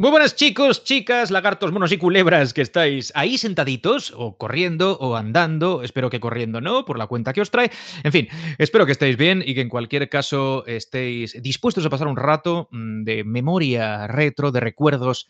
[0.00, 5.16] Muy buenas chicos, chicas, lagartos, monos y culebras que estáis ahí sentaditos o corriendo o
[5.16, 7.72] andando, espero que corriendo no, por la cuenta que os trae.
[8.04, 8.28] En fin,
[8.58, 12.68] espero que estéis bien y que en cualquier caso estéis dispuestos a pasar un rato
[12.70, 15.26] mm, de memoria retro, de recuerdos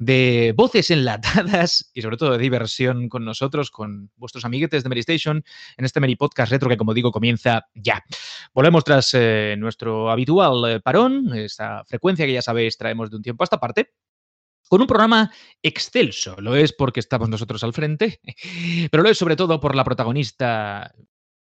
[0.00, 5.44] de voces enlatadas y sobre todo de diversión con nosotros, con vuestros amiguetes de Medistation,
[5.76, 8.02] en este mini podcast retro que, como digo, comienza ya.
[8.54, 13.22] Volvemos tras eh, nuestro habitual eh, parón, esta frecuencia que ya sabéis traemos de un
[13.22, 13.92] tiempo a esta parte,
[14.68, 15.30] con un programa
[15.62, 16.34] excelso.
[16.38, 18.20] Lo es porque estamos nosotros al frente,
[18.90, 20.94] pero lo es sobre todo por la protagonista,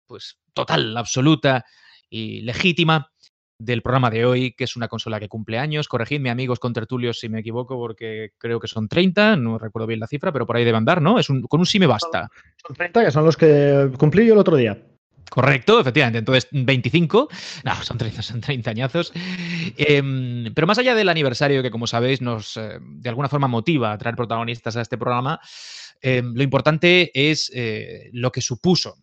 [0.08, 1.66] pues total, absoluta
[2.10, 3.12] y legítima
[3.60, 5.88] del programa de hoy, que es una consola que cumple años.
[5.88, 10.00] Corregidme, amigos con tertulios, si me equivoco, porque creo que son 30, no recuerdo bien
[10.00, 11.20] la cifra, pero por ahí debe andar, ¿no?
[11.20, 12.30] Es un, con un sí me basta.
[12.66, 14.78] Son 30, que son los que cumplí yo el otro día.
[15.30, 16.20] Correcto, efectivamente.
[16.20, 17.30] Entonces, 25.
[17.64, 19.14] No, son 30, son 30 añazos.
[19.78, 23.92] Em, pero más allá del aniversario, que como sabéis, nos eh, de alguna forma motiva
[23.92, 25.40] a traer protagonistas a este programa,
[26.02, 28.96] em, lo importante es eh, lo que supuso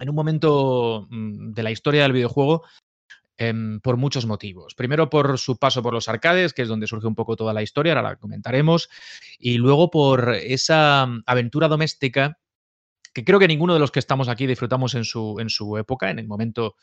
[0.00, 2.64] en un momento mm, de la historia del videojuego
[3.36, 4.76] Em, por muchos motivos.
[4.76, 7.62] Primero por su paso por los arcades, que es donde surge un poco toda la
[7.62, 8.88] historia, ahora la comentaremos,
[9.40, 12.38] y luego por esa mm, aventura doméstica
[13.12, 16.10] que creo que ninguno de los que estamos aquí disfrutamos en su, en su época,
[16.10, 16.76] en el momento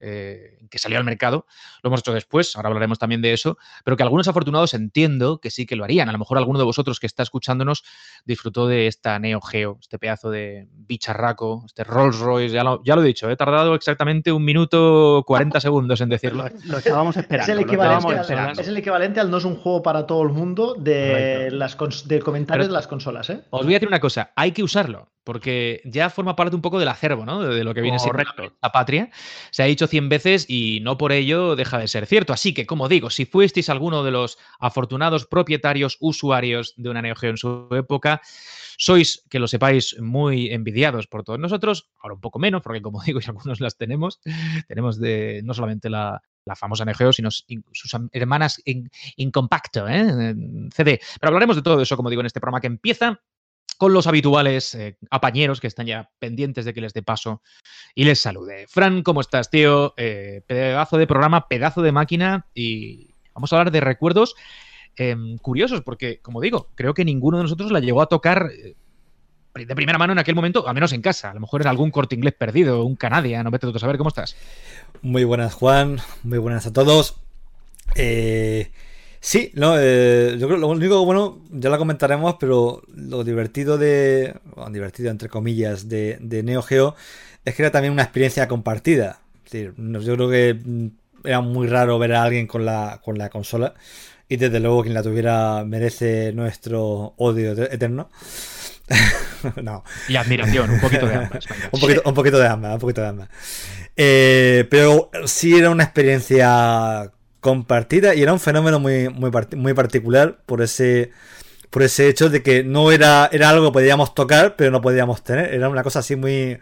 [0.00, 1.46] eh, que salió al mercado.
[1.82, 5.50] Lo hemos hecho después, ahora hablaremos también de eso, pero que algunos afortunados entiendo que
[5.50, 6.08] sí que lo harían.
[6.08, 7.84] A lo mejor alguno de vosotros que está escuchándonos
[8.24, 12.96] disfrutó de esta Neo Geo, este pedazo de bicharraco, este Rolls Royce, ya lo, ya
[12.96, 16.44] lo he dicho, he tardado exactamente un minuto 40 segundos en decirlo.
[16.64, 17.52] Lo estábamos esperando.
[17.52, 20.30] Es el, equivalente al, es el equivalente al no es un juego para todo el
[20.30, 23.30] mundo de, las, de comentarios de las consolas.
[23.30, 23.42] ¿eh?
[23.50, 26.78] Os voy a decir una cosa, hay que usarlo porque ya forma parte un poco
[26.78, 27.40] del acervo, ¿no?
[27.40, 28.22] De, lo que viene siendo
[28.62, 29.10] la, patria.
[29.50, 32.32] Se ha dicho 100 veces y no por ello deja de ser cierto.
[32.32, 37.16] Así que, como digo, si fuisteis alguno de los afortunados propietarios, usuarios de una Neo
[37.16, 38.22] Geo en su época,
[38.78, 43.02] sois, que lo sepáis, muy envidiados por todos nosotros, ahora un poco menos, porque como
[43.04, 44.20] digo, y algunos las tenemos,
[44.66, 46.22] tenemos de no solamente la,
[46.56, 50.00] famosa Neo Geo, sino sus hermanas en, compacto, ¿eh?
[50.00, 51.00] en CD.
[51.20, 53.20] Pero hablaremos de todo eso, como digo, en este programa que empieza
[53.80, 57.40] con los habituales eh, apañeros que están ya pendientes de que les dé paso
[57.94, 58.66] y les salude.
[58.68, 59.94] Fran, ¿cómo estás, tío?
[59.96, 64.34] Eh, pedazo de programa, pedazo de máquina y vamos a hablar de recuerdos
[64.96, 68.74] em, curiosos porque, como digo, creo que ninguno de nosotros la llegó a tocar eh,
[69.54, 71.30] de primera mano en aquel momento, al menos en casa.
[71.30, 73.96] A lo mejor en algún corte inglés perdido, un Canadian, no vete tú a saber
[73.96, 74.36] cómo estás.
[75.00, 76.00] Muy buenas, Juan.
[76.22, 77.18] Muy buenas a todos.
[77.94, 78.72] Eh,
[79.20, 84.34] Sí, no, eh, yo creo lo único bueno, ya lo comentaremos, pero lo divertido de,
[84.54, 86.94] bueno, divertido entre comillas, de, de, Neo Geo
[87.44, 89.20] es que era también una experiencia compartida.
[89.44, 90.86] Es decir, yo creo que mm,
[91.24, 93.74] era muy raro ver a alguien con la, con la consola
[94.26, 98.10] y desde luego quien la tuviera merece nuestro odio eterno.
[99.62, 99.84] no.
[100.08, 101.44] Y admiración, un poquito de ambas.
[101.72, 103.28] un, poquito, un poquito de ambas, un poquito de ambas.
[103.96, 110.38] Eh, pero sí era una experiencia compartida y era un fenómeno muy, muy, muy particular
[110.46, 111.10] por ese,
[111.70, 115.22] por ese hecho de que no era, era algo que podíamos tocar, pero no podíamos
[115.22, 115.52] tener.
[115.54, 116.58] Era una cosa así muy.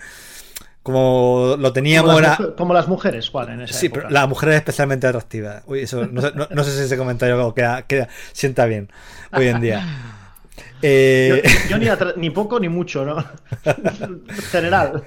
[0.82, 2.10] Como lo teníamos.
[2.10, 3.50] Como las, como las mujeres, ¿cuál?
[3.50, 5.62] En esa sí, pero la mujer es especialmente atractiva.
[5.66, 6.22] Uy, eso, no,
[6.64, 8.88] sé, si ese comentario queda, queda, sienta bien
[9.32, 9.86] hoy en día.
[10.80, 11.42] Eh...
[11.68, 13.24] Yo, ni, ni, poco ni mucho, ¿no?
[14.50, 15.02] General.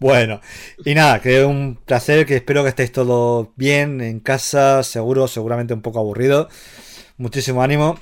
[0.00, 0.40] Bueno,
[0.84, 5.74] y nada, que un placer, que espero que estéis todos bien en casa, seguro, seguramente
[5.74, 6.48] un poco aburrido.
[7.16, 7.98] Muchísimo ánimo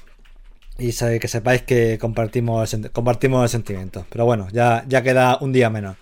[0.78, 4.06] y que sepáis que compartimos el, compartimos el sentimiento.
[4.10, 5.96] Pero bueno, ya, ya queda un día menos.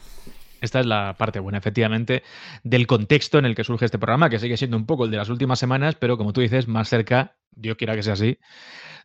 [0.61, 2.23] Esta es la parte buena, efectivamente,
[2.63, 5.19] del contexto en el que surge este programa, que sigue siendo un poco el de
[5.19, 8.39] las últimas semanas, pero como tú dices, más cerca, Dios quiera que sea así,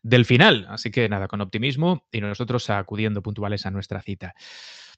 [0.02, 0.66] del final.
[0.70, 4.34] Así que nada, con optimismo y nosotros acudiendo puntuales a nuestra cita.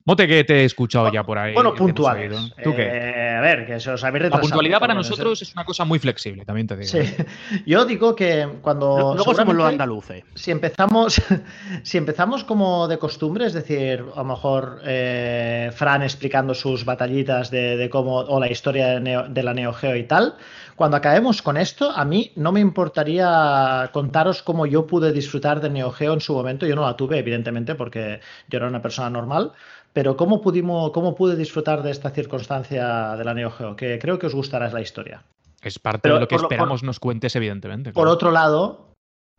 [0.05, 1.53] Mote que te he escuchado ya por ahí.
[1.53, 2.53] Bueno, puntuales.
[2.63, 2.87] ¿Tú qué?
[2.87, 4.41] Eh, a ver, que eso os habéis retrasado.
[4.41, 6.89] La puntualidad para nosotros es una cosa muy flexible, también te digo.
[6.89, 7.15] Sí.
[7.65, 9.13] Yo digo que cuando.
[9.15, 10.23] Luego somos los andaluces.
[10.33, 11.21] Si empezamos,
[11.83, 17.51] si empezamos como de costumbre, es decir, a lo mejor eh, Fran explicando sus batallitas
[17.51, 18.17] de, cómo.
[18.17, 20.35] o la historia de, la Neo Geo y tal.
[20.75, 25.69] Cuando acabemos con esto, a mí no me importaría contaros cómo yo pude disfrutar de
[25.69, 26.65] Neo Geo en su momento.
[26.65, 29.51] Yo no la tuve, evidentemente, porque yo era una persona normal
[29.93, 33.75] pero ¿cómo, pudimos, ¿cómo pude disfrutar de esta circunstancia de la Neo Geo?
[33.75, 35.23] Que creo que os gustará la historia.
[35.61, 37.91] Es parte de lo que esperamos nos cuentes, evidentemente.
[37.91, 38.95] Por otro lado,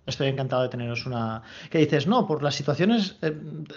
[0.07, 1.43] estoy encantado de teneros una.
[1.71, 3.35] Que dices, no, por las situaciones, eh,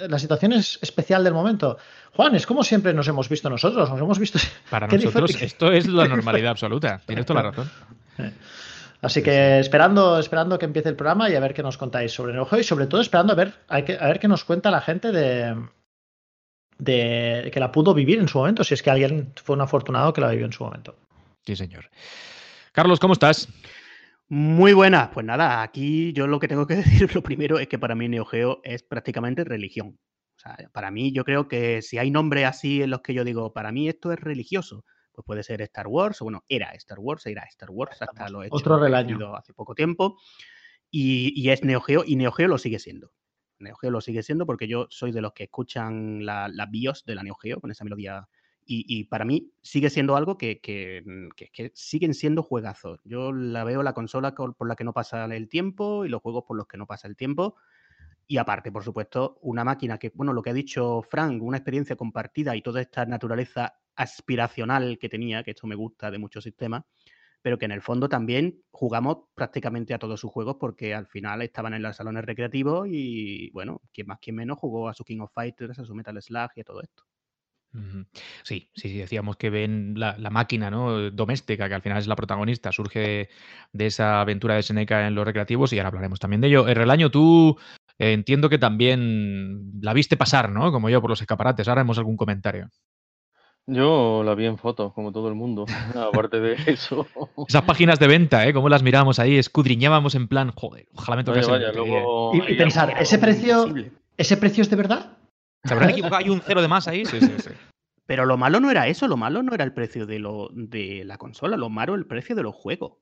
[0.08, 1.78] las situaciones especial del momento.
[2.14, 4.38] Juan, es como siempre nos hemos visto nosotros, nos hemos visto.
[4.70, 7.02] Para nosotros, esto es la normalidad absoluta.
[7.06, 7.72] Tienes toda la razón.
[9.02, 12.34] Así que esperando, esperando que empiece el programa y a ver qué nos contáis sobre
[12.34, 15.12] Neo Geo y sobre todo esperando a ver, a ver qué nos cuenta la gente
[15.12, 15.56] de,
[16.78, 20.14] de que la pudo vivir en su momento, si es que alguien fue un afortunado
[20.14, 20.96] que la vivió en su momento.
[21.46, 21.90] Sí, señor.
[22.72, 23.48] Carlos, ¿cómo estás?
[24.28, 25.12] Muy buena.
[25.12, 28.10] Pues nada, aquí yo lo que tengo que decir lo primero es que para mí
[28.10, 30.00] Neo Geo es prácticamente religión.
[30.36, 33.24] O sea, para mí yo creo que si hay nombres así en los que yo
[33.24, 34.84] digo, para mí esto es religioso,
[35.14, 38.44] pues puede ser Star Wars, o bueno, era Star Wars, era Star Wars, hasta lo
[38.44, 39.36] he hecho Otro relaño.
[39.36, 40.18] hace poco tiempo.
[40.92, 43.12] Y, es Neo Geo, y Neo Geo lo sigue siendo.
[43.60, 47.16] Neo Geo lo sigue siendo porque yo soy de los que escuchan la, BIOS de
[47.16, 48.28] la Neo Geo con esa melodía
[48.68, 50.60] y, para mí sigue siendo algo que,
[51.06, 53.00] mm, que, siguen siendo juegazos.
[53.04, 56.46] Yo la veo la consola por la que no pasa el tiempo y los juegos
[56.48, 57.56] por los que no pasa el tiempo.
[58.28, 61.96] Y aparte, por supuesto, una máquina que, bueno, lo que ha dicho Frank, una experiencia
[61.96, 66.84] compartida y toda esta naturaleza aspiracional que tenía, que esto me gusta de muchos sistemas,
[67.46, 71.44] pero que en el fondo también jugamos prácticamente a todos sus juegos porque al final
[71.44, 75.20] estaban en los salones recreativos y, bueno, quien más, quien menos jugó a su King
[75.20, 77.04] of Fighters, a su Metal Slug y a todo esto.
[78.42, 81.12] Sí, sí, sí, decíamos que ven la, máquina ¿no?
[81.12, 83.30] doméstica, que al final es la protagonista, surge
[83.72, 86.68] de esa aventura de Seneca en los recreativos y ahora hablaremos también de ello.
[86.68, 87.60] El relaño, tú
[88.00, 90.72] eh, entiendo que también la viste pasar, ¿no?
[90.72, 91.68] Como yo por los escaparates.
[91.68, 92.72] Ahora haremos algún comentario.
[93.68, 95.66] Yo la vi en fotos, como todo el mundo,
[95.96, 97.08] aparte de eso.
[97.48, 98.54] Esas páginas de venta, ¿eh?
[98.54, 101.42] Cómo las miramos ahí, escudriñábamos en plan, joder, ojalá me toque
[102.48, 103.74] Y, pensar, ¿ese precio,
[104.18, 105.18] ¿ese precio es de verdad?
[105.64, 106.18] ¿Se habrán equivocado?
[106.18, 107.06] ¿Hay un cero de más ahí?
[107.06, 107.50] Sí, sí, sí.
[108.06, 111.04] Pero lo malo no era eso, lo malo no era el precio de, lo, de
[111.06, 113.00] la consola, lo malo el precio de los juegos.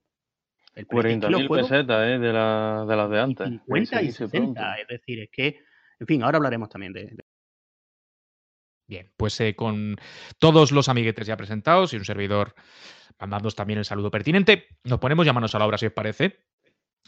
[0.76, 2.20] El 40.000 pesetas ¿eh?
[2.20, 3.50] de, la, de las de antes.
[3.50, 5.60] 50 y 60, es decir, es que,
[6.00, 7.16] en fin, ahora hablaremos también de...
[8.88, 9.96] Bien, pues eh, con
[10.40, 12.54] todos los amiguetes ya presentados y un servidor
[13.20, 16.40] mandándonos también el saludo pertinente, nos ponemos ya manos a la obra, si os parece.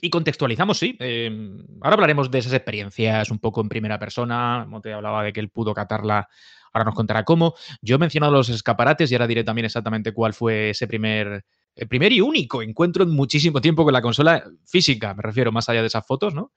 [0.02, 0.96] Y contextualizamos, sí.
[1.00, 4.68] Em, ahora hablaremos de esas experiencias un poco en primera persona.
[4.84, 6.28] te hablaba de que él pudo catarla,
[6.74, 7.56] ahora nos contará cómo.
[7.82, 11.46] Yo he mencionado los escaparates y ahora diré también exactamente cuál fue ese primer,
[11.76, 15.70] el primer y único encuentro en muchísimo tiempo con la consola física, me refiero más
[15.70, 16.52] allá de esas fotos, ¿no?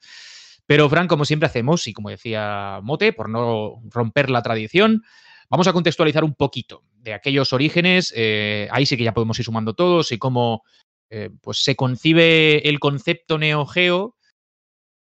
[0.69, 5.03] Pero, Fran, como siempre hacemos, y como decía Mote, por no romper la tradición,
[5.49, 8.13] vamos a contextualizar un poquito de aquellos orígenes.
[8.15, 10.65] Eh, ahí sí que ya podemos ir sumando todos y cómo
[11.09, 14.17] eh, pues se concibe el concepto Neo Geo.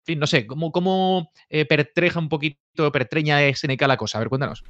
[0.03, 4.19] En fin, no sé, ¿cómo, cómo eh, pertreja un poquito, pertreña SNK la cosa?
[4.19, 4.63] A ver, cuéntanos.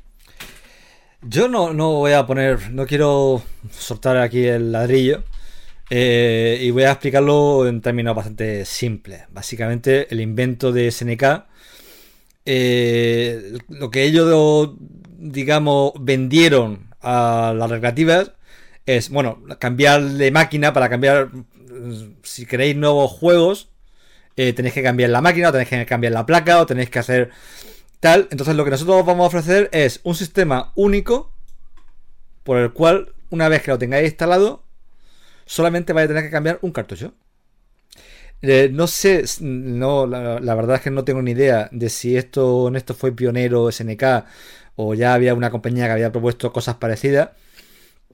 [1.20, 5.24] Yo no, no voy a poner, no quiero soltar aquí el ladrillo.
[5.90, 9.22] Eh, y voy a explicarlo en términos bastante simples.
[9.31, 11.22] Básicamente, el invento de SNK,
[13.69, 14.75] lo que ellos,
[15.19, 18.32] digamos, vendieron a las recreativas
[18.87, 21.31] es, bueno, cambiar de máquina para cambiar,
[22.22, 23.70] si queréis nuevos juegos,
[24.37, 26.98] eh, tenéis que cambiar la máquina, o tenéis que cambiar la placa, o tenéis que
[26.98, 27.31] hacer
[28.00, 28.28] tal.
[28.31, 31.32] Entonces lo que nosotros vamos a ofrecer es un sistema único
[32.44, 34.64] por el cual, una vez que lo tengáis instalado,
[35.50, 37.12] solamente vais a tener que cambiar un cartucho.
[38.41, 42.17] Eh, no sé, no, la, la, verdad es que no tengo ni idea de si
[42.17, 44.02] esto en esto fue pionero SNK
[44.76, 47.31] o ya había una compañía que había propuesto cosas parecidas.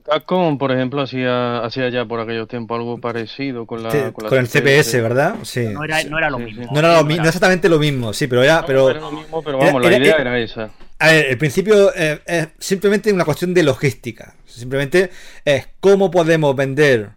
[0.03, 4.11] Capcom, por ejemplo, hacía, hacía ya por aquellos tiempos algo parecido con la.
[4.13, 5.35] con, el CPS, ¿verdad?
[5.43, 5.67] Sí.
[5.67, 6.65] No era, no era lo mismo.
[6.71, 8.65] No era, lo, exactamente lo mismo, sí, pero era.
[8.65, 10.71] pero, era lo mismo, pero vamos, la idea era, esa.
[10.99, 14.33] A ver, el principio eh, es simplemente una cuestión de logística.
[14.45, 15.11] Simplemente
[15.45, 17.11] es cómo podemos vender,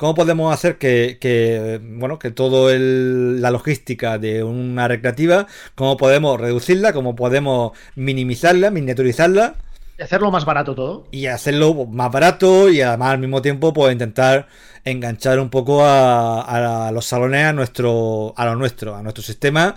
[0.00, 6.40] cómo podemos hacer que, que bueno, que todo la logística de una recreativa, cómo podemos
[6.40, 9.56] reducirla, cómo podemos minimizarla, miniaturizarla
[9.98, 11.06] y hacerlo más barato todo.
[11.10, 14.48] Y hacerlo más barato y además al mismo tiempo pues intentar
[14.86, 19.76] enganchar un poco a, los salones a nuestro, a lo nuestro, a nuestro sistema.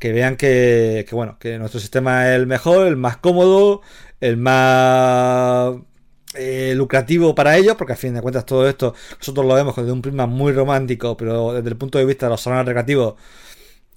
[0.00, 3.82] Que vean que, bueno, que nuestro sistema es el mejor, el más cómodo,
[4.20, 5.76] el más
[6.34, 9.92] eh, lucrativo para ellos, porque al fin de cuentas todo esto nosotros lo vemos desde
[9.92, 13.14] un prisma muy romántico, pero desde el punto de vista de los salones recreativos,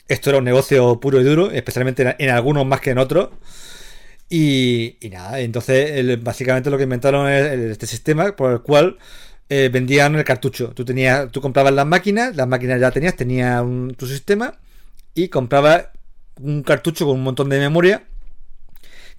[0.07, 3.29] esto era un negocio puro y duro, especialmente en algunos más que en otros.
[4.29, 8.97] Y, nada, entonces básicamente lo que inventaron es este sistema por el cual
[9.49, 10.69] eh, vendían el cartucho.
[10.73, 13.63] Tú tenías, tú comprabas las máquinas, las máquinas ya tenías, tenía
[13.95, 14.57] tu sistema
[15.13, 15.89] y comprabas
[16.41, 18.03] un cartucho con un montón de memoria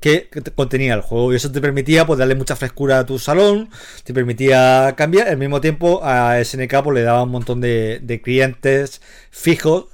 [0.00, 3.70] que, contenía el juego y eso te permitía pues darle mucha frescura a tu salón,
[4.04, 9.00] te permitía cambiar, al mismo tiempo a SNK pues, le daba un montón de, clientes
[9.30, 9.86] fijos,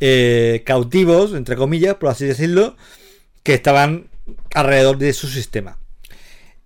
[0.00, 2.76] eh, cautivos, entre comillas, por así decirlo,
[3.42, 4.08] que estaban
[4.54, 5.78] alrededor de su sistema.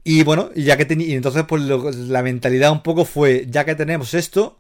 [0.05, 4.13] Y bueno, ya que tenía, entonces pues la mentalidad un poco fue, ya que tenemos
[4.13, 4.59] esto,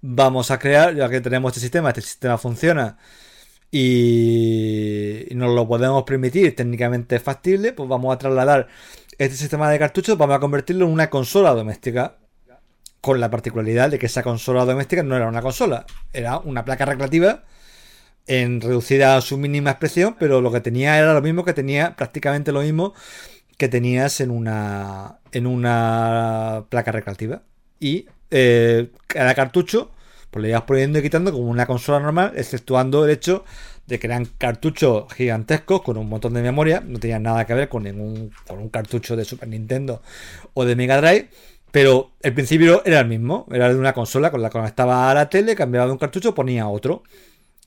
[0.00, 2.98] vamos a crear, ya que tenemos este sistema, este sistema funciona
[3.76, 8.68] y nos lo podemos permitir, técnicamente factible, pues vamos a trasladar
[9.18, 12.18] este sistema de cartuchos, vamos a convertirlo en una consola doméstica.
[13.00, 16.84] Con la particularidad de que esa consola doméstica no era una consola, era una placa
[16.84, 17.42] recreativa
[18.28, 21.96] en reducida a su mínima expresión, pero lo que tenía era lo mismo que tenía,
[21.96, 22.94] prácticamente lo mismo
[23.58, 27.42] que tenías en una, en una placa recreativa.
[27.80, 29.90] Y eh, cada cartucho
[30.34, 33.44] pues le ibas poniendo y quitando como una consola normal, exceptuando el hecho
[33.86, 37.68] de que eran cartuchos gigantescos con un montón de memoria, no tenían nada que ver
[37.68, 40.02] con ningún con un cartucho de Super Nintendo
[40.52, 41.28] o de Mega Drive,
[41.70, 45.14] pero el principio era el mismo, era de una consola con la que conectaba a
[45.14, 47.04] la tele, cambiaba de un cartucho, ponía otro.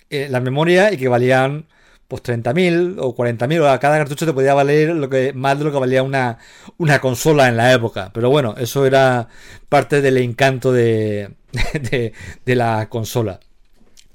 [0.10, 1.68] Eh, las memorias equivalían
[2.08, 5.66] pues 30.000 o 40.000, o a cada cartucho te podía valer lo que más de
[5.66, 6.38] lo que valía una,
[6.78, 8.12] una consola en la época.
[8.14, 9.28] Pero bueno, eso era
[9.70, 11.32] parte del encanto de,
[12.46, 13.40] de, la consola.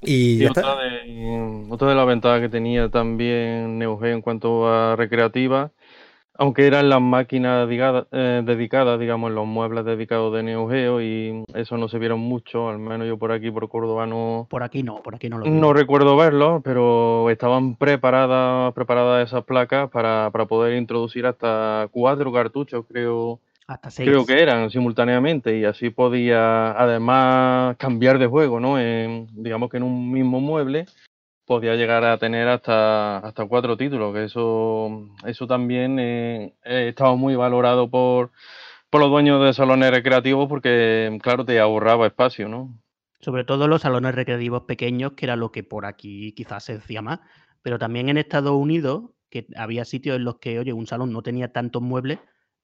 [0.01, 4.95] Y, otra, de, otra de las ventajas que tenía también Neo Geo en cuanto a
[4.95, 5.71] recreativa
[6.35, 11.77] aunque eran las máquinas eh, dedicadas, digamos, los muebles dedicados de Neo Geo y eso
[11.77, 14.47] no se vieron mucho, al menos yo por aquí, por Córdoba, no...
[14.49, 19.43] Por aquí no, por aquí no lo No recuerdo verlo, pero estaban preparadas, preparadas esas
[19.43, 23.39] placas para, poder introducir hasta cuatro cartuchos, creo.
[23.65, 24.09] Hasta seis.
[24.09, 28.75] Creo que eran simultáneamente y así podía además cambiar de juego, ¿no?
[28.77, 30.85] digamos que en un mismo mueble
[31.45, 37.35] podía llegar a tener hasta, hasta cuatro títulos, que eso, eso también eh, estaba muy
[37.35, 38.31] valorado por,
[38.89, 42.73] por los dueños de salones recreativos porque, claro, te ahorraba espacio, ¿no?
[43.19, 47.01] Sobre todo los salones recreativos pequeños, que era lo que por aquí quizás se decía
[47.01, 47.19] más,
[47.61, 51.23] pero también en Estados Unidos, que había sitios en los que, oye, un salón no
[51.23, 52.19] tenía tantos muebles,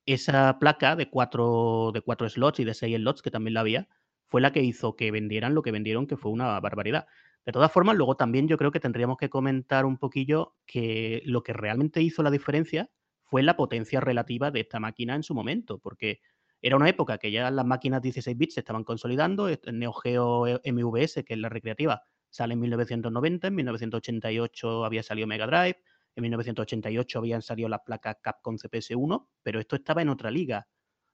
[0.06, 3.88] esa placa de cuatro, de cuatro slots y de seis slots, que también la había,
[4.28, 7.08] fue la que hizo que vendieran lo que vendieron, que fue una barbaridad.
[7.46, 11.42] De todas formas, luego también yo creo que tendríamos que comentar un poquillo que lo
[11.42, 12.90] que realmente hizo la diferencia
[13.24, 16.20] fue la potencia relativa de esta máquina en su momento, porque
[16.62, 21.24] era una época que ya las máquinas 16 bits se estaban consolidando, Neo Geo MVS,
[21.24, 25.78] que es la recreativa, sale en 1990, en 1988 había salido Mega Drive,
[26.16, 30.68] en 1988 habían salido las placas Capcom CPS-1, pero esto estaba en otra liga.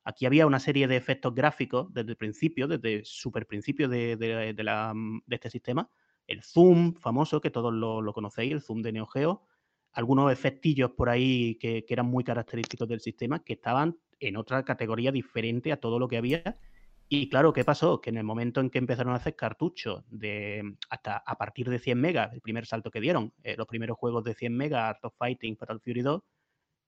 [0.03, 4.55] Aquí había una serie de efectos gráficos desde el principio, desde el super principio de
[5.29, 5.89] este sistema,
[6.27, 9.43] el zoom famoso, que todos lo, conocéis, el zoom de Neo Geo,
[9.93, 15.11] algunos efectillos por ahí que, eran muy característicos del sistema, que estaban en otra categoría
[15.11, 16.59] diferente a todo lo que había.
[17.07, 18.01] Y claro, ¿qué pasó?
[18.01, 21.79] Que en el momento en que empezaron a hacer cartuchos de hasta a partir de
[21.79, 25.05] 100 megas, el primer salto que dieron, eh, los primeros juegos de 100 megas, Art
[25.05, 26.21] of Fighting, Fatal Fury 2,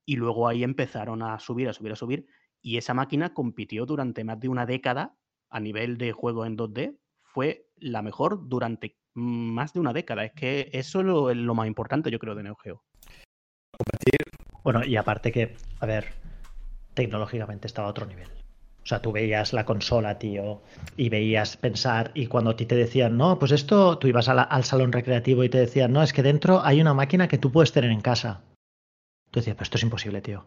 [0.06, 2.26] y luego ahí empezaron a subir, a subir, a subir,
[2.62, 5.16] y esa máquina compitió durante más de una década
[5.50, 10.24] a nivel de juegos en 2D, fue la mejor durante más de una década.
[10.24, 12.84] Es que eso es lo, más importante, yo creo, de Neo Geo.
[14.64, 16.14] Bueno, y aparte que, a ver,
[16.94, 18.28] tecnológicamente estaba a otro nivel.
[18.84, 20.62] O sea, tú veías la consola, tío,
[20.96, 24.64] y veías pensar, y cuando a ti te decían, no, pues esto, tú ibas al
[24.64, 27.74] salón recreativo y te decían, no, es que dentro hay una máquina que tú puedes
[27.74, 28.44] tener en casa.
[29.32, 30.46] Tú decías, pero esto es imposible, tío.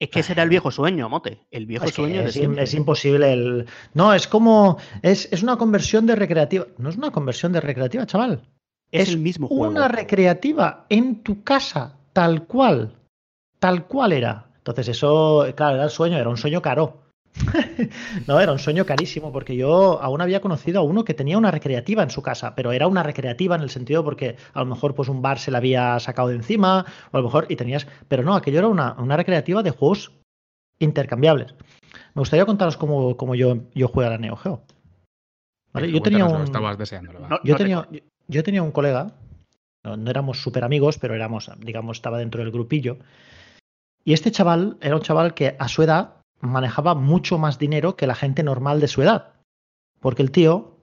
[0.00, 1.46] Es que ese era el viejo sueño, Mote.
[1.50, 3.32] El viejo sueño es, es, imposible.
[3.32, 3.66] El...
[3.94, 4.78] No, es como.
[5.02, 6.66] Es, es, una conversión de recreativa.
[6.78, 8.42] No es una conversión de recreativa, chaval.
[8.92, 9.68] Es, el mismo juego.
[9.68, 12.94] Una recreativa en tu casa, tal cual.
[13.58, 14.46] Tal cual era.
[14.58, 17.07] Entonces, eso, claro, era el sueño, era un sueño caro.
[18.26, 21.50] No, era un sueño carísimo, porque yo aún había conocido a uno que tenía una
[21.50, 24.94] recreativa en su casa, pero era una recreativa en el sentido porque a lo mejor
[24.94, 27.86] pues un bar se la había sacado de encima, o a lo mejor y tenías,
[28.08, 30.12] pero no, aquello era una, una recreativa de juegos
[30.78, 31.54] intercambiables.
[32.14, 34.62] Me gustaría contaros cómo, cómo yo, yo juego a la Neo Geo.
[35.74, 36.46] Yo tenía un,
[37.44, 37.88] yo, tenía,
[38.26, 39.12] yo, tenía un colega,
[39.84, 42.98] no, no éramos súper amigos, pero éramos, digamos, estaba dentro del grupillo.
[44.04, 48.06] Y este chaval era un chaval que a su edad manejaba mucho más dinero que
[48.06, 49.34] la gente normal de su edad.
[50.00, 50.78] Porque el tío,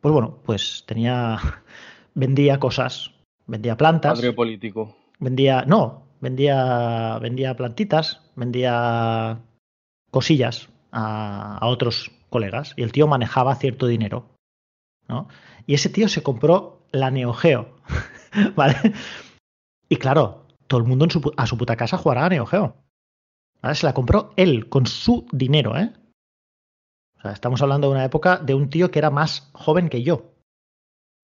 [0.00, 1.38] pues bueno, pues tenía,
[2.14, 3.12] vendía cosas,
[3.46, 4.18] vendía plantas.
[4.18, 4.96] Padre político.
[5.18, 9.40] Vendía, no, vendía, vendía plantitas, vendía
[10.10, 14.26] cosillas a, a, otros colegas y el tío manejaba cierto dinero.
[15.08, 15.28] ¿no?
[15.66, 17.76] Y ese tío se compró la Neo Geo.
[18.56, 18.76] ¿Vale?
[19.88, 22.76] Y claro, todo el mundo en su, a su puta casa jugará a Neo Geo.
[23.72, 25.92] Se la compró él con su dinero, ¿eh?
[27.18, 30.02] O sea, estamos hablando de una época de un tío que era más joven que
[30.02, 30.34] yo.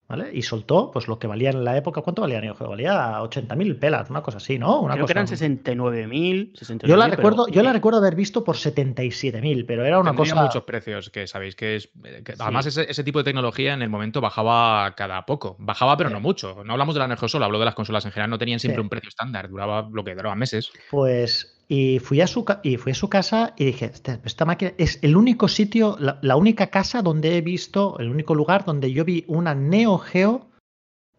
[0.07, 0.29] ¿Vale?
[0.31, 2.69] Y soltó, pues lo que valía en la época, ¿cuánto valía Neo Geo?
[2.69, 4.79] Valía 80.000 pelas, una cosa así, ¿no?
[4.81, 5.25] Una Creo cosa...
[5.25, 6.85] que eran 69.000.
[6.85, 10.35] yo la recuerdo, yo la recuerdo haber visto por 77.000, pero era una cosa.
[10.35, 11.89] muchos precios que sabéis que es.
[12.37, 15.55] Además, ese, tipo de tecnología en el momento bajaba cada poco.
[15.57, 16.63] Bajaba, pero no mucho.
[16.63, 18.59] No hablamos de la Neo Geo solo, hablo de las consolas en general, no tenían
[18.59, 20.71] siempre un precio estándar, duraba lo que duraba meses.
[20.91, 24.73] Pues y fui a su, y fui a su casa y dije, este, esta, máquina
[24.77, 29.03] es el único sitio, la, única casa donde he visto, el único lugar donde yo
[29.03, 30.47] vi una Neo Geo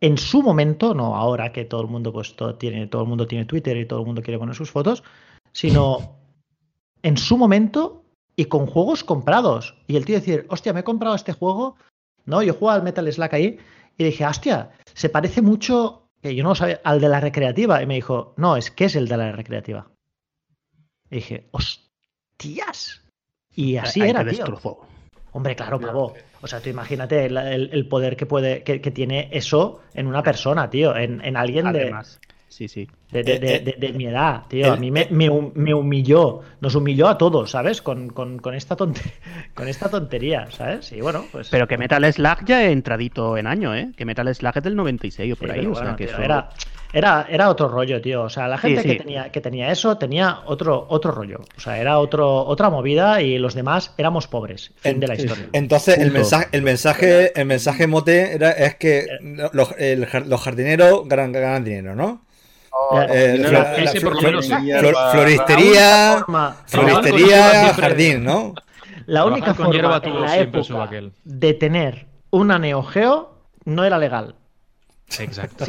[0.00, 3.26] en su momento, no ahora que todo el mundo pues todo tiene, todo el mundo
[3.26, 5.02] tiene Twitter y todo el mundo quiere poner sus fotos,
[5.52, 6.16] sino
[7.02, 8.04] en su momento
[8.36, 9.74] y con juegos comprados.
[9.88, 11.76] Y el tío decir, hostia, me he comprado este juego,
[12.24, 13.58] no, yo jugaba al Metal Slack ahí
[13.98, 17.82] y dije, hostia, se parece mucho, que yo no lo sabía, al de la recreativa.
[17.82, 19.88] Y me dijo, no, es que es el de la recreativa.
[21.10, 23.02] Y dije, hostias.
[23.54, 24.44] Y así era, tío.
[25.32, 26.14] Hombre, claro, pavo.
[26.40, 30.96] O sea, tú imagínate el, poder que puede, que, tiene eso en una persona, tío,
[30.96, 32.20] en, en alguien Además.
[32.20, 32.36] de.
[32.48, 32.88] Sí, sí.
[33.10, 34.72] De, de, eh, eh, mi edad, tío.
[34.72, 35.28] a mí me, me,
[35.74, 37.82] humilló, nos humilló a todos, ¿sabes?
[37.82, 39.12] Con, con, con, esta tontería,
[39.54, 40.90] con esta tontería, ¿sabes?
[40.92, 41.50] Y bueno, pues.
[41.50, 43.92] Pero que Metal Slug ya he entradito en año, ¿eh?
[43.94, 45.66] Que Metal Slug es del 96 o por ahí.
[45.66, 46.48] o sea, que era,
[46.96, 48.22] era, era otro rollo, tío.
[48.22, 51.40] O sea, la gente Que, tenía, que tenía eso tenía otro, otro rollo.
[51.56, 54.72] O sea, era otro, otra movida y los demás éramos pobres.
[54.76, 55.46] Fin de la historia.
[55.52, 59.48] Entonces, el mensaje, el mensaje, el mensaje mote era, es que eh.
[59.52, 59.74] los,
[60.26, 62.22] los jardineros ganan, ganan dinero, ¿no?
[65.12, 66.24] floristería,
[66.66, 68.54] floristería, jardín, ¿no?
[69.06, 70.90] La única forma en la época
[71.24, 74.34] de tener una Neo Geo no era legal.
[75.18, 75.64] Exacto.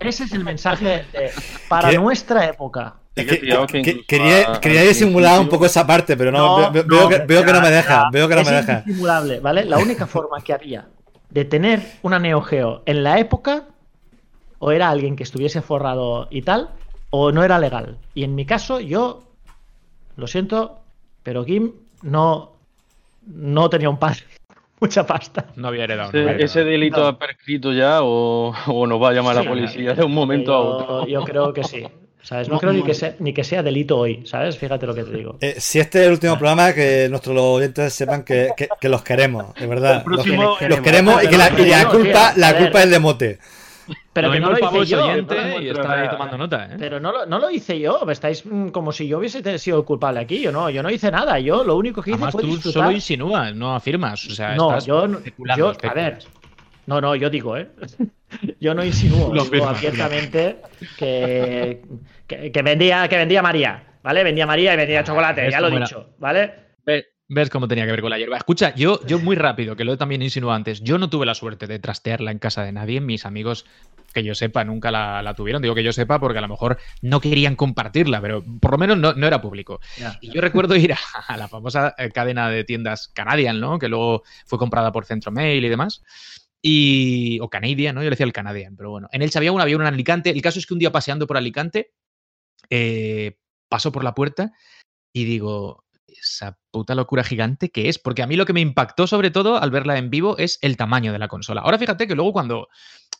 [0.00, 1.04] ese es el mensaje
[1.68, 2.96] para nuestra época.
[3.14, 8.08] quería, quería disimular un poco esa parte, pero no, veo, que, no me deja.
[8.12, 8.84] Veo que no me deja.
[9.42, 9.64] ¿vale?
[9.64, 10.86] La única forma que había
[11.30, 13.64] de tener una Neo Geo en la época
[14.58, 16.70] o era alguien que estuviese forrado y tal,
[17.10, 17.98] o no era legal.
[18.14, 19.24] Y en mi caso, yo,
[20.16, 20.80] lo siento,
[21.22, 22.52] pero Kim no,
[23.26, 24.22] no tenía un padre.
[24.80, 25.46] Mucha pasta.
[25.56, 26.12] No había heredado.
[26.12, 30.12] ¿Ese, delito ha prescrito ya o, o, nos va a llamar la policía de un
[30.12, 31.06] momento a otro?
[31.08, 31.84] Yo creo que sí.
[32.22, 32.48] ¿Sabes?
[32.48, 34.58] No creo ni que, sea, ni que sea delito hoy, ¿sabes?
[34.58, 35.38] Fíjate lo que te digo.
[35.40, 39.54] Eh, si este es el último programa, que nuestros oyentes sepan que, que, los queremos,
[39.54, 40.02] de verdad.
[40.04, 43.38] Los, queremos y que la, y la culpa, la culpa es de mote.
[44.12, 45.16] Pero que no lo hice yo.
[45.60, 46.76] y está ahí tomando nota, ¿eh?
[46.78, 48.00] Pero no lo, no lo hice yo.
[48.10, 50.40] Estáis mm, como si yo hubiese sido culpable aquí.
[50.40, 51.38] Yo no, yo no hice nada.
[51.38, 54.26] Yo lo único que hice Además, fue tú solo insinúas, no afirmas.
[54.26, 55.06] O sea, no, yo,
[55.56, 56.18] yo a ver.
[56.86, 57.68] No, no, yo digo, ¿eh?
[58.60, 59.32] yo no insinúo.
[59.50, 60.62] digo abiertamente
[60.96, 61.82] que,
[62.26, 64.22] que, vendía, que vendía María, ¿vale?
[64.22, 66.66] Vendía María y vendía chocolate, ya lo he dicho, ¿vale?
[67.28, 68.36] ¿Ves cómo tenía que ver con la hierba?
[68.36, 71.66] Escucha, yo, yo muy rápido, que lo también insinuado antes, yo no tuve la suerte
[71.66, 73.00] de trastearla en casa de nadie.
[73.00, 73.66] Mis amigos,
[74.14, 75.60] que yo sepa, nunca la, tuvieron.
[75.60, 78.96] Digo que yo sepa porque a lo mejor no querían compartirla, pero por lo menos
[78.96, 79.80] no, era público.
[80.20, 80.94] y yo recuerdo ir
[81.28, 83.80] a, la famosa eh, cadena de tiendas Canadian, ¿no?
[83.80, 86.04] Que luego fue comprada por Centro Mail y demás.
[86.62, 88.02] Y, o Canadian, ¿no?
[88.02, 89.08] Yo le decía el Canadian, pero bueno.
[89.10, 90.30] En el había un avión en Alicante.
[90.30, 91.90] El caso es que un día paseando por Alicante,
[92.70, 93.36] eh,
[93.68, 94.52] paso por la puerta
[95.12, 95.85] y digo,
[96.20, 99.60] esa puta locura gigante que es, porque a mí lo que me impactó sobre todo
[99.60, 101.62] al verla en vivo es el tamaño de la consola.
[101.62, 102.68] Ahora fíjate que luego cuando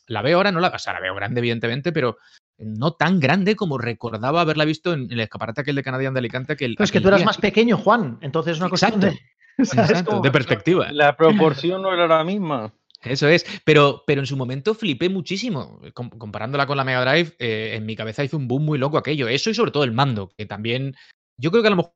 [0.07, 2.17] la veo ahora, no la, o sea, la veo grande evidentemente, pero
[2.57, 6.55] no tan grande como recordaba haberla visto en el escaparate aquel de Canadian de Alicante.
[6.55, 9.19] Que es que tú eras más pequeño, Juan, entonces una cosa de,
[10.23, 10.91] de perspectiva.
[10.91, 12.73] La proporción no era la misma.
[13.03, 15.79] Eso es, pero, pero en su momento flipé muchísimo.
[15.93, 19.27] comparándola con la Mega Drive, eh, en mi cabeza hizo un boom muy loco aquello.
[19.27, 20.95] Eso y sobre todo el mando, que también
[21.39, 21.93] yo creo que a lo mejor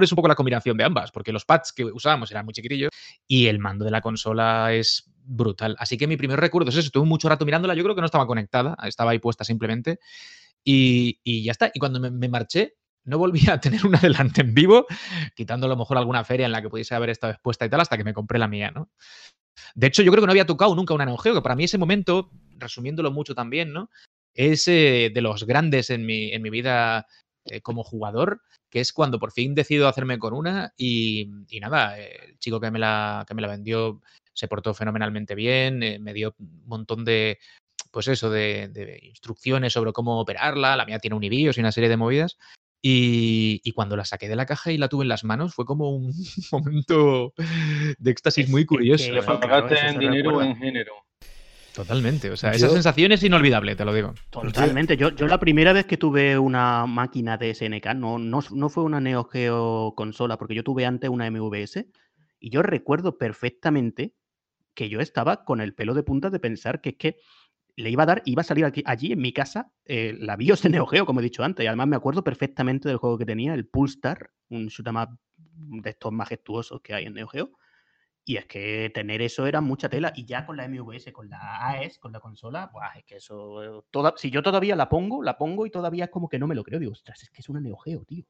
[0.00, 2.90] es un poco la combinación de ambas, porque los pads que usábamos eran muy chiquitillos
[3.26, 5.76] y el mando de la consola es brutal.
[5.78, 8.06] Así que mi primer recuerdo es eso, estuve mucho rato mirándola, yo creo que no
[8.06, 9.98] estaba conectada, estaba ahí puesta simplemente
[10.64, 11.70] y, ya está.
[11.74, 14.86] Y cuando me, marché, no volví a tener una delante en vivo,
[15.34, 17.80] quitando a lo mejor alguna feria en la que pudiese haber estado expuesta y tal,
[17.80, 18.90] hasta que me compré la mía, ¿no?
[19.74, 21.78] De hecho, yo creo que no había tocado nunca una Neo que para mí ese
[21.78, 23.90] momento, resumiéndolo mucho también, ¿no?
[24.34, 27.06] Es eh, de los grandes en mi, en mi vida
[27.44, 28.40] eh, como jugador
[28.72, 31.28] que es cuando por fin decido hacerme con una y,
[31.60, 34.00] nada, el chico que me, la, que me la vendió
[34.32, 37.38] se portó fenomenalmente bien, eh, me dio un montón de,
[37.90, 41.90] pues eso, de, instrucciones sobre cómo operarla, la mía tiene un IBIOS y una serie
[41.90, 42.38] de movidas.
[42.80, 45.90] Y, cuando la saqué de la caja y la tuve en las manos, fue como
[45.90, 46.10] un
[46.50, 49.12] momento de éxtasis muy curioso.
[49.12, 50.94] Le pagaste en dinero o en género.
[51.74, 54.14] Totalmente, o sea, esa sensación es inolvidable, te lo digo.
[54.30, 54.96] Totalmente.
[54.96, 58.84] Yo, yo la primera vez que tuve una máquina de SNK, no, no, no fue
[58.84, 61.86] una Neo Geo consola, porque yo tuve antes una MVS,
[62.40, 64.14] y yo recuerdo perfectamente
[64.74, 67.16] que yo estaba con el pelo de punta de pensar que es que
[67.76, 70.62] le iba a dar, iba a salir aquí, allí en mi casa eh, la BIOS
[70.62, 71.64] de Neo Geo, como he dicho antes.
[71.64, 75.18] Y además me acuerdo perfectamente del juego que tenía, el Pulstar, un shoot'em up
[75.82, 77.50] de estos majestuosos que hay en Neo Geo.
[78.24, 80.12] Y es que tener eso era mucha tela.
[80.14, 83.84] Y ya con la MVS, con la AES, con la consola, es que eso.
[83.90, 86.54] Toda, si yo todavía la pongo, la pongo y todavía es como que no me
[86.54, 86.78] lo creo.
[86.78, 88.24] Digo, ostras, es que es una Neo Geo, tío.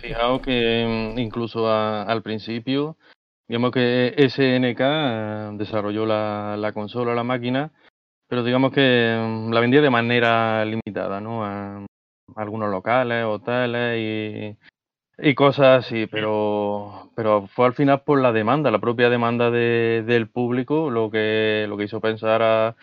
[0.00, 2.96] fijaos que mm, incluso al principio,
[3.46, 7.72] digamos que SNK eh, desarrolló la, la consola, la máquina,
[8.28, 11.44] pero digamos que mm, la vendía de manera limitada, ¿no?
[11.44, 11.84] A,
[12.36, 14.67] algunos locales, hoteles y,
[15.18, 20.04] y cosas así, pero, pero fue al final por la demanda, la propia demanda de,
[20.06, 22.76] del público, lo que, lo que hizo pensar a,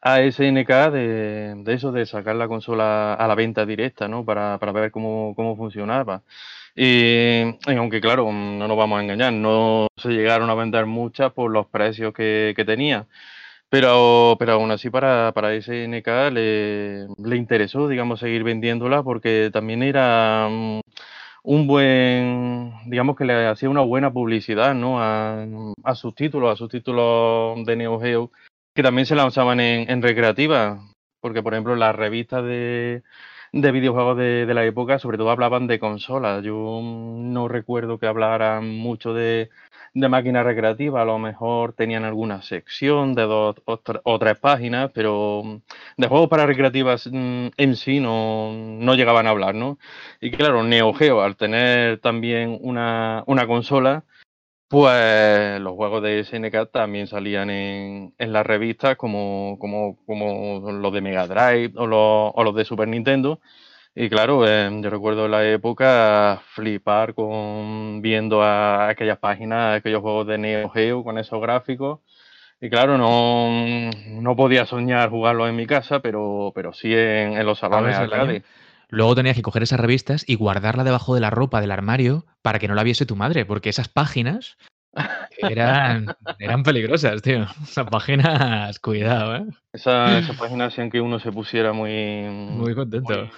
[0.00, 4.24] a SNK de, de, eso, de sacar la consola a la venta directa, ¿no?
[4.24, 6.22] Para, para ver cómo, cómo funcionaba.
[6.74, 11.50] Y, aunque, claro, no nos vamos a engañar, no se llegaron a vender muchas por
[11.50, 13.06] los precios que, que tenía.
[13.68, 19.82] Pero, pero aún así para, para SNK le, le interesó, digamos, seguir vendiéndola porque también
[19.82, 20.48] era
[21.46, 25.00] un buen, digamos que le hacía una buena publicidad, ¿no?
[25.00, 25.46] A,
[25.84, 28.32] a sus títulos, a sus títulos de Neo Geo,
[28.74, 30.80] que también se lanzaban en, en recreativa,
[31.20, 33.04] porque por ejemplo las revistas de,
[33.52, 36.42] de videojuegos de, de, la época sobre todo hablaban de consolas.
[36.42, 39.48] Yo no recuerdo que hablaran mucho de,
[39.96, 45.42] de máquina recreativa, a lo mejor tenían alguna sección de dos o, tres páginas, pero
[45.42, 45.56] mm,
[45.96, 49.78] de juegos para recreativas mm, en sí no, no llegaban a hablar, ¿no?
[50.20, 54.04] Y claro, Neo Geo, al tener también una, una consola,
[54.68, 60.92] pues los juegos de SNK también salían en, en las revistas como, como, como los
[60.92, 63.40] de Mega Drive o los, o los de Super Nintendo.
[63.98, 70.26] Y claro, eh, yo recuerdo la época flipar con viendo a aquellas páginas, aquellos juegos
[70.26, 72.00] de Neo Geo con esos gráficos.
[72.60, 77.46] Y claro, no, no podía soñar jugarlo en mi casa, pero, pero sí en, en
[77.46, 78.42] los salones arcade.
[78.90, 82.58] Luego tenías que coger esas revistas y guardarla debajo de la ropa del armario para
[82.58, 84.58] que no la viese tu madre, porque esas páginas
[85.38, 86.06] eran,
[86.38, 87.46] eran peligrosas, tío.
[87.62, 89.46] Esas páginas, cuidado, ¿eh?
[89.72, 92.24] Esas esa páginas hacían que uno se pusiera muy...
[92.28, 93.14] Muy contento.
[93.14, 93.30] Muy,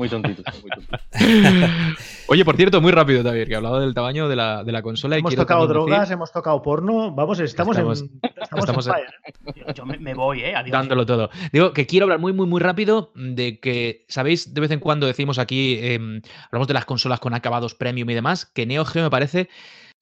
[0.00, 0.98] muy tontito, muy tontito.
[2.28, 5.18] Oye, por cierto, muy rápido, David, que hablaba del tamaño de la, de la consola.
[5.18, 6.14] Hemos y tocado drogas, decir...
[6.14, 7.12] hemos tocado porno.
[7.14, 8.20] Vamos, estamos, estamos en.
[8.22, 9.74] Estamos, estamos en fire, ¿eh?
[9.74, 10.56] Yo me, me, voy, ¿eh?
[10.56, 10.72] Adiós.
[10.72, 11.28] Dándolo todo.
[11.52, 14.54] Digo que quiero hablar muy, muy, muy rápido de que, ¿sabéis?
[14.54, 18.14] De vez en cuando decimos aquí, eh, hablamos de las consolas con acabados premium y
[18.14, 19.50] demás, que Neo Geo me parece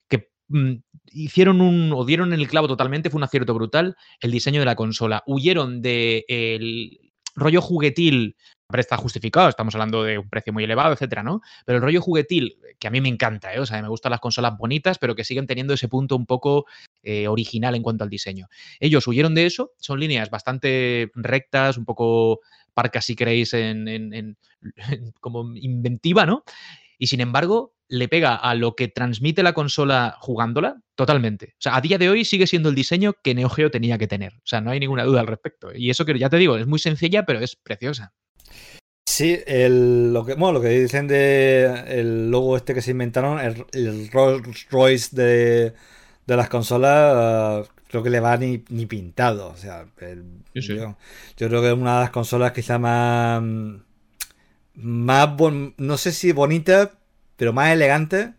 [0.08, 0.74] que mm,
[1.10, 4.66] hicieron un, o dieron en el clavo totalmente, fue un acierto brutal el diseño de
[4.66, 5.24] la consola.
[5.26, 7.00] Huyeron del de
[7.34, 8.36] rollo juguetil
[8.76, 11.40] está justificado, estamos hablando de un precio muy elevado, etcétera, ¿no?
[11.64, 13.60] Pero el rollo juguetil, que a mí me encanta, ¿eh?
[13.60, 16.66] O sea, me gustan las consolas bonitas, pero que siguen teniendo ese punto un poco
[17.02, 18.48] eh, original en cuanto al diseño.
[18.78, 22.40] Ellos huyeron de eso, son líneas bastante rectas, un poco
[22.74, 24.36] parcas, si queréis, en,
[25.20, 26.44] como inventiva, ¿no?
[26.98, 31.54] Y sin embargo, le pega a lo que transmite la consola jugándola totalmente.
[31.54, 34.08] O sea, a día de hoy sigue siendo el diseño que Neo Geo tenía que
[34.08, 34.34] tener.
[34.34, 35.70] O sea, no hay ninguna duda al respecto.
[35.74, 38.12] Y eso que ya te digo, es muy sencilla, pero es preciosa.
[39.18, 43.40] Sí, el, lo, que, bueno, lo que dicen de el logo este que se inventaron,
[43.40, 45.74] el, el Rolls Royce de,
[46.24, 49.48] de las consolas, uh, creo que le va ni, ni pintado.
[49.48, 50.22] O sea, el,
[50.54, 50.76] sí, sí.
[50.76, 50.96] Yo,
[51.36, 53.42] yo, creo que es una de las consolas quizá más,
[54.74, 56.92] más bon, no sé si bonita,
[57.36, 58.34] pero más elegante.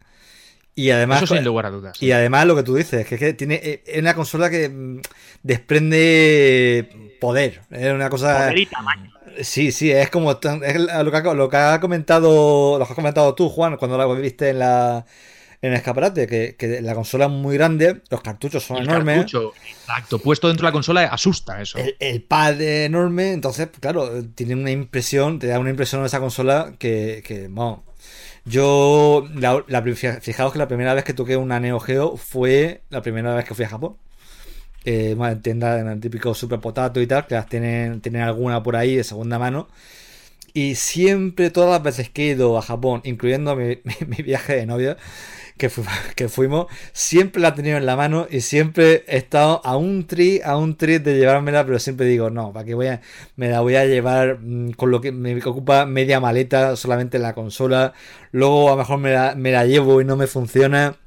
[0.79, 1.97] Y además, Eso sin lugar a dudas.
[1.97, 2.11] Y sí.
[2.13, 5.01] además lo que tú dices, que es que tiene, es una consola que mm,
[5.43, 7.63] desprende poder.
[7.69, 8.45] Es una cosa.
[8.45, 9.11] Poder y tamaño.
[9.41, 13.35] Sí, sí, es como es lo, que, lo que ha comentado, lo que has comentado
[13.35, 15.05] tú, Juan, cuando la viste en la
[15.61, 19.17] en el escaparate, que, que la consola es muy grande, los cartuchos son el enormes.
[19.17, 21.77] Cartucho, exacto, puesto dentro de la consola asusta eso.
[21.77, 26.07] El, el, pad es enorme, entonces, claro, tiene una impresión, te da una impresión de
[26.07, 27.83] esa consola que, que bueno,
[28.49, 33.01] yo, la, la, fijaos que la primera vez que toqué una Neo Geo fue la
[33.01, 33.95] primera vez que fui a Japón
[34.85, 38.63] eh, bueno, tiendas en el típico Super Potato y tal, que las tienen, tienen alguna
[38.63, 39.67] por ahí de segunda mano.
[40.53, 44.55] Y siempre, todas las veces que he ido a Japón, incluyendo mi, mi, mi viaje
[44.55, 44.97] de novia,
[45.59, 45.83] que, fu
[46.15, 50.07] que, fuimos, siempre la he tenido en la mano y siempre he estado a un
[50.07, 53.01] tri, a un tri de llevármela, pero siempre digo, no, ¿para qué voy a,
[53.35, 57.23] me la voy a llevar mmm, con lo que me ocupa media maleta solamente en
[57.23, 57.93] la consola?
[58.31, 60.97] Luego a lo mejor me la, me la llevo y no me funciona.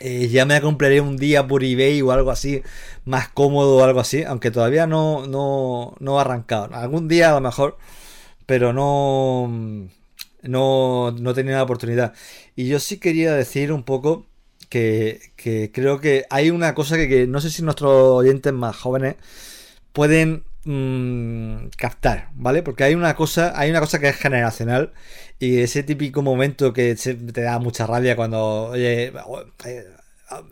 [0.00, 2.62] Eh, ya me la compraré un día por eBay o algo así,
[3.04, 6.74] más cómodo o algo así, aunque todavía no, no, no ha arrancado.
[6.74, 7.78] Algún día a lo mejor,
[8.46, 9.88] pero no,
[10.42, 12.14] no, no tenía la oportunidad.
[12.56, 14.26] Y yo sí quería decir un poco
[14.68, 19.16] que, creo que hay una cosa que, no sé si nuestros oyentes más jóvenes
[19.92, 22.62] pueden mm, captar, ¿vale?
[22.62, 24.92] Porque hay una cosa, hay una cosa que es generacional
[25.38, 29.12] y ese típico momento que te da mucha rabia cuando, oye,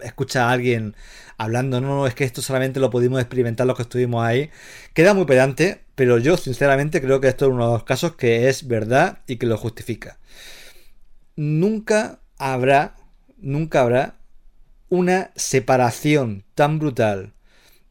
[0.02, 0.94] escucha a alguien
[1.38, 4.50] hablando, no, no, es que esto solamente lo pudimos experimentar los que estuvimos ahí.
[4.94, 8.48] Queda muy pedante, pero yo sinceramente creo que esto es uno de los casos que
[8.48, 10.18] es verdad y que lo justifica.
[11.36, 12.96] Nunca habrá,
[13.38, 14.16] nunca habrá
[14.88, 17.32] una separación tan brutal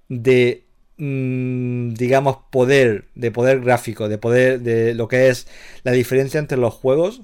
[0.09, 0.65] de
[0.97, 5.47] mm, digamos poder de poder gráfico de poder de lo que es
[5.83, 7.23] la diferencia entre los juegos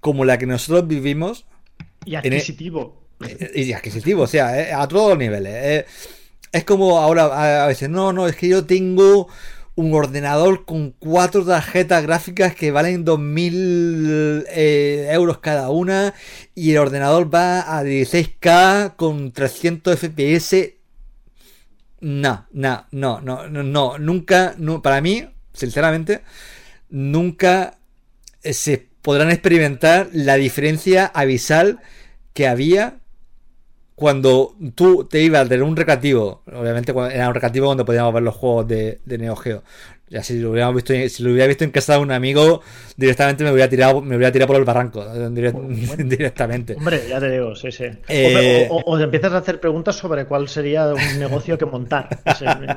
[0.00, 1.46] como la que nosotros vivimos
[2.06, 3.05] y e- adquisitivo
[3.54, 5.52] y adquisitivo, o sea, eh, a todos los niveles.
[5.54, 5.86] Eh.
[6.52, 9.28] es como ahora a veces, no, no, es que yo tengo
[9.76, 16.14] un ordenador con cuatro tarjetas gráficas que valen 2.000 eh, euros cada una
[16.54, 20.74] y el ordenador va a 16K con 300 FPS.
[22.00, 26.22] No, no, no, no, no, nunca, no, para mí, sinceramente,
[26.88, 27.78] nunca
[28.42, 31.80] se podrán experimentar la diferencia abisal
[32.32, 32.98] que había
[33.96, 38.34] cuando tú te ibas de un recreativo, obviamente era un recreativo donde podíamos ver los
[38.34, 39.62] juegos de, de Neo Geo.
[40.08, 42.62] Ya si lo hubiéramos visto, si lo hubiera visto en casa de un amigo,
[42.96, 45.04] directamente me hubiera tirado, me hubiera tirado por el barranco,
[45.98, 46.74] directamente.
[46.74, 47.86] Hombre, ya te digo, sí, sí.
[48.06, 52.20] Eh, o, empiezas a hacer preguntas sobre cuál sería un negocio que montar,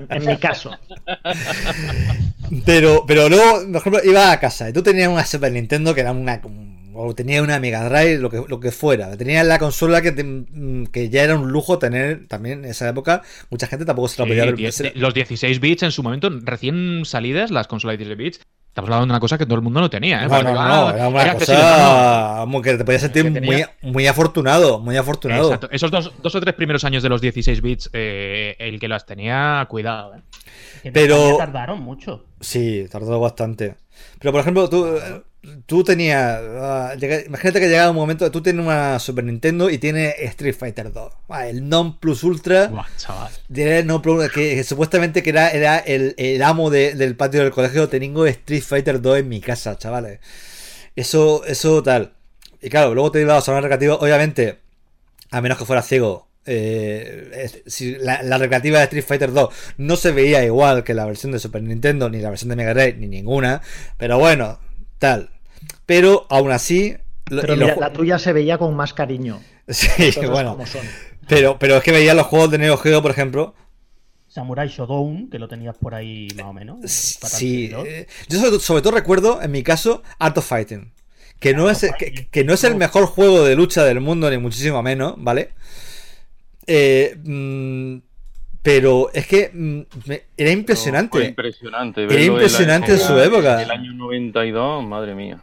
[0.09, 0.71] en, mi caso.
[2.65, 6.01] Pero, pero luego, por ejemplo, iba a casa y tú tenías una Super Nintendo que
[6.01, 6.41] era una
[7.01, 9.15] o tenía una Mega Drive, lo que, lo que fuera.
[9.15, 13.21] Tenía la consola que, mm, que ya era un lujo tener también en esa época.
[13.49, 14.93] Mucha gente tampoco se la podía ver.
[14.95, 19.07] Los 16 bits en su momento, recién salidas, las consolas de 16 bits, Estamos hablando
[19.07, 20.27] de una cosa que todo el mundo no tenía, ¿eh?
[20.27, 25.45] No, no, no, era una cosa que te podías sentir muy, muy afortunado, muy afortunado.
[25.45, 25.69] Exacto.
[25.71, 29.07] Esos dos, dos, o tres primeros años de los 16 bits, eh, el que las
[29.07, 30.91] tenía, cuidado, ¿eh?
[30.93, 31.35] Pero...
[31.37, 32.25] tardaron mucho.
[32.39, 33.75] Sí, tardó bastante.
[34.19, 34.87] Pero, por ejemplo, tú,
[35.65, 36.41] tú tenías.
[36.41, 38.29] Ah, imagínate que llegaba un momento.
[38.31, 41.13] Tú tienes una Super Nintendo y tienes Street Fighter 2.
[41.29, 42.71] Ah, el Non Plus Ultra.
[42.97, 43.31] chaval.
[44.33, 47.89] que, supuestamente que era, era el, amo del patio del colegio.
[47.89, 50.19] Tengo Street Fighter 2 en mi casa, chavales.
[50.95, 52.13] Eso, eso tal.
[52.61, 53.95] Y claro, luego te ibas a una recreativa.
[53.95, 54.59] Obviamente,
[55.31, 56.27] a menos que fuera ciego.
[56.45, 61.05] Eh, si la, la, recreativa de Street Fighter 2 no se veía igual que la
[61.05, 63.61] versión de Super Nintendo, ni la versión de Mega Drive, ni ninguna.
[63.97, 64.57] Pero bueno,
[64.99, 65.29] tal.
[65.85, 66.95] Pero aún así.
[67.25, 69.41] Pero la tuya se veía con más cariño.
[69.67, 70.57] Sí, bueno.
[71.27, 73.53] Pero, pero es que veía los juegos de Neo Geo, por ejemplo.
[74.27, 76.79] Samurai Shodown, que lo tenías por ahí más o menos.
[76.89, 77.71] Sí.
[77.85, 80.91] Eh, yo sobre, todo recuerdo, en mi caso, Art of Fighting.
[81.39, 81.85] Que no, es,
[82.31, 85.51] que, no es el mejor juego de lucha del mundo, ni muchísimo menos, ¿vale?
[86.67, 87.97] Eh, mm,
[88.61, 89.81] pero es que mm,
[90.35, 91.23] era impresionante.
[91.23, 92.03] impresionante.
[92.03, 93.61] Era impresionante en su época.
[93.61, 95.41] el año 92, madre mía.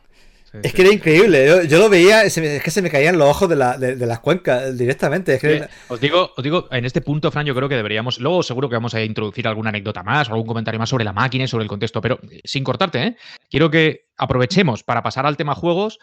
[0.62, 1.66] es que era increíble.
[1.66, 5.40] Yo, lo veía, es que se me caían los ojos de, las cuencas directamente.
[5.88, 8.20] os, digo, os digo, en este punto, Fran, yo creo que deberíamos.
[8.20, 11.12] Luego, seguro que vamos a introducir alguna anécdota más o algún comentario más sobre la
[11.12, 12.02] máquina y sobre el contexto.
[12.02, 13.16] Pero sin cortarte, ¿eh?
[13.50, 15.98] quiero que aprovechemos para pasar al tema juegos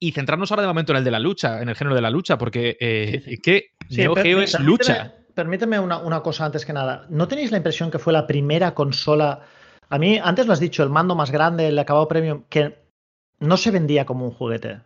[0.00, 2.10] y centrarnos ahora de momento en el de la lucha, en el género de la
[2.10, 3.72] lucha, porque eh, ¿qué?
[3.90, 7.06] Neo Geo es lucha permíteme una, cosa antes que nada.
[7.08, 9.40] ¿No tenéis la impresión que fue la primera consola?
[9.88, 12.78] A mí, antes lo has dicho, el mando más grande, el acabado premium, que
[13.40, 14.80] no se vendía como un juguete.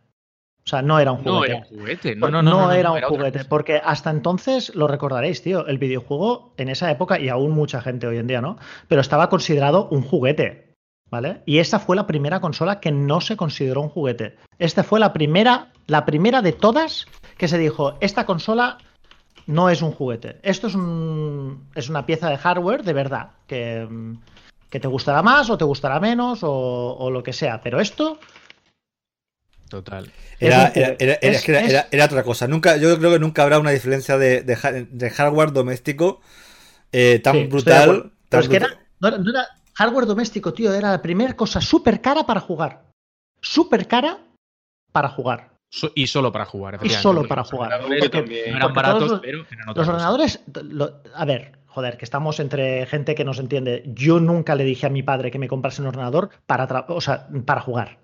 [0.64, 1.32] O sea, no era un juguete.
[1.32, 2.16] No era un juguete.
[2.16, 3.44] No, no, no, era un juguete.
[3.44, 8.06] Porque hasta entonces, lo recordaréis, tío, el videojuego en esa época, y aún mucha gente
[8.06, 8.58] hoy en día, ¿no?
[8.88, 10.74] Pero estaba considerado un juguete.
[11.10, 11.40] ¿Vale?
[11.46, 14.36] Y esa fue la primera consola que no se consideró un juguete.
[14.58, 17.06] Esta fue la primera, la primera de todas
[17.38, 18.76] que se dijo, esta consola
[19.48, 20.38] no es un juguete.
[20.42, 23.88] Esto es, un, es una pieza de hardware de verdad, que,
[24.68, 28.20] que, te gustará más o te gustará menos o, lo que sea, pero esto...
[29.70, 30.10] Total.
[30.38, 32.46] Era, era, otra cosa.
[32.46, 36.20] Nunca, yo creo que nunca habrá una diferencia de, de, hardware doméstico
[36.92, 38.12] eh, tan brutal.
[38.30, 40.72] es que no, era hardware doméstico, tío.
[40.72, 42.84] Era la primera cosa súper cara para jugar.
[43.42, 44.20] Súper cara
[44.90, 45.57] para jugar
[45.94, 46.78] y solo para jugar.
[46.82, 47.80] Y solo para jugar.
[47.90, 50.40] eran baratos, pero Los ordenadores,
[51.14, 53.82] a ver, joder, que estamos entre gente que nos entiende.
[53.86, 57.28] Yo nunca le dije a mi padre que me comprase un ordenador para, o sea,
[57.44, 57.98] para jugar.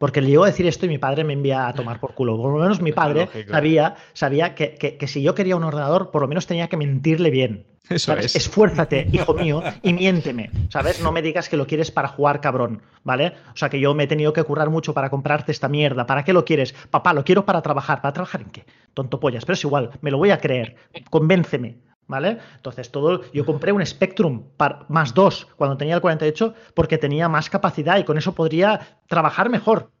[0.00, 2.34] Porque le llego a decir esto y mi padre me envía a tomar por culo.
[2.38, 6.22] Por lo menos mi padre sabía, sabía que, que, si yo quería un ordenador, por
[6.22, 7.66] lo menos tenía que mentirle bien.
[7.90, 8.34] Eso es.
[8.34, 10.50] Esfuérzate, hijo mío, y miénteme.
[10.70, 11.02] ¿Sabes?
[11.02, 12.80] No me digas que lo quieres para jugar, cabrón.
[13.04, 13.34] ¿Vale?
[13.52, 16.06] O sea, que yo me he tenido que currar mucho para comprarte esta mierda.
[16.06, 16.72] ¿Para qué lo quieres?
[16.90, 18.00] Papá, lo quiero para trabajar.
[18.00, 18.64] ¿Para trabajar en qué?
[18.94, 19.44] Tonto pollas.
[19.44, 20.76] Pero es igual, me lo voy a creer.
[21.10, 21.76] Convénceme.
[22.10, 22.38] ¿Vale?
[22.56, 24.42] Entonces, todo, yo compré un Spectrum
[24.88, 29.48] más 2 cuando tenía el 48 porque tenía más capacidad y con eso podría trabajar
[29.48, 29.92] mejor.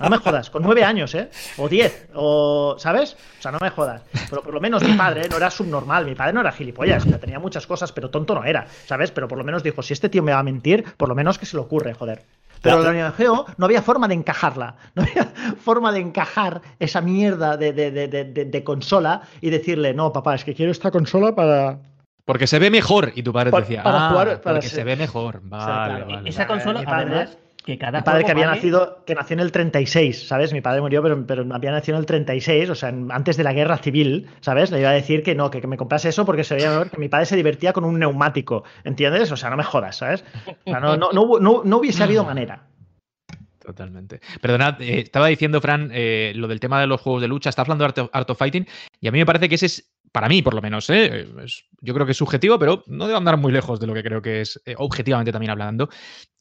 [0.00, 1.28] No me jodas, con nueve años, ¿eh?
[1.58, 3.16] O diez, o, ¿sabes?
[3.40, 4.02] O sea, no me jodas.
[4.30, 7.40] Pero por lo menos mi padre no era subnormal, mi padre no era gilipollas, tenía
[7.40, 9.10] muchas cosas, pero tonto no era, ¿sabes?
[9.10, 11.38] Pero por lo menos dijo, si este tío me va a mentir, por lo menos
[11.38, 12.22] que se le ocurre, joder.
[12.62, 14.76] Pero la Neo Geo no había forma de encajarla.
[14.94, 20.54] No había forma de encajar esa mierda de, consola y decirle, no, papá, es que
[20.54, 21.78] quiero esta consola para.
[22.24, 23.12] Porque se ve mejor.
[23.14, 25.40] Y tu padre decía, para ah, jugar, para porque se ve mejor.
[25.44, 29.52] Vale, Esa consola, además, que cada mi padre que había nacido, que nació en el
[29.52, 30.54] 36, ¿sabes?
[30.54, 33.52] Mi padre murió, pero, pero había nacido en el 36, o sea, antes de la
[33.52, 34.70] guerra civil, ¿sabes?
[34.70, 37.10] Le iba a decir que no, que, me comprase eso porque se veía que mi
[37.10, 39.30] padre se divertía con un neumático, ¿entiendes?
[39.32, 40.24] O sea, no me jodas, ¿sabes?
[40.64, 42.62] O sea, no, no, no, no hubiese habido manera.
[43.68, 44.20] Totalmente.
[44.40, 47.60] Perdonad, eh, estaba diciendo, Fran, eh, lo del tema de los juegos de lucha, está
[47.60, 48.66] hablando de Art of, Fighting,
[48.98, 51.26] y a mí me parece que ese es, para mí por lo menos, eh,
[51.80, 54.22] yo creo que es subjetivo, pero no debe andar muy lejos de lo que creo
[54.22, 55.88] que es, objetivamente también hablando,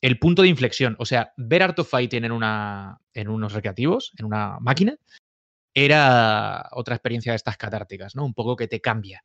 [0.01, 0.95] el punto de inflexión.
[0.99, 4.97] O sea, ver Art of Fighting en, una, en unos recreativos, en una máquina,
[5.77, 8.25] era otra experiencia de estas catárticas, ¿no?
[8.25, 9.23] Un poco que te cambia.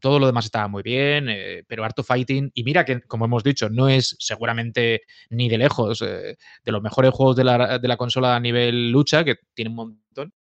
[0.00, 3.24] Todo lo demás estaba muy bien, eh, pero Art of Fighting, y mira que, como
[3.24, 7.96] hemos dicho, no es seguramente ni de lejos eh, de los mejores juegos de la,
[7.96, 10.03] consola a nivel lucha, que tiene un montón,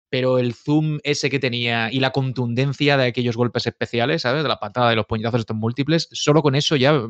[0.09, 4.43] pero el zoom ese que tenía y la contundencia de aquellos golpes especiales, ¿sabes?
[4.43, 7.01] De la patada, de los puñetazos estos múltiples, solo con eso ya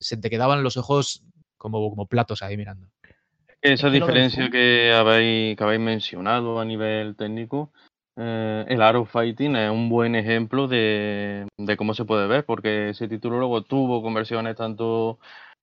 [0.00, 1.22] se te quedaban los ojos
[1.56, 2.88] como, como platos ahí mirando.
[3.60, 7.72] Esa diferencia que habéis, que habéis mencionado a nivel técnico
[8.16, 11.46] eh, el Arrow Fighting es un buen ejemplo de,
[11.78, 15.18] cómo se puede ver, porque ese título luego tuvo conversiones tanto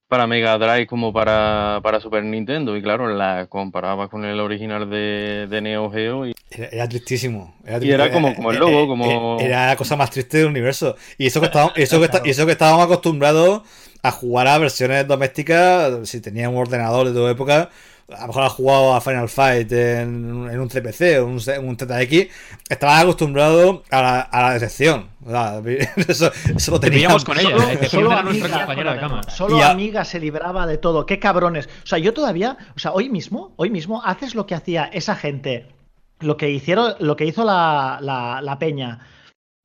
[0.09, 5.59] para Mega Drive como para, Super Nintendo, y claro, la comparaba con el original de,
[5.61, 6.25] Neo Geo.
[6.25, 6.33] Y...
[6.49, 7.53] Era, tristísimo.
[7.79, 9.39] Y era como, como el eh, logo, eh, como...
[9.39, 10.95] Era la cosa más triste del universo.
[11.19, 13.61] Y eso que estábamos, eso que, eso que estábamos acostumbrados
[14.01, 17.69] a jugar a versiones domésticas, si tenía un ordenador de tu época,
[18.17, 22.27] a lo mejor has jugado a Final Fight en, un CPC o un, un ZX,
[22.69, 25.09] estabas acostumbrado a la, a la decepción.
[26.07, 27.87] eso, eso, lo teníamos con ella.
[27.87, 29.23] Solo, amiga, de cama.
[29.23, 31.05] solo amiga se libraba de todo.
[31.05, 31.67] Qué cabrones.
[31.83, 35.15] O sea, yo todavía, o sea, hoy mismo, hoy mismo haces lo que hacía esa
[35.15, 35.67] gente,
[36.19, 39.07] lo que hicieron, lo que hizo la, la, peña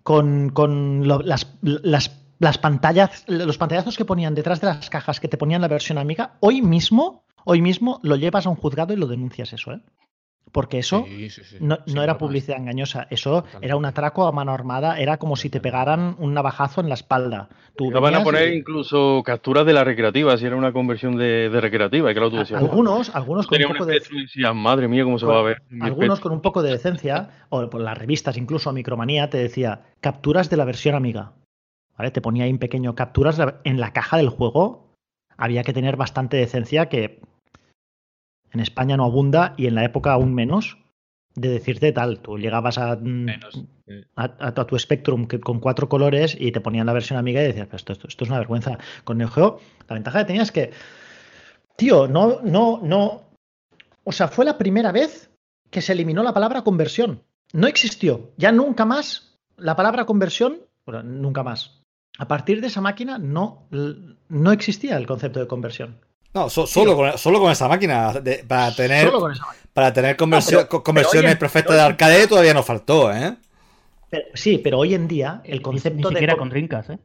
[0.02, 5.28] con, con las, las las pantallas, los pantallazos que ponían detrás de las cajas que
[5.28, 8.96] te ponían la versión amiga, hoy mismo Hoy mismo lo llevas a un juzgado y
[8.96, 9.80] lo denuncias eso, ¿eh?
[10.52, 11.04] Porque eso
[11.58, 15.60] no, era publicidad engañosa, eso era un atraco a mano armada, era como si te
[15.60, 17.48] pegaran un navajazo en la espalda.
[17.76, 22.12] Tú van a poner incluso capturas de la recreativa, si era una conversión de, recreativa,
[22.12, 24.00] y tú Algunos, algunos con un poco de...
[24.54, 25.62] madre mía, cómo se va a ver.
[25.80, 30.50] Algunos con un poco de decencia, o por las revistas, incluso Micromanía, te decía capturas
[30.50, 31.32] de la versión amiga.
[31.98, 32.12] ¿Vale?
[32.12, 34.94] Te ponía ahí en pequeño capturas en la caja del juego.
[35.36, 37.20] Había que tener bastante decencia que
[38.54, 40.78] en España no abunda y en la época aún menos
[41.34, 42.20] de decirte tal.
[42.20, 43.26] Tú llegabas a, mm,
[44.16, 47.92] a, tu Spectrum con cuatro colores y te ponían la versión amiga y decías, esto,
[47.92, 48.78] esto, es una vergüenza.
[49.02, 50.70] Con Neo Geo, la ventaja que tenías es que,
[51.76, 53.22] tío, no, no, no.
[54.04, 55.30] O sea, fue la primera vez
[55.70, 57.22] que se eliminó la palabra conversión.
[57.52, 58.32] No existió.
[58.36, 61.80] Ya nunca más la palabra conversión, bueno, nunca más.
[62.18, 63.66] A partir de esa máquina no,
[64.28, 65.98] no existía el concepto de conversión.
[66.34, 68.12] No, solo, con, solo con esa máquina.
[68.48, 69.10] para tener,
[69.72, 73.36] Para tener conversiones perfectas de arcade todavía nos faltó, ¿eh?
[74.34, 76.98] sí, pero hoy en día el concepto ni, siquiera con Rincas, ¿eh?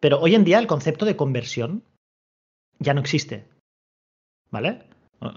[0.00, 1.84] Pero hoy en día el concepto de conversión
[2.78, 3.46] ya no existe.
[4.50, 4.82] ¿Vale?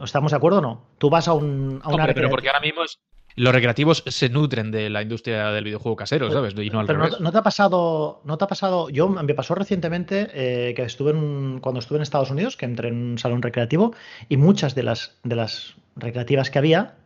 [0.03, 0.87] ¿Estamos de acuerdo o no?
[0.97, 1.81] Tú vas a un.
[1.83, 2.99] A pero porque ahora mismo es,
[3.35, 6.53] los recreativos se nutren de la industria del videojuego casero, ¿sabes?
[6.57, 8.89] Y no al pero No, te ha pasado, no te ha pasado.
[8.89, 12.89] Yo me pasó recientemente eh, que estuve en, cuando estuve en Estados Unidos, que entré
[12.89, 13.93] en un salón recreativo
[14.29, 16.97] y muchas de las de las recreativas que había,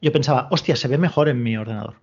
[0.00, 1.96] yo pensaba, hostia, se ve mejor en mi ordenador.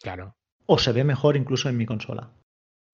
[0.00, 0.34] Claro.
[0.66, 2.30] O se ve mejor incluso en mi consola.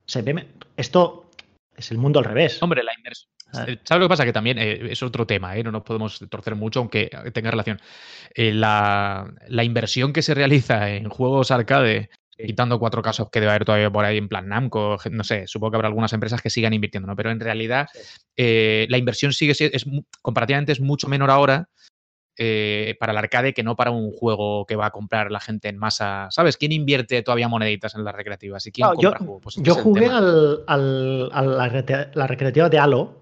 [0.06, 0.48] Se ve.
[0.76, 1.29] Esto
[1.76, 2.62] es el mundo al revés.
[2.62, 3.30] Hombre, la inversión.
[3.52, 4.24] ¿Sabes lo que pasa?
[4.24, 5.64] Que también eh, es otro tema, ¿eh?
[5.64, 7.80] no nos podemos torcer mucho, aunque tenga relación.
[8.34, 13.64] Eh, la, inversión que se realiza en juegos arcade, quitando cuatro casos que debe haber
[13.64, 16.72] todavía por ahí en plan Namco, no sé, supongo que habrá algunas empresas que sigan
[16.72, 17.16] invirtiendo, ¿no?
[17.16, 17.88] Pero en realidad
[18.36, 19.84] la inversión sigue es,
[20.22, 21.68] comparativamente es mucho menor ahora
[22.42, 25.68] eh, para el arcade que no para un juego que va a comprar la gente
[25.68, 26.28] en masa.
[26.30, 26.56] ¿Sabes?
[26.56, 28.66] ¿Quién invierte todavía moneditas en las recreativas?
[28.66, 30.76] ¿Y quién compra yo, pues yo jugué al, a
[31.42, 33.20] la, recreativa de Halo,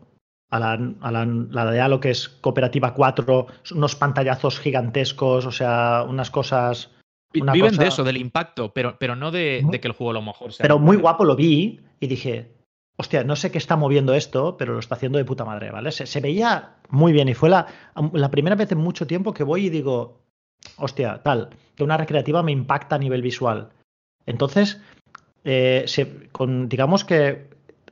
[0.51, 6.93] a la, de Halo que es cooperativa 4, unos pantallazos gigantescos, o sea, unas cosas...
[7.33, 10.23] Viven de eso, del impacto, pero, pero no de, de, que el juego a lo
[10.23, 10.63] mejor sea...
[10.63, 12.53] Pero muy guapo lo vi y dije,
[12.99, 15.93] hostia, no sé qué está moviendo esto, pero lo está haciendo de puta madre, ¿vale?
[15.93, 17.67] Se, veía muy bien y fue la,
[18.13, 20.21] la, primera vez en mucho tiempo que voy y digo,
[20.77, 23.71] hostia, tal, que una recreativa me impacta a nivel visual.
[24.27, 24.81] Entonces,
[25.45, 25.87] eh,
[26.33, 27.49] con, digamos que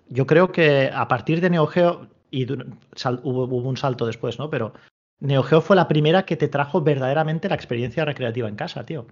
[0.08, 4.50] yo creo que a partir de Neo Geo, y hubo, un salto después, ¿no?
[4.50, 4.72] Pero
[5.20, 9.06] Neo Geo fue la primera que te trajo verdaderamente la experiencia recreativa en casa, tío.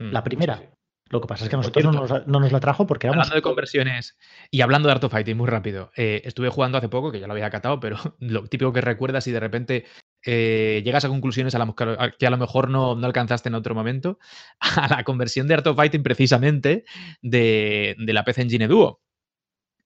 [0.00, 0.62] Hmm, la primera.
[1.10, 1.84] Lo que pasa es que a nosotros
[2.26, 3.26] no nos, la trajo porque éramos...
[3.26, 4.18] Hablando de conversiones
[4.50, 5.90] y hablando de Art of Fighting, muy rápido.
[5.96, 9.26] Eh, estuve jugando hace poco, que ya lo había catado, pero lo típico que recuerdas
[9.26, 9.84] y de repente
[10.24, 11.74] eh, llegas a conclusiones a la,
[12.18, 14.18] que a lo mejor no, no, alcanzaste en otro momento,
[14.60, 16.84] a la conversión de Art of Fighting precisamente
[17.22, 19.00] de, la PC Engine Duo.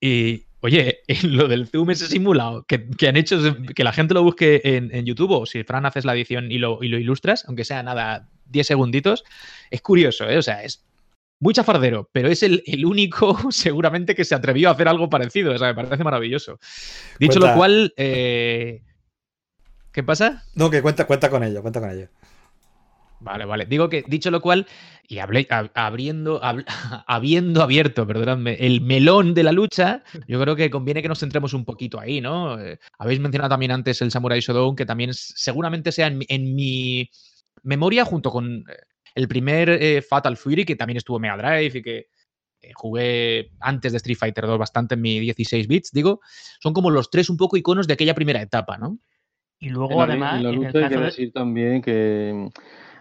[0.00, 3.38] Y, oye, lo del zoom ese simulado que, han hecho,
[3.76, 6.82] que la gente lo busque en, YouTube o si Fran haces la edición y lo,
[6.82, 9.22] y lo ilustras, aunque sea nada, 10 segunditos,
[9.70, 10.38] es curioso, ¿eh?
[10.38, 10.84] O sea, es
[11.42, 15.52] muy chafardero, pero es el, único seguramente que se atrevió a hacer algo parecido.
[15.52, 16.60] O sea, me parece maravilloso.
[17.18, 18.82] Dicho lo cual, eh,
[19.90, 20.44] ¿qué pasa?
[20.54, 22.06] No, que cuenta, cuenta con ello, cuenta con ello.
[23.18, 23.66] Vale, vale.
[23.66, 24.68] Digo que, dicho lo cual,
[25.08, 26.40] y hablé, abriendo,
[27.08, 31.54] habiendo abierto, perdonadme, el melón de la lucha, yo creo que conviene que nos centremos
[31.54, 32.60] un poquito ahí, ¿no?
[32.60, 37.10] Eh, habéis mencionado también antes el Samurai Shodown, que también seguramente sea en mi
[37.64, 38.76] memoria, junto con eh,
[39.14, 42.06] el primer eh, Fatal Fury, que también estuvo en Mega Drive y que
[42.60, 46.20] eh, jugué antes de Street Fighter 2 bastante en mi 16 bits, digo,
[46.60, 48.98] son como los tres un poco iconos de aquella primera etapa, ¿no?
[49.58, 50.36] Y luego, además.
[50.36, 52.48] En la lucha hay que decir también que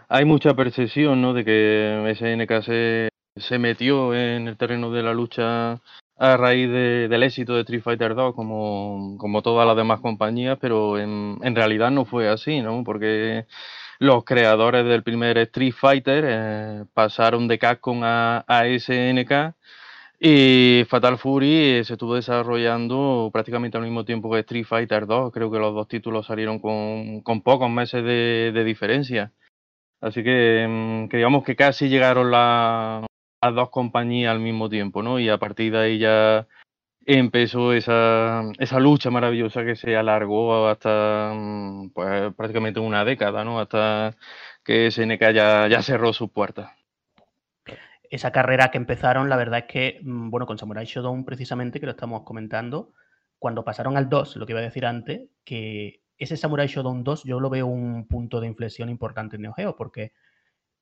[0.10, 1.34] hay mucha percepción, ¿no?
[1.34, 5.82] De que SNK se, se metió en el terreno de la lucha
[6.18, 11.00] a raíz del éxito de Street Fighter 2 como, como todas las demás compañías, pero
[11.00, 12.84] en, en realidad no fue así, ¿no?
[12.84, 13.48] Porque
[14.02, 19.54] los creadores del primer Street Fighter eh, pasaron de Capcom a, SNK
[20.20, 25.32] y Fatal Fury se estuvo desarrollando prácticamente al mismo tiempo que Street Fighter 2.
[25.32, 29.34] Creo que los dos títulos salieron con, pocos meses de, diferencia.
[30.02, 33.06] Así que, mm, que, digamos que casi llegaron las
[33.54, 35.20] dos compañías al mismo tiempo, ¿no?
[35.20, 36.48] Y a partir de ahí ya
[37.06, 43.60] empezó esa, esa lucha maravillosa que se alargó hasta mm, pues, prácticamente una década, ¿no?
[43.60, 44.16] Hasta
[44.64, 46.72] que SNK ya, cerró sus puertas.
[48.10, 51.86] Esa carrera que empezaron, la verdad es que, mm, bueno, con Samurai Shodown precisamente, que
[51.86, 52.94] lo estamos comentando,
[53.40, 57.24] cuando pasaron al 2, lo que iba a decir antes, que ese Samurai Shodown 2
[57.24, 60.12] yo lo veo un punto de inflexión importante en Neo Geo, porque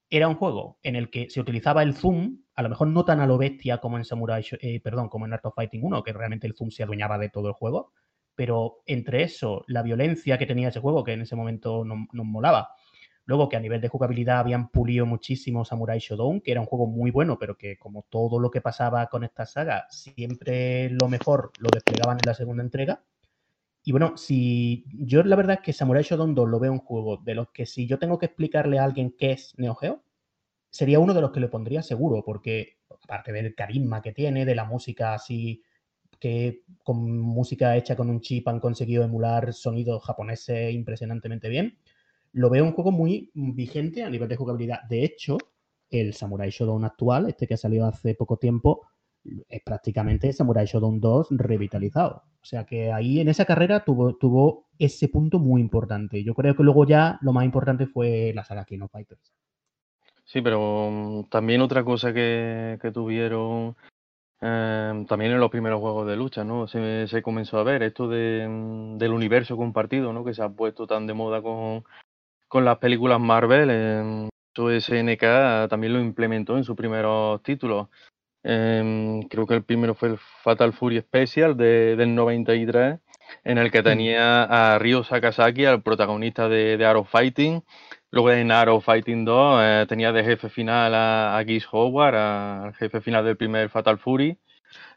[0.10, 3.20] era un juego en el que se utilizaba el zoom, a lo mejor no tan
[3.20, 6.14] a lo bestia como en Samurai, eh, perdón, como en Art of Fighting 1, que
[6.14, 7.94] realmente el zoom se adueñaba de todo el juego,
[8.36, 12.24] pero entre eso, la violencia que tenía ese juego, que en ese momento nos no
[12.24, 12.70] molaba,
[13.26, 16.88] luego que a nivel de jugabilidad habían pulido muchísimo Samurai Shodown, que era un juego
[16.88, 21.52] muy bueno, pero que como todo lo que pasaba con esta saga, siempre lo mejor
[21.60, 23.04] lo desplegaban en la segunda entrega,
[23.90, 27.18] y bueno, si yo la verdad es que Samurai Shodown 2 lo veo un juego
[27.18, 30.04] de los que si yo tengo que explicarle a alguien qué es Neo Geo,
[30.70, 34.54] sería uno de los que le pondría seguro, porque aparte del carisma que tiene, de
[34.54, 35.64] la música así,
[36.20, 41.80] que con música hecha con un chip han conseguido emular sonidos japoneses impresionantemente bien,
[42.32, 44.84] lo veo un juego muy vigente a nivel de jugabilidad.
[44.88, 45.40] De hecho,
[45.90, 48.86] el Samurai Shodown actual, este que ha salido hace poco tiempo,
[49.48, 52.24] es prácticamente Samurai Shodown 2 revitalizado.
[52.42, 56.24] O sea que ahí en esa carrera tuvo, tuvo ese punto muy importante.
[56.24, 59.34] Yo creo que luego ya lo más importante fue la saga King of Fighters.
[60.26, 63.76] Sí, pero mm, también otra cosa que, tuvieron
[64.42, 66.68] em, también en los primeros juegos de lucha, ¿no?
[66.68, 70.24] Se, se comenzó a ver esto de, mm, del universo compartido, ¿no?
[70.24, 71.84] Que se ha puesto tan de moda con,
[72.48, 73.70] con las películas Marvel.
[73.72, 74.30] Eh,
[74.68, 77.88] SNK también lo implementó en sus primeros títulos.
[78.44, 83.00] Em, creo que el primero fue el Fatal Fury Special de, del 93,
[83.44, 87.64] en el que tenía a Ryo Sakazaki, al protagonista de, Arrow Fighting.
[88.12, 92.74] Luego en Arrow Fighting 2 eh, tenía de jefe final a, a Geese Howard, al
[92.76, 94.38] jefe final del primer Fatal Fury.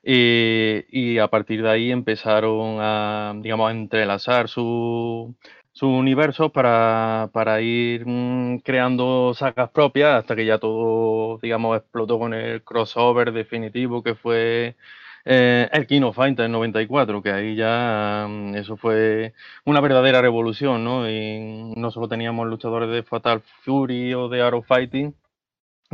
[0.04, 5.34] Y, y, a partir de ahí empezaron a, digamos, a entrelazar su,
[5.72, 12.18] su universo para, para ir mm, creando sagas propias hasta que ya todo, digamos, explotó
[12.18, 14.76] con el crossover definitivo que fue
[15.24, 21.08] eh, el Kino Fighter 94, que ahí ya mm, eso fue una verdadera revolución, ¿no?
[21.08, 25.14] Y no solo teníamos luchadores de Fatal Fury o de Arrow Fighting,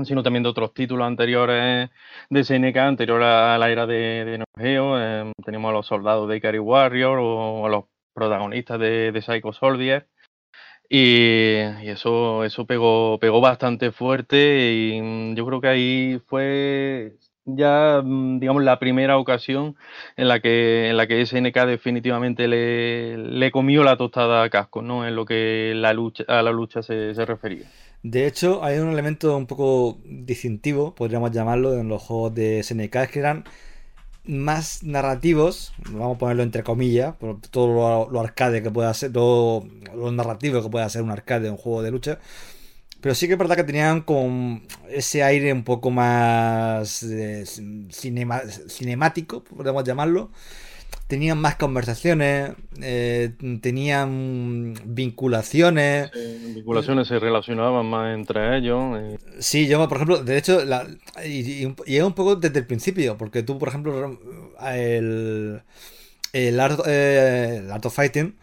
[0.04, 1.90] sino también de otros títulos anteriores
[2.30, 4.44] de SNK, anterior a la era de, de.
[4.60, 7.84] Eh, teníamos a los soldados de Ikari Warrior o a los
[8.18, 10.08] protagonistas de, de Psycho Soldier.
[10.90, 11.56] Y,
[11.88, 18.40] eso, eso pegó, pegó bastante fuerte y mm, yo creo que ahí fue ya, mm,
[18.40, 19.76] digamos, la primera ocasión
[20.16, 24.82] en la que, en la que SNK definitivamente le, le comió la tostada a Casco,
[24.82, 25.06] ¿no?
[25.06, 27.66] En lo que la lucha, a la lucha se, se refería.
[28.02, 32.96] De hecho, hay un elemento un poco distintivo, podríamos llamarlo, en los juegos de SNK,
[32.96, 33.44] es que eran
[34.28, 39.66] más narrativos, vamos a ponerlo entre comillas, por todo lo, arcade que pueda ser, todo
[39.94, 42.18] lo narrativo que pueda ser un arcade, un juego de lucha.
[43.00, 47.44] Pero sí que es verdad que tenían con ese aire un poco más eh,
[47.90, 50.30] cinemático, podemos llamarlo
[51.08, 53.32] tenían más conversaciones, eh,
[53.62, 56.10] tenían vinculaciones.
[56.54, 59.18] vinculaciones se relacionaban más entre ellos.
[59.38, 60.60] Sí, yo, por ejemplo, de hecho,
[61.24, 64.18] y, es un poco desde el principio, porque tú, por ejemplo,
[64.62, 65.62] el,
[66.34, 68.36] el, art, eh, art of Fighting.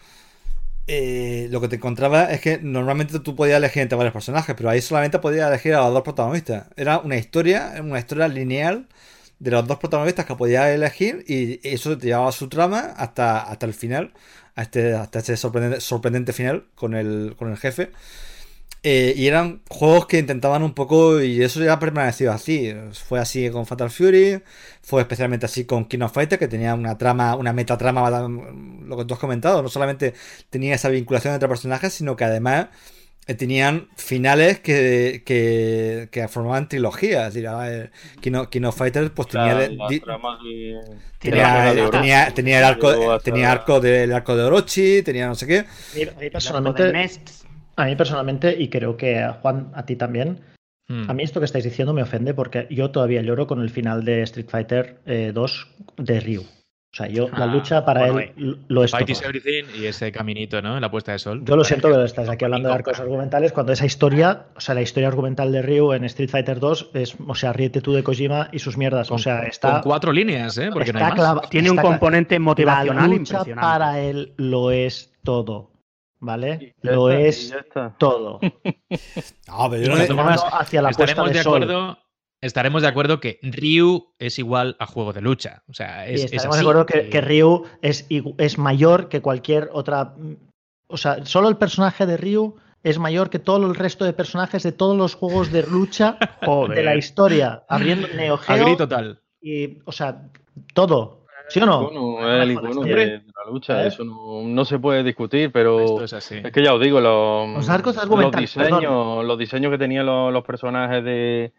[0.87, 4.69] Eh, lo que te encontraba es que normalmente tú podías elegir entre varios personajes, pero
[4.69, 6.67] ahí solamente podías elegir a los dos protagonistas.
[6.75, 8.87] Era una historia, una historia lineal
[9.39, 13.65] de los dos protagonistas que podías elegir y eso te llevaba su trama hasta, hasta
[13.65, 14.13] el final,
[14.55, 17.91] hasta este, hasta este sorprendente, sorprendente final con el, con el jefe.
[18.87, 22.71] Eh, y eran juegos que intentaban un poco, y eso ya ha permanecido así.
[23.07, 24.43] Fue así con Fatal Fury,
[24.83, 29.05] fue especialmente así con King of Fighters, que tenía una trama, una metatrama, lo que
[29.05, 29.63] tú has comentado.
[29.63, 30.13] No solamente
[30.51, 32.67] tenía esa vinculación entre personajes, sino que además
[33.33, 37.33] tenían finales que, que, que formaban trilogías.
[37.33, 37.49] Decir,
[38.21, 39.57] Kino, Kino Fighters pues tenía,
[41.19, 45.59] tenía, tenía, el arco tenía arco del arco de Orochi, tenía no sé qué.
[45.59, 47.09] a mí personalmente,
[47.75, 50.41] a mí personalmente y creo que Juan a ti también.
[50.87, 51.09] Hmm.
[51.09, 54.05] A mí esto que estáis diciendo me ofende porque yo todavía lloro con el final
[54.05, 54.99] de Street Fighter
[55.33, 55.67] 2
[55.97, 56.45] eh, de Ryu.
[56.95, 59.85] O sea, yo, la ah, lucha para él eh, lo es Fight is everything y
[59.85, 60.75] ese caminito, ¿no?
[60.75, 61.43] En la puesta de sol.
[61.43, 64.75] Yo lo siento que estás aquí hablando de arcos argumentales, cuando esa historia, o sea,
[64.75, 68.01] la historia argumental de Ryu en Street Fighter 2 es, o sea, ríete tú de
[68.01, 69.11] Kojima y sus mierdas.
[69.11, 69.73] o sea, está.
[69.73, 70.69] Con cuatro líneas, ¿eh?
[70.71, 71.49] Porque no hay más.
[71.49, 75.71] Tiene un componente motivacional la lucha para él lo es todo.
[76.21, 76.75] ¿Vale?
[76.81, 77.53] Lo es
[77.97, 78.39] todo.
[78.41, 78.49] no,
[79.69, 81.97] pero yo no, hacia la puesta de, acuerdo
[82.45, 85.63] estaremos de acuerdo que Ryu es igual a juego de lucha.
[85.67, 88.05] O sea, es, estaremos de acuerdo que, Ryu es,
[88.37, 90.13] es mayor que cualquier otra.
[90.87, 94.61] O sea, solo el personaje de Ryu es mayor que todo el resto de personajes
[94.61, 96.17] de todos los juegos de lucha
[96.69, 97.63] de la historia.
[97.67, 98.77] Abriendo Neo Geo.
[98.77, 99.19] total.
[99.41, 100.21] Y, o sea,
[100.73, 101.25] todo.
[101.47, 101.89] ¿Sí o no?
[101.89, 106.11] Bueno, el icono de, la lucha, eso no, se puede discutir, pero es,
[106.51, 111.53] que ya os digo, los, los, diseños, los diseños que tenían los personajes de,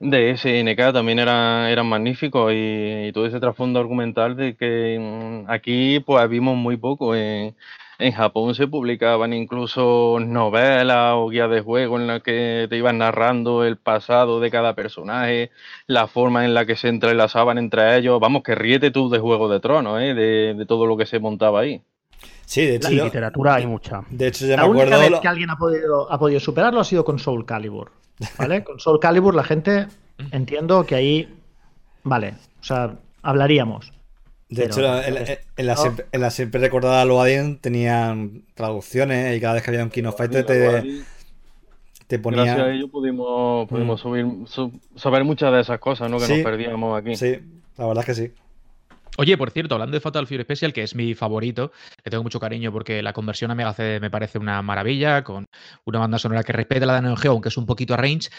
[0.00, 6.00] de SNK también era, eran magníficos y, todo ese trasfondo argumental de que mm, aquí
[6.00, 7.14] pues vimos muy poco.
[7.14, 7.54] En,
[7.98, 12.98] en Japón se publicaban incluso novelas o guías de juego en las que te iban
[12.98, 15.50] narrando el pasado de cada personaje,
[15.88, 18.20] la forma en la que se entrelazaban entre ellos.
[18.20, 20.14] Vamos, que ríete tú de Juego de Tronos, ¿eh?
[20.14, 21.82] de, todo lo que se montaba ahí.
[22.48, 22.90] Sí, de hecho.
[22.90, 24.00] La literatura hay mucha.
[24.08, 26.84] De hecho, ya la me única vez que alguien ha podido, ha podido superarlo ha
[26.84, 27.92] sido con Soul Calibur.
[28.38, 28.64] ¿Vale?
[28.64, 29.86] Con Soul Calibur la gente
[30.32, 31.28] entiendo que ahí.
[32.04, 33.92] Vale, o sea, hablaríamos.
[34.48, 39.90] De hecho, en, la, siempre, recordada Loadin tenían traducciones y cada vez que había un
[39.90, 41.02] Kino Fighter te,
[42.06, 42.44] te ponía.
[42.44, 44.02] Gracias a ello pudimos, pudimos mm.
[44.02, 46.16] subir, saber muchas de esas cosas ¿no?
[46.16, 47.14] que nos perdíamos aquí.
[47.14, 47.38] Sí,
[47.76, 48.32] la verdad es que sí.
[49.20, 51.72] Oye, por cierto, hablando de Fatal Fury Special, que es mi favorito,
[52.04, 55.46] le tengo mucho cariño porque la conversión a Mega CD me parece una maravilla, con
[55.86, 58.30] una banda sonora que respeta la de Neo Geo, aunque es un poquito a range.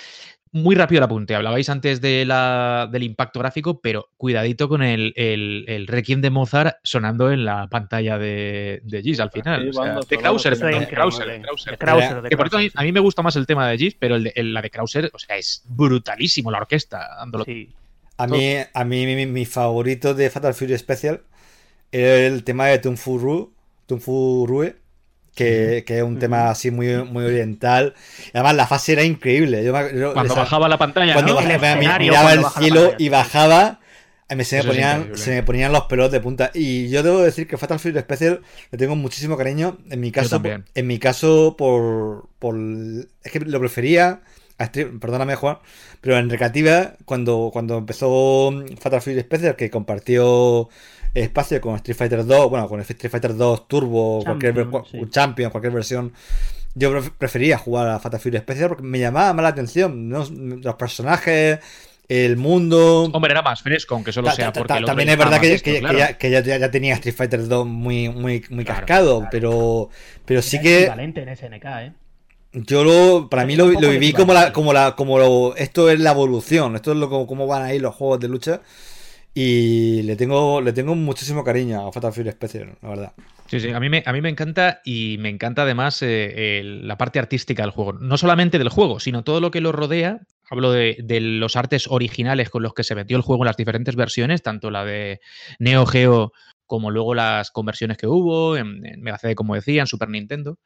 [0.54, 5.12] Muy rápido el apunte, hablabais antes de la, del impacto gráfico, pero cuidadito con el,
[5.18, 9.72] el, Requiem de Mozart sonando en la pantalla de, de Gis al final.
[10.10, 13.96] de Krauser, de Krauser, Que por a mí, me gusta más el tema de Gis,
[14.00, 17.44] pero el de, la de Krauser, o sea, es brutalísimo la orquesta dándolo.
[17.44, 17.70] Sí.
[18.20, 21.22] A mí, a mí mi, favorito de Fatal Fury Special
[21.90, 24.76] es el tema de Tunfu Rue,
[25.34, 27.96] que, que, es un tema así muy, muy oriental.
[28.34, 29.66] además, la fase era increíble.
[30.14, 33.80] cuando bajaba la pantalla, cuando miraba el cielo y bajaba,
[34.36, 36.52] me, se, me ponían, se me ponían los pelos de punta.
[36.54, 39.78] Y yo debo decir que Fatal Fury Special le tengo muchísimo cariño.
[39.90, 42.58] En mi caso, en mi caso por, por,
[43.24, 44.20] es que lo prefería
[45.00, 45.58] perdóname Juan,
[46.02, 50.70] pero en recreativa, cuando, cuando empezó Fatal Fury Special, que compartió
[51.14, 55.74] espacio con Street Fighter 2, bueno, con Street Fighter 2 Turbo, Champion, cualquier Champion, cualquier
[55.74, 56.14] versión,
[56.76, 61.60] yo prefería jugar a Fatal Fury Special porque me llamaba más la atención, los personajes,
[62.10, 63.04] el mundo.
[63.14, 64.82] Hombre, era más fresco, aunque solo sea porque.
[64.84, 69.90] también es verdad que, ya, tenía Street Fighter 2 muy, muy, muy cascado, pero,
[70.26, 70.86] pero sí que.
[70.86, 71.92] en SNK, ¿eh?
[72.52, 76.12] Yo lo, para mí lo, viví como la, como la, como lo, esto es la
[76.12, 78.62] evolución, esto es lo como, van a ir los juegos de lucha.
[79.36, 83.14] Y le tengo, le tengo muchísimo cariño a Fatal Fury Special, la verdad.
[83.46, 86.98] Sí, sí, a mí me, a mí me encanta y me encanta además eh, la
[86.98, 87.94] parte artística del juego.
[87.94, 90.20] No solamente del juego, sino todo lo que lo rodea.
[90.50, 93.58] Hablo de, de, los artes originales con los que se metió el juego en las
[93.58, 95.20] diferentes versiones, tanto la de
[95.60, 96.32] Neo Geo
[96.66, 100.58] como luego las conversiones que hubo en, en Mega CD, como decía, en Super Nintendo.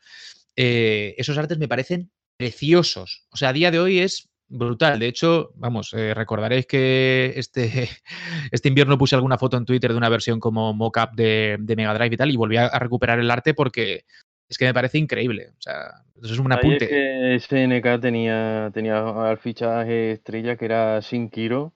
[0.55, 3.25] Eh, esos artes me parecen preciosos.
[3.31, 4.99] O sea, a día de hoy es brutal.
[4.99, 7.89] De hecho, vamos, eh, recordaréis que este,
[8.51, 12.13] este invierno puse alguna foto en Twitter de una versión como mock-up de, Mega Drive
[12.13, 14.05] y tal, y volví a, recuperar el arte porque
[14.47, 15.49] es que me parece increíble.
[15.57, 16.87] O sea, eso es un apunte.
[16.87, 21.73] que SNK tenía, tenía al fichaje estrella que era Sin Kiro,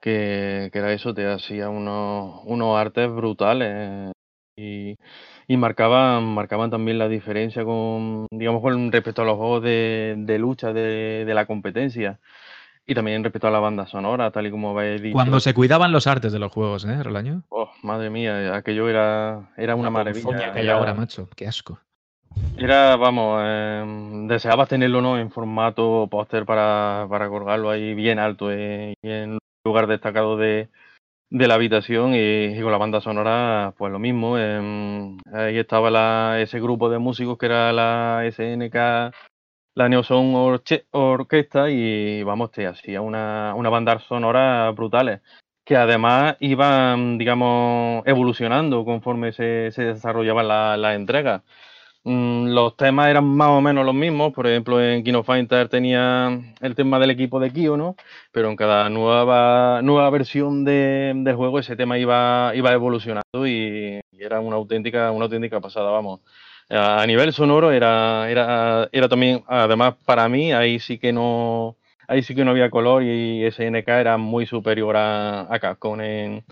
[0.00, 4.12] que, que era eso, te hacía unos, unos artes brutales.
[4.56, 4.96] Y,
[5.46, 10.72] y marcaban, marcaban también la diferencia con, digamos, con respecto a los juegos de, lucha
[10.72, 12.20] de, la competencia.
[12.84, 15.14] Y también respecto a la banda sonora, tal y como habéis dicho.
[15.14, 17.44] Cuando se cuidaban los artes de los juegos, ¿eh, Rolaño?
[17.48, 20.50] Oh, madre mía, aquello era, era una, maravilla.
[20.50, 21.78] Aquella hora, macho, qué asco.
[22.56, 25.18] Era, vamos, eh, deseabas tenerlo ¿no?
[25.18, 30.68] en formato póster para, para colgarlo ahí bien alto eh, y en lugar destacado de,
[31.32, 34.36] de la habitación y, con la banda sonora, pues lo mismo.
[34.38, 38.74] Em, ahí estaba ese grupo de músicos que era la SNK,
[39.74, 40.34] la Neoson
[40.90, 45.20] Orquesta y vamos, te hacía una, una banda sonora brutales
[45.64, 51.42] que además iban, digamos, evolucionando conforme se, se desarrollaban las entregas.
[52.04, 56.36] Mm, los temas eran más o menos los mismos, por ejemplo en Kino Fighter tenía
[56.60, 57.94] el tema del equipo de Kyo, ¿no?
[58.32, 64.00] Pero en cada nueva, nueva versión de, del juego ese tema iba, iba evolucionando y,
[64.18, 66.20] era una auténtica, una auténtica pasada, vamos.
[66.70, 71.76] A nivel sonoro era, era, era también, además para mí, ahí sí que no,
[72.08, 76.44] ahí sí que no había color y SNK era muy superior a, a Capcom en,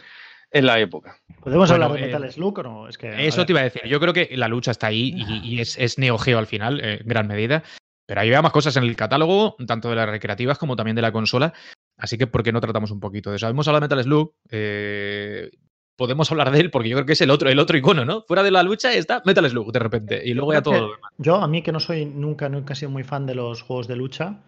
[0.51, 1.16] en la época.
[1.40, 2.88] ¿Podemos hablar de Metal eh, Slug o no?
[2.88, 3.82] Es que, eso te iba a decir.
[3.86, 7.07] Yo creo que la lucha está ahí y, es, es, Neo Geo al final, en
[7.07, 7.62] gran medida.
[8.07, 11.12] Pero hay más cosas en el catálogo, tanto de las recreativas como también de la
[11.12, 11.53] consola.
[11.96, 13.48] Así que, ¿por qué no tratamos un poquito de eso?
[13.48, 14.34] Hemos hablado de Metal Slug.
[14.51, 15.51] Eh,
[15.96, 18.22] podemos hablar de él porque yo creo que es el otro, el otro icono, ¿no?
[18.22, 20.22] Fuera de la lucha está Metal Slug de repente.
[20.24, 20.92] Y luego ya todo.
[21.18, 23.86] Yo, a mí que no soy nunca, nunca he sido muy fan de los juegos
[23.86, 24.40] de lucha,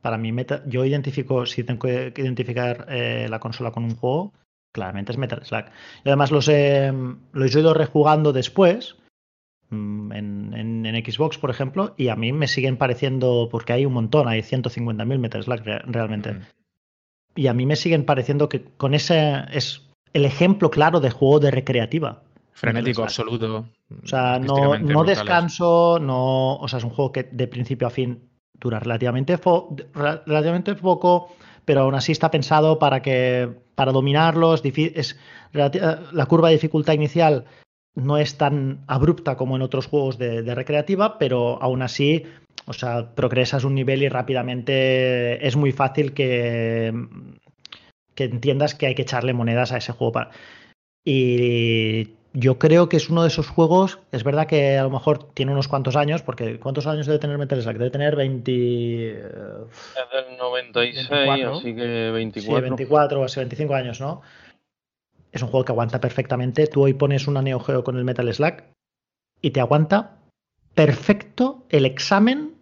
[0.00, 0.32] para mí,
[0.66, 4.32] yo identifico, si tengo que identificar eh, la consola con un juego,
[4.72, 5.66] claramente es Metal Slug.
[6.04, 6.92] Y además los he,
[7.32, 8.96] los he ido rejugando después,
[9.70, 13.92] mm, en, en, Xbox, por ejemplo, y a mí me siguen pareciendo, porque hay un
[13.92, 16.34] montón, hay 150.000 Metal Slug realmente.
[16.34, 16.40] Mm.
[17.36, 21.40] Y a mí me siguen pareciendo que con ese es el ejemplo claro de juego
[21.40, 22.22] de recreativa.
[22.52, 23.68] Frenético absoluto.
[24.02, 26.56] O sea, no, no descanso, no.
[26.56, 29.38] O sea, es un juego que de principio a fin dura relativamente,
[29.94, 31.30] relativamente poco
[31.68, 35.18] pero aún así está pensado para que para dominarlos es,
[35.52, 37.44] la curva de dificultad inicial
[37.94, 42.24] no es tan abrupta como en otros juegos de, recreativa, pero aún así,
[42.64, 46.90] o sea, progresas un nivel y rápidamente es muy fácil que,
[48.14, 50.22] que entiendas que hay que echarle monedas a ese juego.
[51.04, 55.24] Y yo creo que es uno de esos juegos, es verdad que a lo mejor
[55.34, 57.78] tiene unos cuantos años, porque ¿cuántos años debe tener Metal Slug?
[57.78, 59.10] Debe tener 20...
[59.10, 59.24] Es
[60.12, 62.40] del 96, así que 24.
[62.40, 64.22] Sí, 24 o 25 años, ¿no?
[65.32, 66.68] Es un juego que aguanta perfectamente.
[66.68, 68.62] Tú hoy pones una Neo Geo con el Metal Slug
[69.42, 70.18] y te aguanta
[70.74, 72.54] perfecto el examen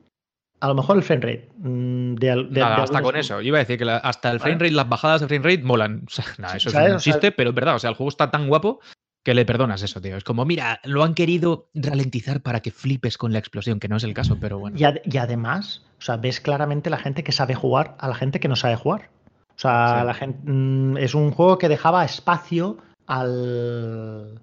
[0.60, 1.48] a lo mejor el frame rate.
[1.58, 3.42] Mm, de, hasta con eso.
[3.42, 6.04] Yo iba a decir que hasta el frame rate, las bajadas de frame rate molan.
[6.06, 7.74] O sea, nada, eso no existe, pero es verdad.
[7.74, 8.80] O sea, el juego está tan guapo
[9.26, 10.16] que le perdonas eso, tío.
[10.16, 13.96] Es como, mira, lo han querido ralentizar para que flipes con la explosión, que no
[13.96, 14.78] es el caso, pero bueno.
[14.78, 18.46] Y, además, o sea, ves claramente la gente que sabe jugar a la gente que
[18.46, 19.10] no sabe jugar.
[19.48, 22.76] O sea, la gente, mm, es un juego que dejaba espacio
[23.08, 24.40] al,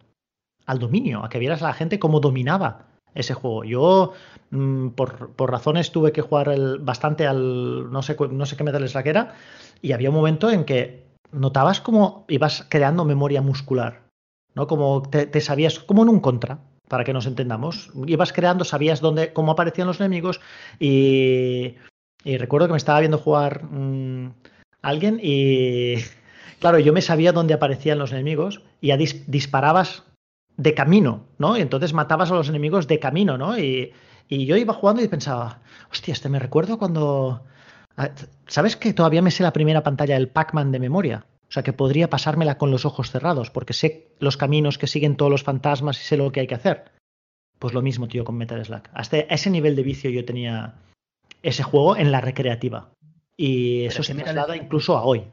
[0.66, 3.64] al dominio, a que vieras a la gente cómo dominaba ese juego.
[3.64, 4.12] Yo,
[4.52, 7.90] mm, por, por, razones, tuve que jugar el, bastante al.
[7.90, 9.36] No sé, no sé qué metal es la que era.
[9.82, 14.03] Y había un momento en que notabas cómo ibas creando memoria muscular.
[14.56, 14.68] ¿No?
[14.68, 17.92] Como te, sabías, como en un contra, para que nos entendamos.
[18.08, 20.42] Ibas creando, sabías dónde, cómo aparecían los enemigos
[20.80, 21.76] y,
[22.24, 24.34] Y recuerdo que me estaba viendo jugar mm,
[24.82, 25.96] alguien y,
[26.60, 30.04] claro, yo me sabía dónde aparecían los enemigos y ya disparabas
[30.58, 31.58] de camino, ¿no?
[31.58, 33.58] Y entonces matabas a los enemigos de camino, ¿no?
[33.58, 33.94] Y,
[34.28, 37.44] y yo iba jugando y pensaba, hostia, este me recuerdo cuando...
[37.98, 38.10] Ah,
[38.48, 41.26] ¿Sabes que todavía me sé la primera pantalla del Pac-Man de memoria?
[41.54, 45.16] O sea, que podría pasármela con los ojos cerrados, porque sé los caminos que siguen
[45.16, 46.86] todos los fantasmas y sé lo que hay que hacer.
[47.60, 48.82] Pues lo mismo, tío, con Metal Slug.
[48.92, 50.80] Hasta ese nivel de vicio yo tenía
[51.44, 52.92] ese juego en la recreativa.
[53.38, 55.26] Y eso se me traslada incluso a hoy.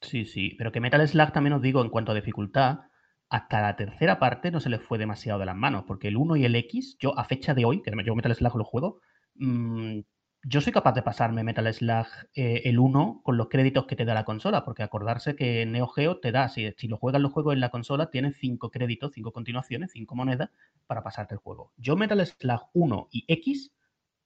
[0.00, 2.82] Sí, sí, pero que Metal Slug también os digo en cuanto a dificultad,
[3.28, 6.36] hasta la tercera parte no se les fue demasiado de las manos, porque el 1
[6.36, 9.00] y el X, yo a fecha de hoy, que yo Metal Slug lo juego,
[9.34, 9.98] mmm,
[10.44, 14.04] yo soy capaz de pasarme Metal Slug eh, el 1 con los créditos que te
[14.04, 17.32] da la consola, porque acordarse que Neo Geo te da, si, si lo juegas los
[17.32, 20.50] juegos en la consola, tienes 5 créditos, 5 continuaciones, 5 monedas
[20.86, 21.72] para pasarte el juego.
[21.76, 23.72] Yo Metal Slug 1 y X,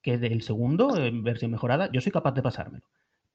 [0.03, 2.87] que es el segundo, en versión mejorada, yo soy capaz de pasármelo.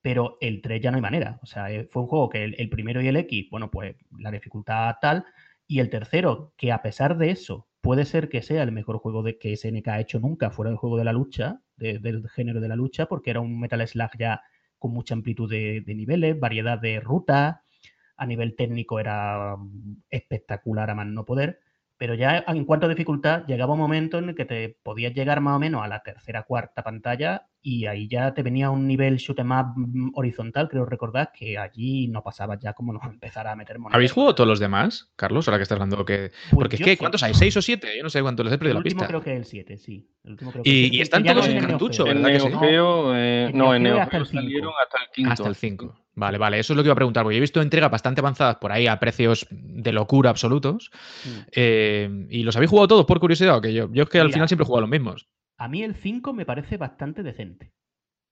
[0.01, 1.39] Pero el 3 ya no hay manera.
[1.41, 4.31] O sea, eh, fue un juego que el primero y el X, bueno, pues la
[4.31, 5.25] dificultad tal,
[5.67, 9.23] y el tercero, que a pesar de eso, puede ser que sea el mejor juego
[9.23, 12.67] de que SNK ha hecho nunca fuera del juego de la lucha, del género de
[12.67, 14.41] la lucha, porque era un Metal Slug ya
[14.77, 17.55] con mucha amplitud de, de niveles, variedad de rutas,
[18.17, 21.61] a nivel técnico era mm, espectacular a más no poder.
[21.95, 25.39] Pero ya en cuanto a dificultad, llegaba un momento en el que te podías llegar
[25.39, 29.17] más o menos a la tercera, cuarta pantalla y ahí ya te venía un nivel
[29.17, 33.55] shoot más em horizontal, creo recordar, que allí no pasaba ya como nos empezara a
[33.55, 33.95] meter monedas.
[33.95, 35.47] ¿Habéis jugado todos los demás, Carlos?
[35.47, 36.29] Ahora que estás hablando que...
[36.29, 37.33] Pues Porque es que, ¿cuántos hay?
[37.33, 37.95] ¿Seis o siete?
[37.97, 39.07] Yo no sé cuántos les he perdido la pista.
[39.07, 40.07] creo que el siete, sí.
[40.63, 42.31] y, están todos en cartucho, ¿verdad?
[42.31, 45.31] En Neo Geo, eh, no, en Neo Geo salieron hasta el quinto.
[45.31, 45.95] Hasta el 5.
[46.17, 48.21] Vale, vale, eso es lo que iba a preguntar, porque yo he visto entregas bastante
[48.21, 50.89] avanzadas por ahí a precios de locura absolutos.
[51.23, 51.29] Mm.
[51.51, 53.61] Eh, ¿Y los habéis jugado todos por curiosidad?
[53.61, 55.27] Que yo, yo es que al final siempre he jugado los mismos.
[55.57, 57.71] A mí el 5 me parece bastante decente.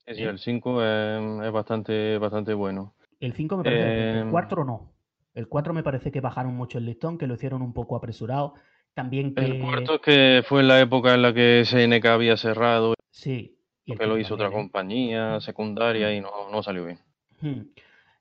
[0.05, 2.93] Sí, el 5 es, bastante, bastante bueno.
[3.19, 4.19] El 5 me parece.
[4.19, 4.93] el 4 em, no.
[5.34, 8.53] El 4 me parece que bajaron mucho el listón, que lo hicieron un poco apresurado.
[8.93, 9.43] También que...
[9.43, 12.93] El cuarto es que fue la época en la que SNK había cerrado.
[13.09, 13.57] Sí.
[13.86, 16.99] que lo hizo otra compañía secundaria y no, no salió bien.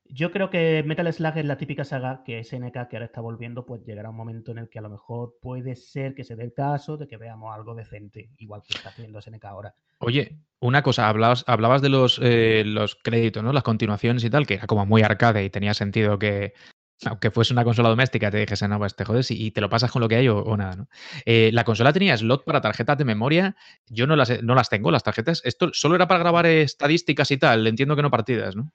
[0.06, 3.64] Yo creo que Metal Slug es la típica saga que SNK, que ahora está volviendo,
[3.64, 6.44] pues llegará un momento en el que a lo mejor puede ser que se dé
[6.44, 9.74] el caso de que veamos algo decente, igual que está haciendo SNK ahora.
[9.98, 13.52] Oye, una cosa, hablabas, hablabas de los, eh, los créditos, ¿no?
[13.52, 16.52] Las continuaciones y tal, que era como muy arcade y tenía sentido que,
[17.06, 19.90] aunque fuese una consola doméstica, te dijese, no, pues te jodes y, te lo pasas
[19.90, 20.88] con lo que hay o, nada, ¿no?
[21.24, 24.90] Eh, la consola tenía slot para tarjetas de memoria, yo no las, no las tengo,
[24.90, 25.40] las tarjetas.
[25.44, 28.70] Esto solo era para grabar estadísticas y tal, entiendo que no partidas, ¿no?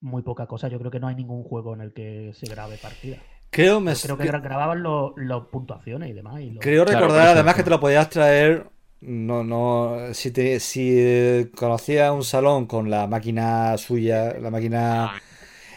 [0.00, 0.68] Muy poca cosa.
[0.68, 3.18] Yo creo que no hay ningún juego en el que se grabe partida.
[3.50, 4.84] Creo, creo que grababan
[5.16, 6.40] las puntuaciones y demás.
[6.60, 8.66] Creo recordar además que te lo podías traer.
[9.00, 10.12] No, no.
[10.12, 15.06] Si te, si conocías un salón con la máquina suya, la máquina.
[15.06, 15.20] Ah,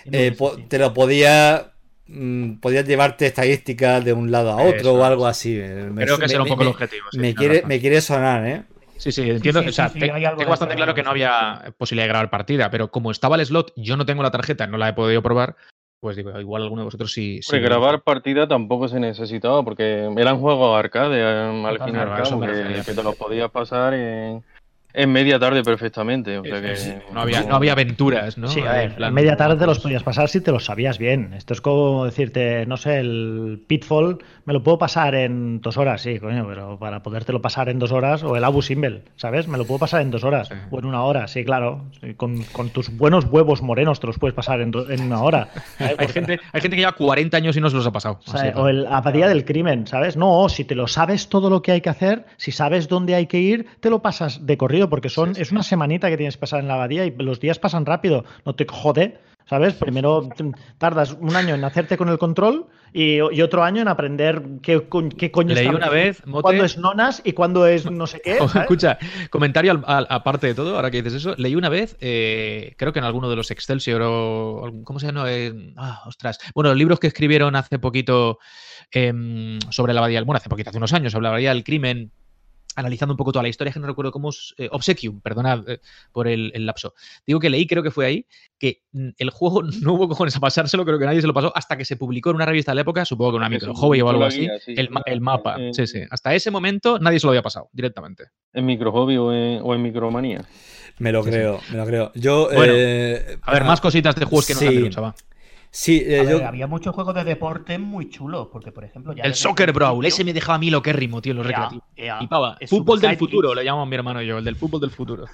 [0.06, 0.36] eh,
[0.68, 1.72] te lo podía.
[2.06, 5.56] Mm, podías llevarte estadísticas de un lado a otro o algo así.
[5.56, 7.06] Creo que ese era un poco el objetivo.
[7.14, 8.64] me, quiere, me quiere sonar, ¿eh?
[8.98, 9.62] Sí, sí, entiendo.
[9.62, 13.36] o sea, tengo bastante claro que no había posibilidad de grabar partida, pero como estaba
[13.36, 15.56] el slot, yo no tengo la tarjeta, no la he podido probar,
[16.00, 17.40] pues digo, igual alguno de vosotros sí.
[17.42, 22.16] sí grabar partida tampoco se necesitaba porque eran juegos arcade, eh, al fin y al
[22.16, 24.44] cabo, que, te los podías pasar en
[24.94, 26.38] en media tarde perfectamente.
[26.38, 27.02] O sea que...
[27.12, 28.48] no, había, no había aventuras, ¿no?
[28.48, 31.34] Sí, a ver, en media tarde te los podías pasar si te los sabías bien.
[31.34, 36.02] Esto es como decirte, no sé, el Pitfall me lo puedo pasar en dos horas,
[36.02, 39.48] sí, coño, pero para podértelo pasar en dos horas, o el Abu Simbel, ¿sabes?
[39.48, 41.86] Me lo puedo pasar en dos horas, o en una hora, sí, claro.
[42.18, 45.50] Con, con, tus buenos huevos morenos te los puedes pasar en, en una hora.
[45.80, 48.20] hay, gente, hay gente que lleva 40 años y no se los ha pasado.
[48.56, 50.18] O, el Abadía del Crimen, ¿sabes?
[50.18, 53.28] No, si te lo sabes todo lo que hay que hacer, si sabes dónde hay
[53.28, 56.42] que ir, te lo pasas de corrido porque son, es una semanita que tienes que
[56.42, 59.74] pasar en la abadía y los días pasan rápido, no te jode, ¿sabes?
[59.74, 60.30] Primero
[60.78, 65.32] tardas un año en hacerte con el control y, otro año en aprender qué, qué
[65.32, 68.38] coño Leí una vez, cuándo es nonas y cuándo es no sé qué.
[68.56, 68.98] Escucha,
[69.30, 73.06] comentario aparte de todo, ahora que dices eso, leí una vez, eh, creo que en
[73.06, 74.72] alguno de los Excelsior o.
[74.84, 75.26] ¿Cómo se llama?
[75.28, 76.40] Eh, ah, ostras.
[76.54, 78.40] Bueno, los libros que escribieron hace poquito
[78.92, 82.12] em, sobre la abadía, bueno, hace poquito, hace unos años, sobre la abadía del crimen
[82.76, 85.80] analizando un poco toda la historia, que no recuerdo cómo es, eh, Obsequium, perdonad eh,
[86.12, 86.94] por el, lapso.
[87.26, 90.40] Digo que leí, creo que fue ahí, que mm, el juego no hubo cojones a
[90.40, 92.76] pasárselo, creo que nadie se lo pasó hasta que se publicó en una revista de
[92.76, 95.58] la época, supongo que una micro hobby o algo así, el, mapa.
[95.72, 96.02] sí, sí.
[96.10, 98.26] Hasta ese momento nadie se lo había pasado directamente.
[98.54, 100.46] ¿En micro hobby o en, micromanía?
[101.00, 102.12] Me lo creo, me lo creo.
[102.14, 105.14] Yo, eh, a ver, más cositas de juegos que no se chaval.
[105.76, 106.46] Sí, eh, yo...
[106.46, 109.12] había muchos juegos de deporte muy chulos, porque por ejemplo...
[109.14, 111.48] Ya el Soccer Brawl, ese me dejaba a mí lo que rimo, tío, en los
[111.48, 111.84] recreativos.
[111.96, 114.92] Y pava, fútbol del futuro, lo llamo mi hermano y yo, el del fútbol del
[114.92, 115.26] futuro.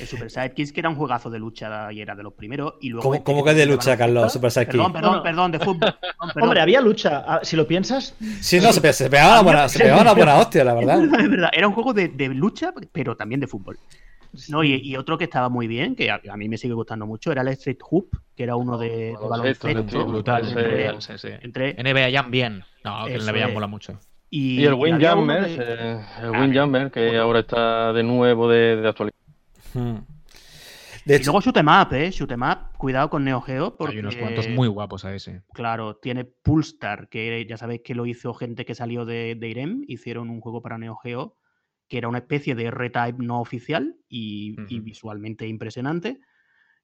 [0.00, 2.74] El Super Sidekicks, que era un juegazo de lucha y era de los primeros.
[2.80, 4.32] Y luego ¿Cómo, este cómo que es de lucha, Carlos?
[4.32, 4.76] Super Sidekicks.
[4.76, 5.94] Perdón, perdón, perdón, de fútbol.
[6.40, 7.24] Hombre, había lucha.
[7.26, 8.14] Ah, si lo piensas.
[8.40, 11.02] Sí, no, se, se pegaba, una buena, se pegaba una buena hostia, la verdad.
[11.02, 13.78] Es verdad, era un juego de, de lucha, pero también de fútbol.
[14.48, 17.06] No, y, y, otro que estaba muy bien, que a, a, mí me sigue gustando
[17.06, 20.06] mucho, era el Street Hoop, que era uno de, de baloncesto.
[20.06, 21.28] Brutal, entre, sí, sí.
[21.40, 22.62] entre NBA Jam bien.
[22.84, 23.98] No, que el NBA mola mucho.
[24.30, 25.64] Y, y el Windjammer, de...
[25.64, 27.22] eh, el Windjammer, que bueno.
[27.22, 29.16] ahora está de nuevo de, de actualidad.
[29.72, 29.96] Hmm.
[31.06, 32.10] De hecho, y luego Shoot'em Up, ¿eh?
[32.10, 33.74] Shoot'em Up, cuidado con Neo Geo.
[33.76, 35.40] Porque, Hay unos cuantos muy guapos a ese.
[35.54, 39.84] Claro, tiene Pulstar, que ya sabéis que lo hizo gente que salió de, de Irem,
[39.88, 41.37] hicieron un juego para Neo Geo
[41.88, 44.66] que era una especie de R-Type no oficial y, uh -huh.
[44.68, 46.20] y, visualmente impresionante.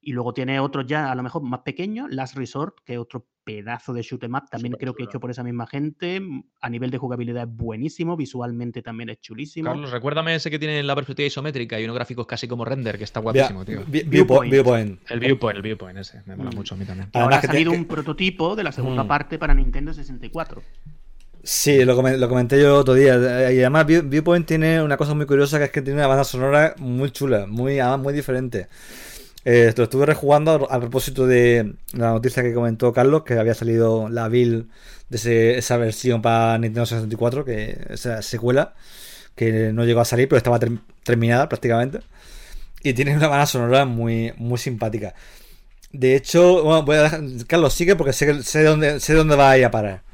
[0.01, 3.27] Y luego tiene otros ya a lo mejor más pequeños, Last Resort, que es otro
[3.43, 4.97] pedazo de shoot em up, también Super creo chulo.
[4.97, 6.21] que hecho por esa misma gente.
[6.61, 9.71] A nivel de jugabilidad es buenísimo, visualmente también es chulísimo.
[9.71, 13.05] Carlos, recuérdame ese que tiene la perspectiva isométrica y unos gráficos casi como render, que
[13.05, 13.85] está guapísimo, tío.
[13.87, 14.53] Viewpoint.
[14.53, 15.11] viewpoint.
[15.11, 16.55] El viewpoint, el viewpoint ese, me mola mm.
[16.55, 17.09] mucho a mí también.
[17.15, 17.79] Ahora ha salido que...
[17.79, 19.09] un prototipo de la segunda mm.
[19.09, 20.63] parte para Nintendo 64.
[21.47, 23.17] Sí, lo, comenté, yo otro día.
[23.53, 26.75] Y además, Viewpoint tiene una cosa muy curiosa que es que tiene una banda sonora
[26.79, 28.69] muy chula, muy, muy diferente.
[29.45, 34.09] Eh, lo estuve rejugando a, propósito de la noticia que comentó Carlos, que había salido
[34.09, 34.69] la build
[35.11, 38.75] de esa versión para Nintendo 64, que esa secuela,
[39.35, 40.73] que no llegó a salir, pero estaba ter
[41.05, 42.01] terminada prácticamente.
[42.83, 45.15] Y tiene una banda sonora muy, muy simpática.
[45.93, 49.51] De hecho, bueno, voy a dejar, Carlos, sigue porque sé, sé, dónde, sé dónde va
[49.51, 50.14] a ir a parar.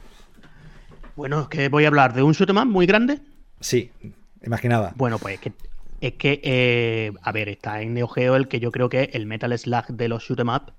[1.21, 3.21] Bueno, es que voy a hablar de un shoot'em up muy grande.
[3.61, 3.91] Sí,
[4.43, 4.95] imaginaba.
[4.97, 5.53] Bueno, pues es que,
[6.01, 9.09] es que eh, a ver, está en Neo Geo el que yo creo que es
[9.13, 10.73] el Metal Slug de los shoot'em up,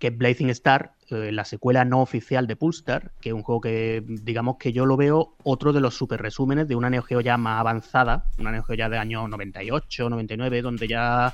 [0.00, 3.60] que es Blazing Star, eh, la secuela no oficial de Pulstar, que es un juego
[3.60, 7.20] que, digamos que yo lo veo otro de los super resúmenes de una Neo Geo
[7.20, 11.32] ya más avanzada, una Neo Geo ya de año 98, 99, donde ya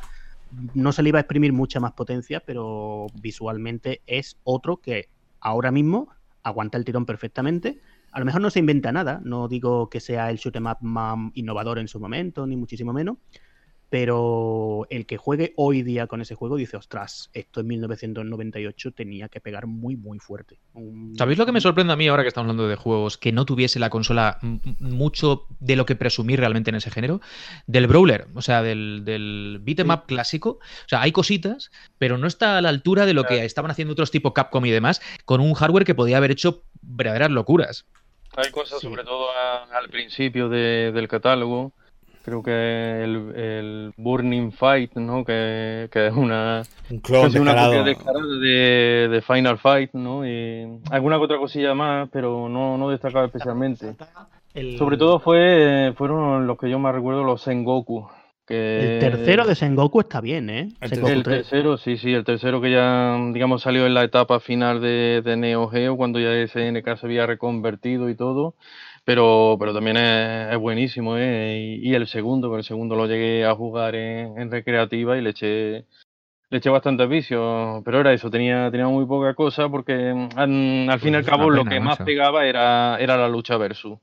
[0.74, 5.08] no se le iba a exprimir mucha más potencia, pero visualmente es otro que
[5.40, 6.10] ahora mismo
[6.42, 7.80] aguanta el tirón perfectamente
[8.12, 10.78] a lo mejor no se inventa nada, no digo que sea el shoot em up
[10.80, 13.16] más innovador en su momento, ni muchísimo menos,
[13.92, 19.28] pero el que juegue hoy día con ese juego dice, ostras, esto en 1998 tenía
[19.28, 20.58] que pegar muy, muy fuerte.
[20.72, 21.14] Un...
[21.18, 23.18] ¿Sabéis lo que me sorprende a mí ahora que estamos hablando de juegos?
[23.18, 24.38] Que no tuviese la consola
[24.80, 27.20] mucho de lo que presumir realmente en ese género.
[27.66, 30.06] Del brawler, o sea, del, del beat'em up sí.
[30.06, 30.48] clásico.
[30.52, 33.92] O sea, hay cositas, pero no está a la altura de lo que estaban haciendo
[33.92, 37.84] otros tipo Capcom y demás, con un hardware que podía haber hecho verdaderas locuras.
[38.36, 38.86] Hay cosas, sí.
[38.86, 41.72] sobre todo a, al principio de, del catálogo,
[42.24, 45.24] creo que el, el, Burning Fight, ¿no?
[45.24, 50.26] Que, que es una, un clon una copia descarada de, de, Final Fight, ¿no?
[50.26, 53.94] Y alguna otra cosilla más, pero no, no destacaba especialmente.
[54.54, 54.78] El...
[54.78, 58.08] Sobre todo fue fueron los que yo más recuerdo, los Sengoku.
[58.52, 58.94] Que...
[58.94, 60.68] El tercero de Sengoku está bien, ¿eh?
[60.80, 64.80] El, el tercero, sí, sí, el tercero que ya, digamos, salió en la etapa final
[64.82, 68.54] de, de Neo Geo, cuando ya SNK se había reconvertido y todo
[69.04, 71.78] pero, pero también es, es buenísimo, ¿eh?
[71.80, 75.22] Y, y, el segundo, que el segundo lo llegué a jugar en, en recreativa y
[75.22, 75.86] le eché,
[76.50, 80.90] le eché bastante vicio, pero era eso, tenía, tenía muy poca cosa porque mm, al,
[80.90, 83.98] al fin y al cabo lo que más pegaba era, era la lucha versus.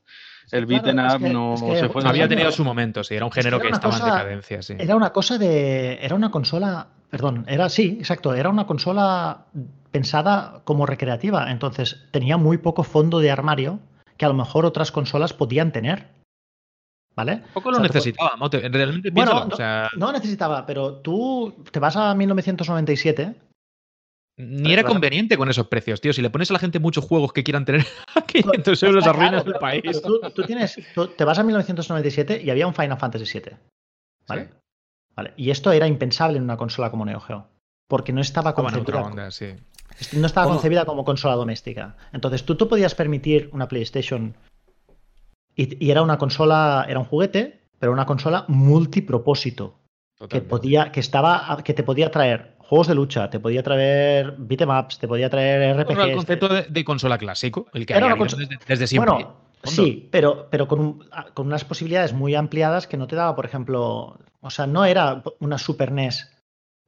[0.52, 2.02] El beaten claro, up es que, no es que se fue.
[2.04, 4.74] Había tenido su momento, sí, era un género que, que estaba cosa, en decadencia, sí.
[4.78, 5.98] Era una cosa de.
[6.02, 6.88] Era una consola.
[7.10, 8.34] Perdón, era sí, exacto.
[8.34, 9.46] Era una consola
[9.90, 11.50] pensada como recreativa.
[11.50, 13.80] Entonces tenía muy poco fondo de armario
[14.16, 16.08] que a lo mejor otras consolas podían tener.
[17.16, 17.42] ¿Vale?
[17.52, 18.68] Poco lo o sea, necesitaba, Mote.
[18.68, 19.90] Realmente bueno, no, o sea...
[19.96, 23.34] no, necesitaba, pero tú te vas a 1997.
[24.40, 26.12] Ni era conveniente con esos precios, tío.
[26.12, 29.46] Si le pones a la gente muchos juegos que quieran tener a 500 euros, arruinas
[29.46, 30.02] el país.
[30.02, 33.56] Tú, tú, tienes, tú te vas a 1997 y había un Final Fantasy VII.
[34.26, 34.44] ¿Vale?
[34.44, 34.50] Sí.
[35.16, 35.32] ¿Vale?
[35.36, 37.46] Y esto era impensable en una consola como Neo Geo.
[37.88, 39.02] Porque no estaba concebida.
[39.02, 39.54] Onda, sí.
[40.12, 40.56] No estaba ¿Cómo?
[40.56, 41.96] concebida como consola doméstica.
[42.12, 44.36] Entonces tú, tú podías permitir una PlayStation
[45.56, 49.80] y, y, era una consola, era un juguete, pero una consola multipropósito.
[50.28, 55.00] Que, podía, que, estaba, que te podía traer juegos de lucha, te podía traer beatemaps,
[55.00, 55.90] te podía traer RPGs.
[55.90, 59.12] Era el concepto de, de, consola clásico, el que había desde, desde, siempre.
[59.12, 61.04] Bueno, sí, pero, pero con, un,
[61.34, 65.20] con unas posibilidades muy ampliadas que no te daba, por ejemplo, o sea, no era
[65.40, 66.30] una Super NES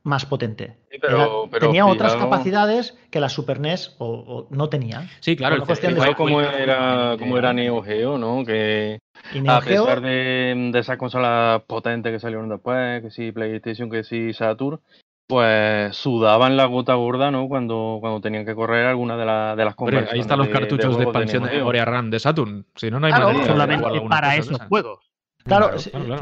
[0.05, 0.79] más potente.
[0.89, 5.09] Sí, pero, Era, pero tenía otras capacidades que la Super NES o, o no tenía.
[5.19, 5.57] Sí, claro.
[5.57, 8.45] El cuestión de como era, como era Neo Geo, ¿no?
[8.45, 9.01] Que
[9.35, 14.05] Neo a pesar de, de esas consolas potentes que salieron después, que sí PlayStation, que
[14.05, 14.81] sí Saturn,
[15.27, 17.49] pues sudaban la gota gorda, ¿no?
[17.49, 20.13] Cuando, cuando tenían que correr alguna de, la, de las conversiones.
[20.13, 22.67] Ahí están los cartuchos de, de expansión de, memoria RAM de Saturn.
[22.75, 25.13] Si no, no hay claro, manera solamente para esos juegos.
[25.45, 25.71] Claro,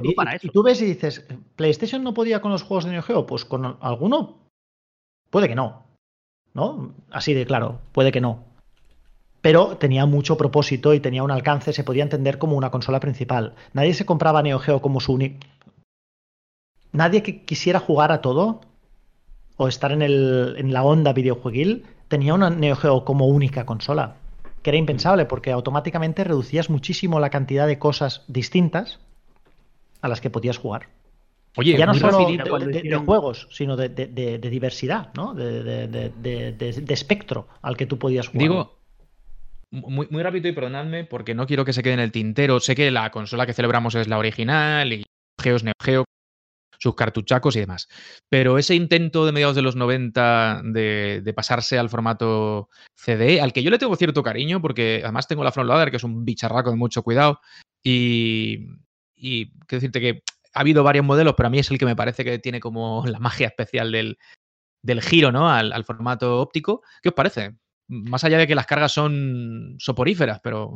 [0.03, 1.27] Y, tú ves y dices,
[1.57, 3.27] ¿PlayStation no podía con los juegos de Neo Geo?
[3.27, 4.39] Pues con alguno
[5.31, 5.85] puede que no.
[6.55, 6.95] ¿No?
[7.11, 8.45] Así de claro, puede que no.
[9.41, 13.55] Pero tenía mucho propósito y tenía un alcance, se podía entender como una consola principal.
[13.73, 15.47] Nadie se compraba Neo Geo como su único.
[16.93, 18.61] Nadie que quisiera jugar a todo
[19.61, 24.17] o estar en, el, en la onda videojueguil tenía una Neo Geo como única consola
[24.63, 29.01] que era impensable porque automáticamente reducías muchísimo la cantidad de cosas distintas
[30.01, 30.89] a las que podías jugar.
[31.59, 35.35] Oye, ya no solo de, juegos, sino de, diversidad, ¿no?
[35.35, 38.41] De, espectro al que tú podías jugar.
[38.41, 38.79] Digo,
[39.71, 42.61] muy, muy rápido y perdonadme porque no quiero que se quede en el tintero.
[42.61, 45.05] Sé que la consola que celebramos es la original y
[45.39, 46.05] Geo es Neo Geo,
[46.81, 47.89] sus cartuchacos y demás.
[48.29, 53.63] Pero ese intento de mediados de los 90 de, pasarse al formato CD, al que
[53.63, 56.77] yo le tengo cierto cariño, porque además tengo la Frontloader, que es un bicharraco de
[56.77, 57.41] mucho cuidado,
[57.85, 58.67] y,
[59.15, 60.23] y quiero decirte que
[60.55, 63.05] ha habido varios modelos, pero a mí es el que me parece que tiene como
[63.07, 65.51] la magia especial del, giro, ¿no?
[65.51, 66.83] Al, formato óptico.
[67.03, 67.57] ¿Qué os parece?
[67.89, 70.75] Más allá de que las cargas son soporíferas, pero.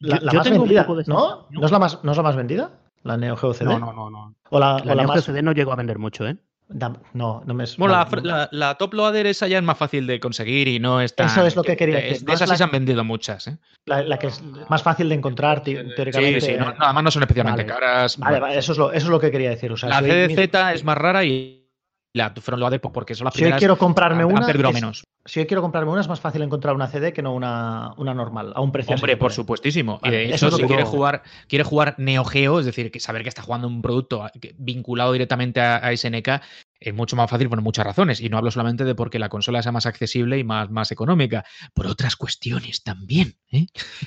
[0.00, 1.48] La, más vendida, ¿no?
[1.50, 2.87] ¿No es la más, ¿No es la más vendida?
[3.02, 3.70] La Neo Geo CD.
[3.70, 4.10] No, no, no.
[4.10, 4.34] no.
[4.50, 6.36] O la, la, Neo Geo CD no llegó a vender mucho, ¿eh?
[7.14, 10.68] No, no me Bueno, la, la, top loader esa ya es más fácil de conseguir
[10.68, 11.24] y no está.
[11.24, 12.26] Eso es lo que quería decir.
[12.26, 13.46] De, esas sí se han vendido muchas.
[13.46, 13.56] ¿eh?
[13.86, 16.42] La, que es más fácil de encontrar, teóricamente.
[16.42, 18.18] Sí, sí, no, además no son especialmente caras.
[18.18, 19.72] Vale, vale, eso, es lo, eso es lo que quería decir.
[19.82, 21.57] la CDZ es más rara y
[22.18, 23.56] la front loader pues, porque son las primeras.
[23.56, 24.46] Si yo quiero comprarme una.
[24.72, 25.04] menos.
[25.24, 28.14] Si yo quiero comprarme una, es más fácil encontrar una CD que no una, una
[28.14, 28.94] normal, a un precio.
[28.94, 30.00] Hombre, por supuestísimo.
[30.02, 33.28] y de hecho, si quiere jugar, quiere jugar Neo Geo, es decir, que saber que
[33.28, 36.40] está jugando un producto vinculado directamente a, a SNK,
[36.80, 38.20] es mucho más fácil por muchas razones.
[38.20, 41.44] Y no hablo solamente de porque la consola sea más accesible y más, más económica,
[41.74, 43.34] por otras cuestiones también.
[43.50, 43.66] ¿eh?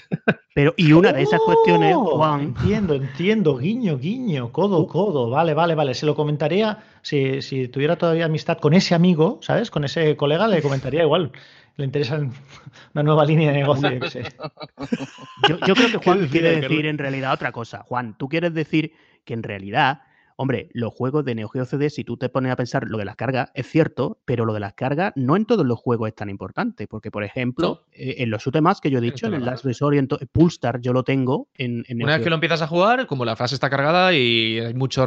[0.53, 2.41] Pero, y una de esas cuestiones, oh, Juan.
[2.41, 4.87] Entiendo, entiendo, guiño, guiño, codo, uh.
[4.87, 5.29] codo.
[5.29, 5.93] Vale, vale, vale.
[5.93, 9.71] Se lo comentaría, si, si tuviera todavía amistad con ese amigo, ¿sabes?
[9.71, 11.31] Con ese colega, le comentaría igual
[11.77, 12.17] le interesa
[12.93, 13.89] una nueva línea de negocio.
[15.47, 17.83] Yo, yo, creo que Juan quiere decir en realidad otra cosa.
[17.83, 18.93] Juan, tú quieres decir
[19.25, 20.01] que en realidad
[20.41, 23.05] Hombre, los juegos de Neo Geo CD, si tú te pones a pensar lo de
[23.05, 26.15] las cargas, es cierto, pero lo de las cargas no en todos los juegos es
[26.15, 29.45] tan importante, porque por ejemplo, eh, en los más que yo he dicho, en el
[29.45, 32.67] Last Resort y en Pulstar, yo lo tengo en, Una vez que lo empiezas a
[32.67, 35.05] jugar, como la frase está cargada y hay mucho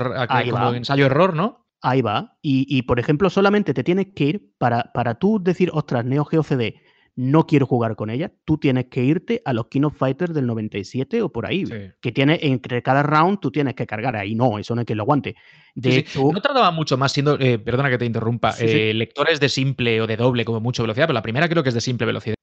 [0.73, 1.67] ensayo-error, ¿no?
[1.83, 2.39] Ahí va.
[2.41, 6.25] Y, y, por ejemplo, solamente te tienes que ir para, para tú decir, ostras, Neo
[6.25, 6.81] Geo CD,
[7.17, 10.47] no quiero jugar con ella, tú tienes que irte a los King of Fighters del
[10.47, 11.65] 97 o por ahí,
[12.01, 14.95] que tiene entre cada round tú tienes que cargar ahí, no, eso no es que
[14.95, 15.37] lo aguante.
[15.75, 19.49] De hecho, no tardaba mucho más siendo, eh, perdona que te interrumpa, eh, lectores de
[19.49, 22.07] simple o de doble como mucho velocidad, pero la primera creo que es de simple
[22.07, 22.35] velocidad.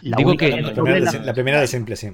[0.00, 0.72] La, Digo que, la,
[1.32, 2.10] primera, de simple, sí.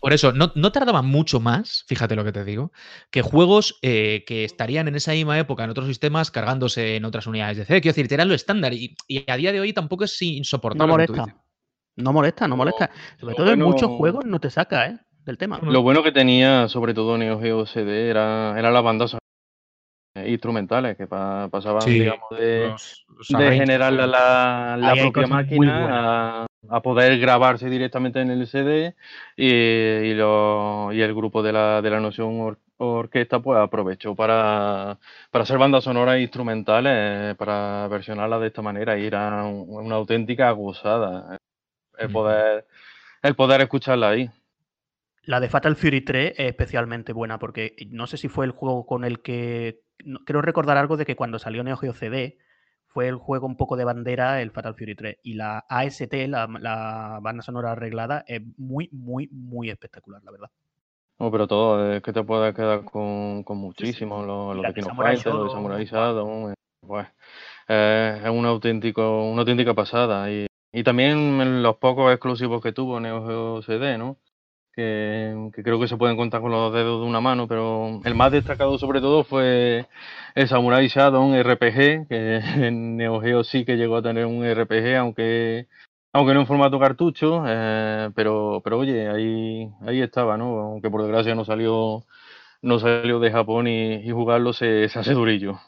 [0.00, 2.72] Por eso, no, no, tardaba mucho más, fíjate lo que te digo,
[3.10, 7.26] que juegos eh, que estarían en esa misma época en otros sistemas cargándose en otras
[7.26, 7.80] unidades de C.
[7.80, 8.94] Quiero decir, eran lo estándar y,
[9.26, 10.86] a día de hoy tampoco es insoportable.
[10.86, 11.43] No molesta.
[11.96, 12.90] No molesta, no molesta.
[13.18, 14.98] Sobre todo en muchos juegos no te saca, ¿eh?
[15.24, 15.58] Del tema.
[15.62, 19.16] Lo bueno que tenía, sobre todo Neo Geo CD, era, era las bandas
[20.26, 22.74] instrumentales que pasaban, digamos, de,
[23.56, 28.94] generar la, la, propia máquina a, poder grabarse directamente en el CD
[29.36, 34.98] y, y, lo, y el grupo de la, de la Noción Orquesta pues aprovechó para,
[35.30, 41.38] para hacer bandas sonoras instrumentales, para versionarlas de esta manera y era una auténtica gozada
[41.98, 42.66] el poder,
[43.22, 44.30] el poder escucharla ahí.
[45.22, 48.86] La de Fatal Fury 3 es especialmente buena porque no sé si fue el juego
[48.86, 49.80] con el que.
[50.26, 52.38] Quiero recordar algo de que cuando salió Neo Geo CD
[52.94, 55.18] fue el juego un poco de bandera el Fatal Fury 3.
[55.22, 60.50] Y la AST, la, banda sonora arreglada, es muy, muy, muy espectacular, la verdad.
[61.18, 64.24] No, pero todo, es que te puedes quedar con, muchísimo.
[64.24, 67.06] Lo, lo de Kino Fighter, lo de Samurai eh, pues,
[67.68, 70.30] eh, es un auténtico, una auténtica pasada.
[70.30, 74.18] Y y también los pocos exclusivos que tuvo Neo Geo CD, ¿no?
[74.72, 78.32] Que, creo que se pueden contar con los dedos de una mano, pero el más
[78.32, 79.86] destacado sobre todo fue
[80.34, 84.96] el Samurai Shadow RPG, que en Neo Geo sí que llegó a tener un RPG,
[84.96, 85.68] aunque
[86.12, 90.60] aunque no en formato cartucho, eh, pero, pero oye, ahí, ahí estaba, ¿no?
[90.60, 92.04] Aunque por desgracia no salió,
[92.62, 95.60] no salió de Japón y, jugarlo se, se hace durillo.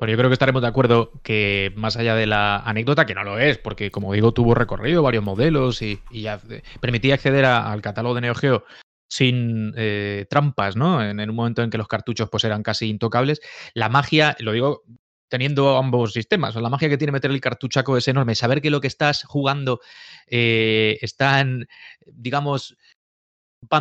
[0.00, 3.22] Pero yo creo que estaremos de acuerdo que más allá de la anécdota, que no
[3.22, 6.40] lo es, porque como digo, tuvo recorrido, varios modelos y, ya
[6.80, 8.64] permitía acceder al catálogo de Neo Geo
[9.10, 11.04] sin eh, trampas, ¿no?
[11.04, 13.42] En, un momento en que los cartuchos pues eran casi intocables.
[13.74, 14.84] La magia, lo digo
[15.28, 18.34] teniendo ambos sistemas, la magia que tiene meter el cartuchaco es enorme.
[18.34, 19.80] Saber que lo que estás jugando
[20.28, 21.68] eh, está en,
[22.06, 22.74] digamos,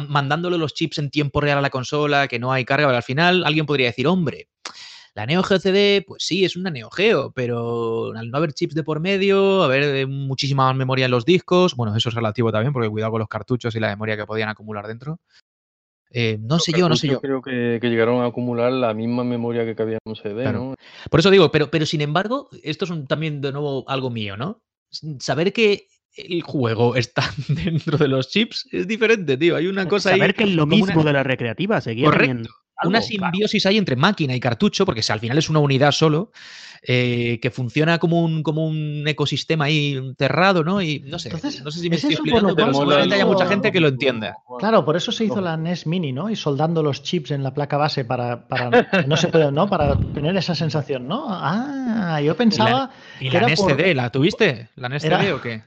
[0.10, 3.04] mandándole los chips en tiempo real a la consola, que no hay carga, pero al
[3.04, 4.50] final alguien podría decir, hombre,
[5.16, 8.76] la Neo Geo CD, pues sí, es una Neo Geo, pero al no haber chips
[8.76, 12.52] de por medio, haber eh, muchísima más memoria en los discos, bueno, eso es relativo
[12.52, 15.20] también, porque cuidado con los cartuchos y la memoria que podían acumular dentro.
[16.12, 17.22] Eh, no sé yo, no sé yo.
[17.22, 20.76] Creo que, llegaron a acumular la misma memoria que cabía en un CD, ¿no?
[21.10, 24.62] Por eso digo, pero, pero sin embargo, esto es también de nuevo algo mío, ¿no?
[25.20, 29.56] Saber que el juego está dentro de los chips es diferente, tío.
[29.56, 32.50] Hay una cosa Saber que es lo mismo de la recreativa, seguía Correcto.
[32.84, 36.32] Una simbiosis hay entre máquina y cartucho, porque si al final es una unidad solo,
[36.82, 40.82] eh, que funciona como un, como un ecosistema ahí cerrado, ¿no?
[40.82, 43.82] Y no sé, no sé si me estoy explicando, pero seguramente haya mucha gente que
[43.82, 44.38] lo entienda.
[44.60, 46.30] Claro, por eso se hizo la NES Mini, ¿no?
[46.30, 49.70] Y soldando los chips en la placa base para, para no se puede, ¿no?
[49.70, 51.26] Para tener esa sensación, ¿no?
[51.28, 52.92] Ah, yo pensaba.
[53.20, 54.70] ¿Y la, NES CD la tuviste?
[54.78, 55.64] ¿La NES CD o qué?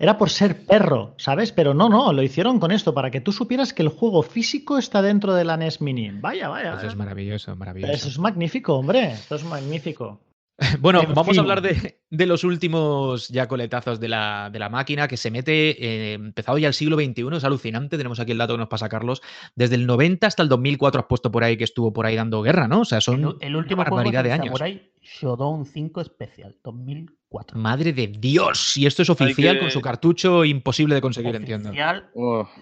[0.00, 1.52] era por ser perro, ¿sabes?
[1.52, 4.78] Pero no, no, lo hicieron con esto, para que tú supieras que el juego físico
[4.78, 6.10] está dentro de la NES Mini.
[6.10, 6.55] Vaya, vaya.
[6.58, 7.92] Eso es maravilloso, maravilloso.
[7.92, 9.12] Eso es magnífico, hombre.
[9.12, 10.20] Eso es magnífico.
[10.80, 15.84] Bueno, vamos a hablar de, los últimos ya coletazos de la, máquina que se mete,
[15.84, 18.88] eh, empezado ya el siglo XXI, es alucinante, tenemos aquí el dato que nos pasa
[18.88, 19.22] Carlos,
[19.54, 22.42] desde el 90 hasta el 2004 has puesto por ahí que estuvo por ahí dando
[22.42, 22.80] guerra, ¿no?
[22.80, 24.46] O sea, son el, último una barbaridad de años.
[24.46, 27.58] Samurai Shodown 5 Especial, 2004.
[27.58, 31.70] Madre de Dios, y esto es oficial con su cartucho imposible de conseguir, entiendo.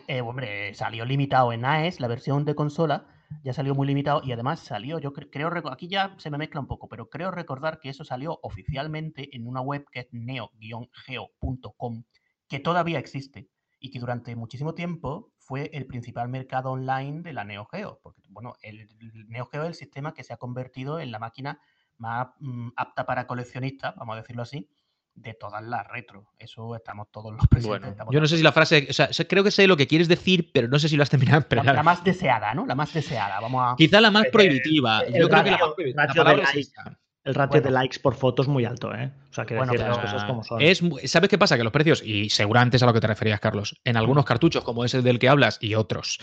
[0.09, 3.07] Eh, hombre, salió limitado en AES, la versión de consola,
[3.43, 6.67] ya salió muy limitado y además salió, yo creo, aquí ya se me mezcla un
[6.67, 12.05] poco, pero creo recordar que eso salió oficialmente en una web que es neo-geo.com,
[12.49, 17.45] que todavía existe y que durante muchísimo tiempo fue el principal mercado online de la
[17.45, 18.89] Neo Geo, porque bueno, el,
[19.29, 21.61] Neo Geo es el sistema que se ha convertido en la máquina
[21.99, 24.71] más mm, apta para coleccionistas, vamos a decirlo así,
[25.15, 26.27] de todas las retro.
[26.39, 27.95] Eso estamos todos los presentes.
[28.11, 30.51] yo no sé si la frase, o sea, creo que sé lo que quieres decir,
[30.53, 31.45] pero no sé si lo has terminado.
[31.51, 32.67] La, la, más deseada, ¿no?
[32.67, 33.41] La más deseada.
[33.41, 33.77] Vamos a...
[33.77, 35.05] Quizá la más prohibitiva.
[35.07, 36.99] yo creo que la más prohibitiva.
[37.25, 39.11] El ratio de likes por foto es muy alto, ¿eh?
[39.31, 40.61] O sea, que bueno, decir las cosas como son.
[40.61, 41.57] Es, ¿Sabes qué pasa?
[41.57, 44.63] Que los precios, y seguramente es a lo que te referías, Carlos, en algunos cartuchos,
[44.63, 46.19] como ese del que hablas, y otros,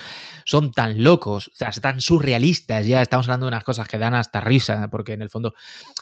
[0.45, 4.13] son tan locos, o sea, tan surrealistas, ya estamos hablando de unas cosas que dan
[4.13, 5.55] hasta risa, porque en el fondo,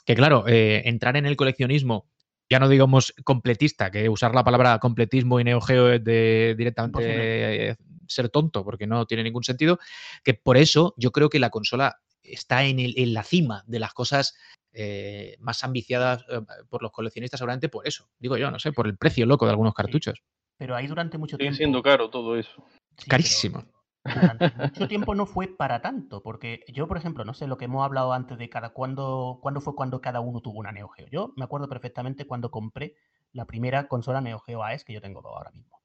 [0.06, 2.10] que claro, eh, entrar en el coleccionismo
[2.50, 7.78] ya no digamos completista, que usar la palabra completismo y neogeo es de directamente
[8.08, 9.80] ser tonto, porque no tiene ningún sentido,
[10.24, 13.94] que por eso yo creo que la consola está en, en la cima de las
[13.94, 14.36] cosas
[14.74, 18.88] eh, más ambiciadas eh, por los coleccionistas, seguramente por eso, digo yo, no sé, por
[18.88, 20.24] el precio loco de algunos cartuchos.
[20.58, 21.56] pero ahí durante mucho tiempo...
[21.56, 22.66] siendo caro todo eso.
[23.08, 23.64] Carísimo
[24.04, 27.84] mucho tiempo no fue para tanto, porque yo, por ejemplo, no sé lo que hemos
[27.84, 31.08] hablado antes de cada cuándo, cuándo fue cuando cada uno tuvo una Neo Geo.
[31.12, 32.96] Yo me acuerdo perfectamente cuando compré
[33.32, 35.80] la primera consola Neo Geo AES, que yo tengo ahora mismo.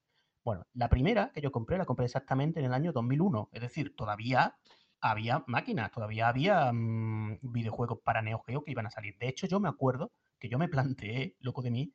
[0.44, 3.96] Bueno, la primera que yo compré la compré exactamente en el año 2001, es decir,
[3.96, 4.56] todavía
[5.00, 9.16] había máquinas, todavía había mm, videojuegos para Neo Geo que iban a salir.
[9.18, 11.92] De hecho, yo me acuerdo que yo me planteé, loco de mí,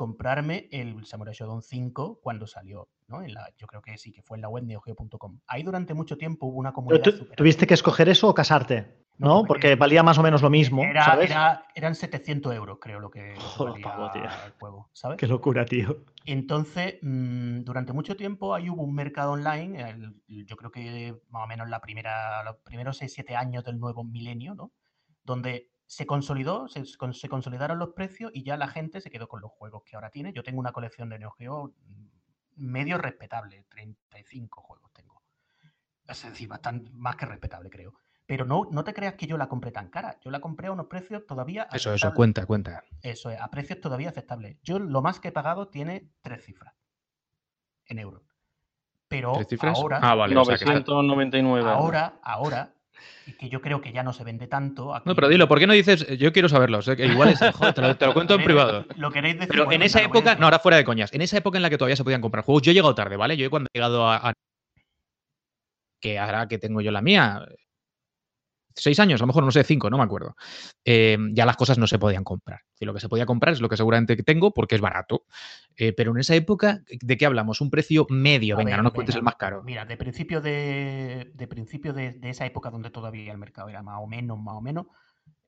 [0.00, 3.22] comprarme el Samurai Shodown 5 cuando salió, ¿no?
[3.22, 5.40] En la, yo creo que sí, que fue en la web neogeo.com.
[5.46, 7.02] Ahí durante mucho tiempo hubo una comunidad.
[7.36, 9.04] ¿Tuviste que escoger eso o casarte?
[9.18, 9.44] ¿No?
[9.44, 10.82] Porque valía más o menos lo mismo.
[10.84, 15.18] Era, eran 700 euros, creo, lo que, valía el juego, ¿sabes?
[15.18, 16.02] Qué locura, tío.
[16.24, 21.46] Entonces, mm, durante mucho tiempo ahí hubo un mercado online, yo creo que más o
[21.46, 24.72] menos la primera, los primeros 6-7 años del nuevo milenio, ¿no?
[25.24, 29.50] Donde se consolidó, se, consolidaron los precios y ya la gente se quedó con los
[29.50, 30.32] juegos que ahora tiene.
[30.32, 32.06] Yo tengo una colección de Neo Geo mm,
[32.54, 35.20] medio respetable, 35 juegos tengo.
[36.06, 37.94] Es decir, bastante más que respetable, creo.
[38.24, 40.16] Pero no, no te creas que yo la compré tan cara.
[40.20, 41.66] Yo la compré a unos precios todavía.
[41.72, 42.84] Eso, eso, cuenta, cuenta.
[43.02, 44.58] Eso es, a precios todavía aceptables.
[44.62, 46.72] Yo lo más que he pagado tiene tres cifras
[47.86, 48.22] en euros.
[49.08, 49.32] Pero
[49.62, 49.98] ahora.
[50.00, 51.68] Ah, vale, 999.
[51.68, 52.76] Ahora, ahora,
[53.38, 55.00] que yo creo que ya no se vende tanto.
[55.04, 56.06] No, pero dilo, ¿por qué no dices?
[56.18, 58.86] Yo quiero saberlo, igual es, te, lo, cuento en privado.
[58.96, 59.48] Lo queréis decir.
[59.50, 61.78] Pero en esa época, no, ahora fuera de coñas, en esa época en la que
[61.78, 63.36] todavía se podían comprar juegos, yo he llegado tarde, ¿vale?
[63.36, 64.32] Yo cuando he llegado a, a
[66.00, 67.46] que ahora que tengo yo la mía,
[68.74, 70.36] seis años, a lo mejor no sé, cinco, no me acuerdo,
[70.84, 72.60] eh, ya las cosas no se podían comprar.
[72.74, 75.24] Si lo que se podía comprar es lo que seguramente tengo porque es barato.
[75.76, 77.60] Eh, pero en esa época, ¿de qué hablamos?
[77.60, 79.62] Un precio medio, venga, no nos cuentes el más caro.
[79.62, 83.98] Mira, de principio de, de principio de, esa época donde todavía el mercado era más
[84.00, 84.86] o menos, más o menos,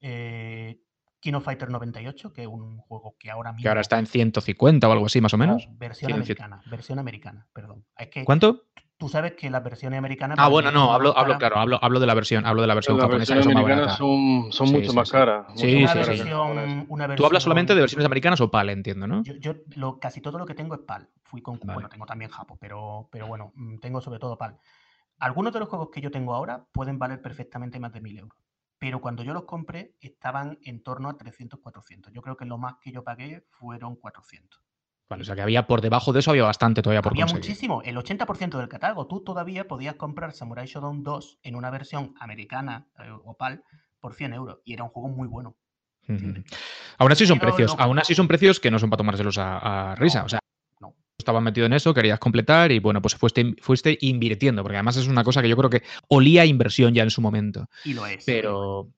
[0.00, 0.80] eh,
[1.20, 3.62] Kino Fighter 98, que es un juego que ahora mismo...
[3.62, 5.68] Que ahora está en 150 o algo así, más o menos.
[5.78, 7.84] versión americana, versión americana, perdón.
[8.24, 8.64] ¿Cuánto?
[9.02, 10.38] Tú sabes que las versiones americanas.
[10.38, 13.00] Ah, bueno, no, hablo, hablo, claro, hablo, hablo de la versión, hablo de la versión
[13.00, 13.34] japonesa.
[13.34, 15.46] Las americanas son, son mucho más caras.
[15.56, 16.22] Sí, sí, sí.
[17.16, 19.24] Tú hablas solamente de versiones americanas o PAL, entiendo, ¿no?
[19.24, 21.08] Yo, yo lo, casi todo lo que tengo es PAL.
[21.24, 24.56] Fui con, Bueno, tengo también Japo, pero, pero bueno, mm, tengo sobre todo PAL.
[25.18, 28.38] Algunos de los juegos que yo tengo ahora pueden valer perfectamente más de 1000 euros.
[28.78, 32.12] Pero cuando yo los compré estaban en torno a 300, 400.
[32.12, 34.62] Yo creo que lo más que yo pagué fueron 400.
[35.12, 37.82] Vale, o sea que había por debajo de eso había bastante todavía por Había muchísimo.
[37.82, 39.06] El 80% del catálogo.
[39.06, 43.62] Tú todavía podías comprar Samurai Shodown 2 en una versión americana eh, o PAL
[44.00, 44.60] por 100 euros.
[44.64, 45.54] Y era un juego muy bueno.
[46.96, 50.24] Aún así son precios, aún así son precios que no son para tomárselos a, risa.
[50.24, 50.51] o sea, no.
[51.22, 55.08] Estabas metido en eso, querías completar y bueno, pues fuiste, fuiste invirtiendo, porque además es
[55.08, 57.68] una cosa que yo creo que olía inversión ya en su momento.
[57.84, 58.24] Y lo es.
[58.24, 58.92] Pero,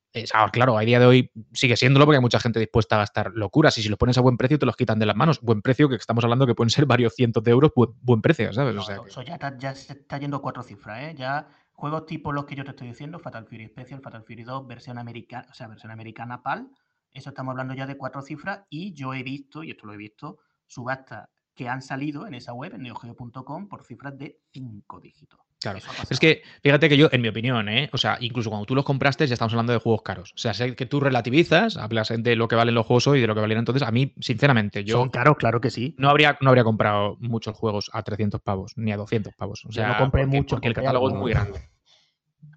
[0.53, 3.77] claro, a día de hoy sigue siéndolo porque hay mucha gente dispuesta a gastar locuras
[3.79, 5.41] y si los pones a buen precio te los quitan de las manos.
[5.41, 8.77] Buen precio que estamos hablando que pueden ser varios cientos de euros, buen, precio, ¿sabes?
[9.07, 11.15] eso ya, se está yendo a cuatro cifras, ¿eh?
[11.17, 14.67] Ya juegos tipo los que yo te estoy diciendo, Fatal Fury Special, Fatal Fury 2,
[14.67, 16.69] versión americana, o sea, versión americana PAL,
[17.11, 19.97] eso estamos hablando ya de cuatro cifras y yo he visto, y esto lo he
[19.97, 25.40] visto, subastas que han salido en esa web, en neogeo.com, por cifras de cinco dígitos.
[25.60, 25.78] Claro.
[26.10, 27.89] Es que, fíjate que yo, en mi opinión, ¿eh?
[27.93, 30.32] o sea, incluso cuando tú los compraste, ya estamos hablando de juegos caros.
[30.35, 33.20] O sea, sé que tú relativizas, hablas de lo que valen los juegos hoy y
[33.22, 33.82] de lo que valían entonces.
[33.82, 34.98] A mí, sinceramente, yo.
[34.98, 35.94] Son caros, claro que sí.
[35.97, 39.64] No habría, no habría comprado muchos juegos a 300 pavos, ni a 200 pavos.
[39.64, 40.56] O sea, no compré mucho.
[40.56, 41.60] Porque el catálogo es muy grande.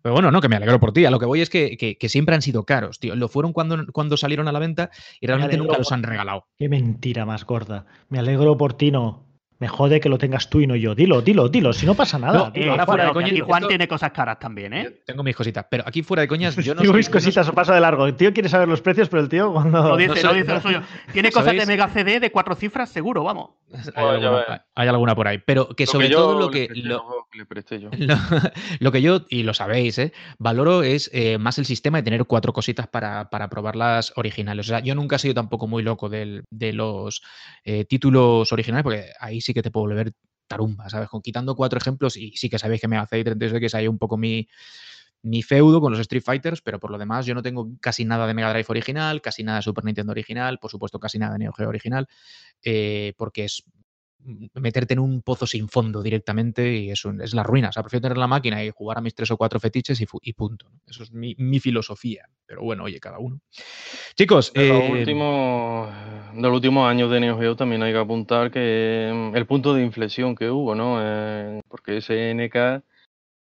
[0.01, 1.05] Pero bueno, no, que me alegro por ti.
[1.05, 3.15] A lo que voy es que, siempre han sido caros, tío.
[3.15, 4.89] Lo fueron cuando, cuando salieron a la venta
[5.19, 6.47] y realmente nunca los han regalado.
[6.57, 7.85] Qué mentira más gorda.
[8.09, 9.26] Me alegro por ti, no.
[9.59, 10.93] Me jode que lo tengas tú y no yo.
[10.93, 11.73] Dilo, dilo, dilo.
[11.73, 12.51] Si no pasa nada.
[12.69, 13.31] ahora fuera de coñas.
[13.31, 15.01] Y Juan tiene cosas caras también, ¿eh?
[15.05, 15.65] Tengo mis cositas.
[15.69, 16.81] Pero aquí fuera de coñas, yo no.
[16.81, 18.05] Tengo mis cositas o paso de largo.
[18.05, 19.89] El tío quiere saber los precios, pero el tío cuando.
[19.89, 20.81] Lo dice, lo dice lo suyo.
[21.11, 23.51] Tiene cosas de Mega CD de cuatro cifras, seguro, vamos.
[24.75, 25.39] Hay, alguna, por ahí.
[25.45, 26.67] Pero que sobre todo lo que.
[28.79, 30.13] Lo, que yo, y lo sabéis, ¿eh?
[30.37, 34.67] valoro es eh, más el sistema de tener cuatro cositas para, para probarlas originales.
[34.67, 36.43] O sea, yo nunca he sido tampoco muy loco de
[36.73, 37.21] los
[37.63, 40.13] eh, títulos originales, porque ahí sí que te puedo ver
[40.47, 41.09] tarumba, ¿sabes?
[41.09, 43.87] Con, quitando cuatro ejemplos, y sí que sabéis que me hacéis 36 que es ahí
[43.87, 44.47] un poco mi,
[45.21, 48.27] mi feudo con los Street Fighters, pero por lo demás yo no tengo casi nada
[48.27, 51.39] de Mega Drive original, casi nada de Super Nintendo original, por supuesto casi nada de
[51.39, 52.07] Neo Geo original,
[52.63, 53.63] eh, porque es
[54.53, 57.69] meterte en un pozo sin fondo directamente y es, es la ruina.
[57.69, 60.33] O sea, prefiero tener la máquina y jugar a mis tres o cuatro fetiches y,
[60.33, 60.71] punto.
[60.85, 62.27] Eso es mi, filosofía.
[62.45, 63.39] Pero bueno, oye, cada uno.
[64.15, 65.89] Chicos, de los, eh, últimos,
[66.33, 69.83] de últimos años de Neo Geo también hay que apuntar que mm, el punto de
[69.83, 70.97] inflexión que hubo, ¿no?
[71.01, 72.83] Eh, porque SNK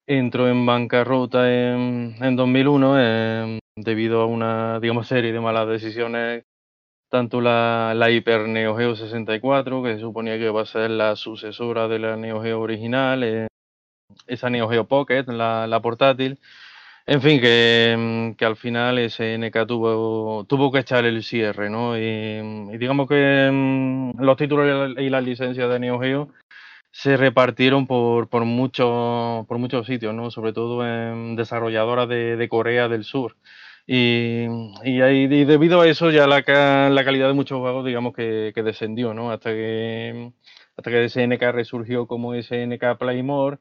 [0.07, 6.45] entró en bancarrota en, en 2001 eh, debido a una, digamos, serie de malas decisiones
[7.09, 11.17] tanto la, la Hyper Neo Geo 64, que se suponía que iba a ser la
[11.17, 13.47] sucesora de la Neo Geo original, eh,
[14.27, 16.39] esa Neo Geo Pocket, la, la portátil.
[17.09, 21.97] En fin, que, mm, que, al final SNK tuvo, tuvo que echar el cierre, ¿no?
[21.97, 26.29] Y, digamos que mm, los títulos y las licencias de Neo Geo
[26.91, 30.31] se repartieron por, por, muchos por muchos sitios, ¿no?
[30.31, 33.37] Sobre todo en desarrolladoras de, de Corea del Sur.
[33.87, 34.47] Y,
[34.85, 36.41] y, debido a eso ya la,
[36.91, 39.31] la, calidad de muchos juegos digamos que, que, descendió, ¿no?
[39.31, 40.33] Hasta que,
[40.77, 43.59] hasta que SNK resurgió como SNK Playmore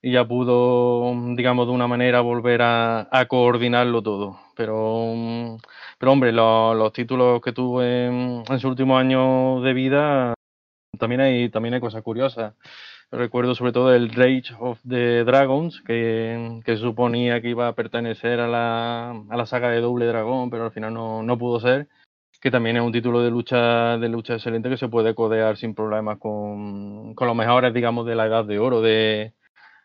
[0.00, 4.40] y ya pudo, digamos, de una manera volver a, a coordinarlo todo.
[4.56, 5.58] Pero,
[5.98, 10.34] pero hombre, los títulos que tuvo en, en su último año de vida
[10.98, 12.54] también hay, también hay cosas curiosas.
[13.12, 18.40] Recuerdo sobre todo el Rage of the Dragons, que, que suponía que iba a pertenecer
[18.40, 21.88] a la, a la saga de Doble Dragón, pero al final no, no, pudo ser.
[22.40, 25.74] Que también es un título de lucha, de lucha excelente que se puede codear sin
[25.74, 29.32] problemas con, con los mejores, digamos, de la edad de oro de,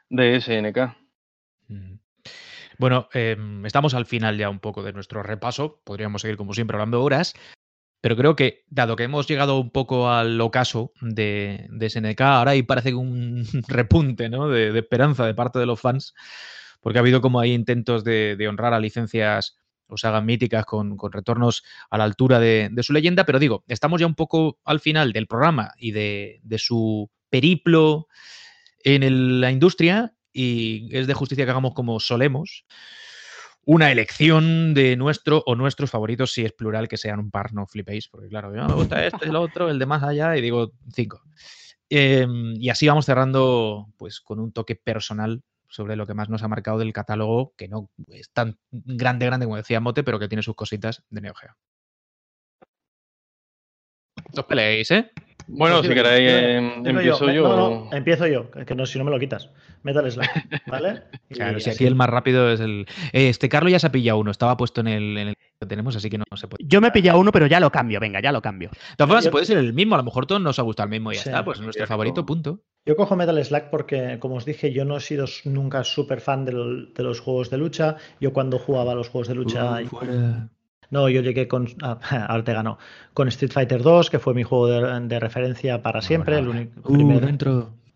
[0.10, 0.98] de SNK.
[1.68, 2.00] Mm.
[2.78, 5.80] Bueno, eh, estamos al final ya un poco de nuestro repaso.
[5.84, 7.36] Podríamos seguir, como siempre, hablando horas.
[8.02, 12.64] Pero creo que, dado que hemos llegado un poco al ocaso de, SNK, ahora ahí
[12.64, 14.50] parece un repunte ¿no?
[14.50, 16.16] de, esperanza de parte de los fans,
[16.82, 19.56] porque ha habido como hay intentos de, honrar a licencias
[19.88, 24.08] o sagas míticas con, retornos a la altura de, su leyenda, pero digo, estamos ya
[24.08, 28.08] un poco al final del programa y de, su periplo
[28.84, 32.66] en la industria y es de justicia que hagamos como solemos
[33.66, 37.68] una elección de nuestro o nuestros favoritos, si es plural, que sean un par, no
[37.68, 41.22] flipéis, porque claro, me gusta este, el otro, el de más allá, y digo cinco.
[41.90, 46.44] Em, y así vamos cerrando, pues, con un toque personal sobre lo que más nos
[46.44, 50.28] ha marcado del catálogo, que no es tan grande, grande como decía Mote, pero que
[50.28, 51.56] tiene sus cositas de Neo Geo.
[54.36, 55.12] No peleéis, ¿eh?
[55.48, 57.44] Bueno, pues si queréis, em, empiezo yo.
[57.44, 59.50] No, no, empiezo yo, que no, si no me lo quitas.
[59.84, 61.04] Metal Slack, ¿vale?
[61.30, 62.86] claro, si aquí el más rápido es el.
[63.12, 65.36] Eh, este Carlos ya se ha pillado uno, estaba puesto en el,
[65.68, 66.64] tenemos, así que no se puede.
[66.66, 68.70] Yo me he pillado uno, pero ya lo cambio, venga, ya lo cambio.
[68.70, 70.92] De todas formas, puede ser el mismo, a lo mejor todos nos ha gustado el
[70.92, 72.62] mismo y ya está, pues nuestro favorito, punto.
[72.86, 76.46] Yo cojo Metal Slack porque, como os dije, yo no he sido nunca súper fan
[76.46, 77.98] de, los juegos de lucha.
[78.20, 79.82] Yo cuando jugaba los juegos de lucha...
[80.92, 81.68] No, yo llegué con.
[81.82, 81.98] Ah,
[82.30, 82.78] ahora te ganó.
[83.14, 86.38] Con Street Fighter 2, que fue mi juego de, referencia para siempre.
[86.38, 87.24] el, único, uh, primer,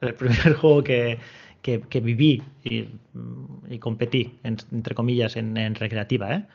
[0.01, 1.19] el primer juego que,
[1.61, 6.45] que, viví y, competí, entre comillas, en, recreativa, ¿eh?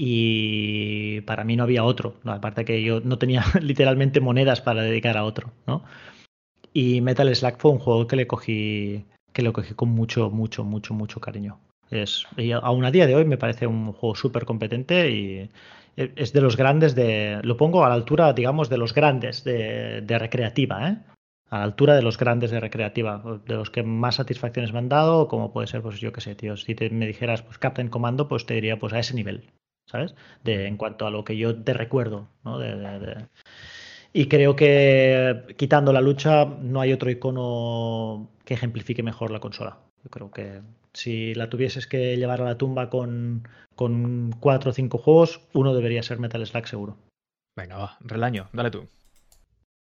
[0.00, 5.16] Y para mí no había otro, aparte que yo no tenía literalmente monedas para dedicar
[5.16, 5.82] a otro, ¿no?
[6.72, 10.64] Y Metal Slack fue un juego que le cogí, que le cogí con mucho, mucho,
[10.64, 11.58] mucho, mucho cariño.
[11.90, 15.50] Es, y aún a día de hoy me parece un juego súper competente y
[15.96, 17.40] es de los grandes de.
[17.42, 20.96] Lo pongo a la altura, digamos, de los grandes de, de recreativa, ¿eh?
[21.50, 24.88] a la altura de los grandes de recreativa, de los que más satisfacciones me han
[24.88, 28.28] dado, como puede ser, pues yo qué sé, tío, si me dijeras, pues Captain Commando,
[28.28, 29.50] pues te diría, pues a ese nivel,
[29.86, 30.14] ¿sabes?
[30.44, 32.60] De, en cuanto a lo que yo te recuerdo, ¿no?
[34.12, 39.78] Y creo que quitando la lucha no hay otro icono que ejemplifique mejor la consola.
[40.02, 40.60] Yo creo que
[40.92, 45.74] si la tuvieses que llevar a la tumba con, con cuatro o cinco juegos, uno
[45.74, 46.96] debería ser Metal Slack seguro.
[47.56, 48.86] Venga, va, relaño, dale tú.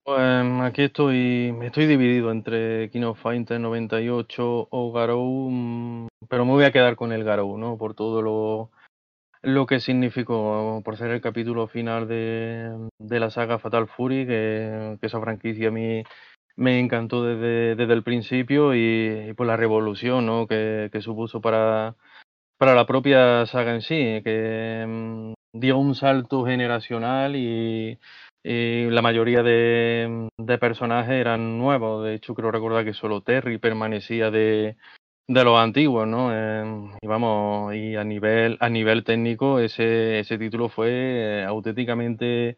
[0.04, 0.20] Pues
[0.62, 6.64] aquí estoy, estoy dividido entre King of Fighters 98 o Garou, mm, pero me voy
[6.66, 7.78] a quedar con el Garou, ¿no?
[7.78, 8.72] Por todo lo,
[9.44, 15.20] lo que significó, por ser el capítulo final de, la saga Fatal Fury, que, esa
[15.20, 16.04] franquicia a mí
[16.56, 20.48] me encantó desde, desde el principio y, por la revolución ¿no?
[20.48, 21.96] que, que supuso para,
[22.58, 28.00] para la propia saga en sí, que mm, dio un salto generacional y
[28.44, 30.30] y la mayoría de,
[30.60, 32.04] personajes eran nuevos.
[32.04, 34.78] De hecho, creo recordar que solo Terry permanecía de,
[35.28, 36.30] de los antiguos, ¿no?
[36.34, 42.58] Eh, y vamos, y a nivel, a nivel técnico, ese, ese título fue eh, auténticamente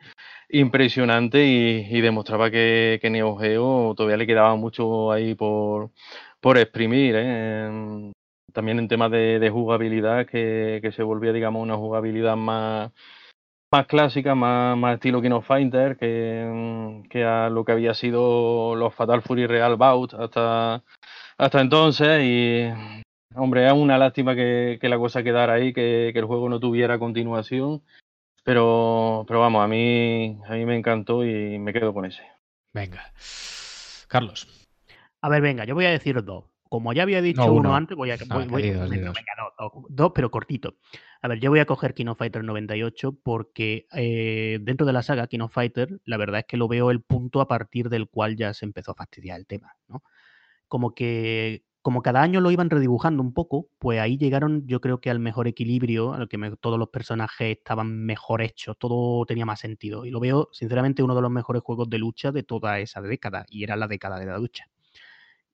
[0.50, 5.92] impresionante y, demostraba que, que, Neo Geo todavía le quedaba mucho ahí por,
[6.40, 8.12] por exprimir, ¿eh?
[8.54, 12.92] también en temas de, jugabilidad, que, que se volvía, digamos, una jugabilidad más
[13.72, 18.76] más clásica, más, más estilo King of Fighter, que, que, a lo que había sido
[18.76, 20.84] los Fatal Fury Real Bout hasta,
[21.38, 22.24] hasta entonces.
[22.24, 22.70] Y,
[23.36, 27.82] hombre, es una lástima que, la cosa quedara ahí, que, el juego no tuviera continuación.
[28.44, 32.24] Pero, pero vamos, a mí, a mí me encantó y me quedo con ese.
[32.74, 33.14] Venga.
[34.08, 34.68] Carlos.
[35.22, 36.46] A ver, venga, yo voy a decir dos.
[36.68, 37.76] Como ya había dicho uno.
[37.76, 38.16] antes, voy a.
[38.30, 39.14] Ah, venga,
[39.90, 40.76] dos, pero cortito.
[41.22, 45.28] A ver, yo voy a coger Kino Fighter 98 porque eh, dentro de la saga
[45.28, 48.56] Kino Fighter, la verdad es que lo veo el punto a partir del cual ya
[48.56, 50.02] se empezó a fastidiar el tema, ¿no?
[50.68, 55.02] Como que como cada año lo iban redibujando un poco, pues ahí llegaron yo creo
[55.02, 59.60] que al mejor equilibrio, al que todos los personajes estaban mejor hechos, todo tenía más
[59.60, 60.06] sentido.
[60.06, 63.46] Y lo veo, sinceramente, uno de los mejores juegos de lucha de toda esa década,
[63.50, 64.70] y era la década de la lucha.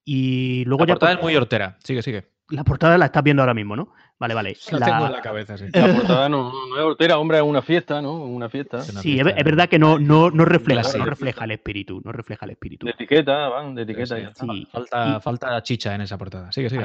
[0.06, 1.78] Y luego la portada es muy hortera.
[1.84, 2.28] Sigue, sigue.
[2.50, 3.94] La portada la estás viendo ahora mismo, ¿no?
[4.20, 4.58] Vale, vale.
[4.72, 5.66] La, tengo en la cabeza, sí.
[5.72, 8.24] La portada no, es hortera, hombre, es una fiesta, ¿no?
[8.26, 8.82] Una fiesta.
[8.82, 12.52] Sí, es, verdad que no, no, no refleja, no refleja el espíritu, no refleja el
[12.52, 12.86] espíritu.
[12.86, 14.34] De etiqueta, van, de etiqueta.
[14.34, 16.52] Sí, Falta, falta chicha en esa portada.
[16.52, 16.84] Sigue, sigue.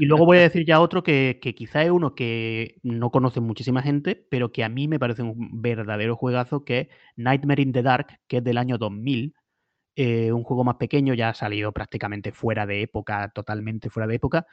[0.00, 3.40] Y luego voy a decir ya otro que, que quizá es uno que no conoce
[3.40, 7.72] muchísima gente, pero que a mí me parece un verdadero juegazo, que es Nightmare in
[7.72, 9.34] the Dark, que es del año 2000
[9.96, 14.16] eh, un juego más pequeño, ya ha salido prácticamente fuera de época, totalmente fuera de
[14.16, 14.46] época.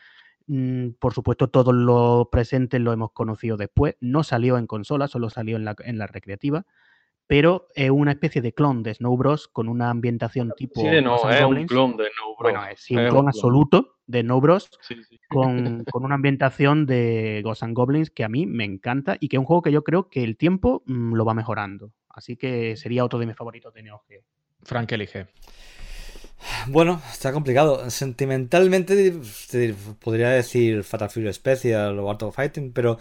[0.48, 3.96] Mm, por supuesto, todos los presentes lo hemos conocido después.
[4.00, 6.66] No salió en consola, solo salió en la, en la recreativa,
[7.28, 9.48] pero es una especie de clon de Snow Bros.
[9.48, 10.82] con una ambientación tipo.
[10.82, 12.52] Sí, no, es un clon de Snow Bros.
[12.52, 14.70] Bueno, es, un clon absoluto de Snow Bros.
[15.30, 19.38] Con, con, una ambientación de Ghosts and Goblins que a mí me encanta y que
[19.38, 21.94] es un juego que yo creo que el tiempo mm, lo va mejorando.
[22.10, 24.24] Así que sería otro de mis favoritos de Neo Geo.
[24.64, 25.28] Frank elige.
[26.68, 27.90] Bueno, está complicado.
[27.90, 29.16] Sentimentalmente
[30.00, 32.98] podría decir Fatal Fury Special o Art of Fighting, pero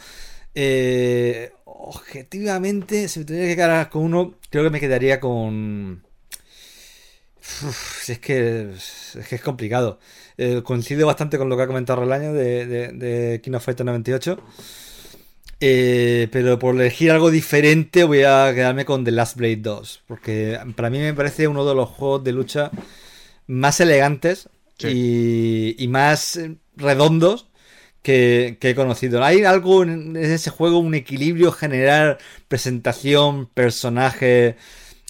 [0.55, 6.03] eh, objetivamente, si me tuviera que quedar con uno, creo que me quedaría con.
[8.09, 9.99] es, que, es que es complicado.
[10.37, 14.43] Eh, coincido bastante con lo que ha comentado el año de, King of Fighters 98.
[15.63, 20.03] Eh, pero por elegir algo diferente voy a quedarme con The Last Blade 2.
[20.07, 22.71] Porque para mí me parece uno de los juegos de lucha
[23.51, 24.49] más elegantes
[24.79, 26.41] y, más
[26.77, 27.49] redondos
[28.03, 29.23] que, he conocido.
[29.25, 32.19] Hay algo en ese juego, un equilibrio general,
[32.49, 34.57] presentación, personaje,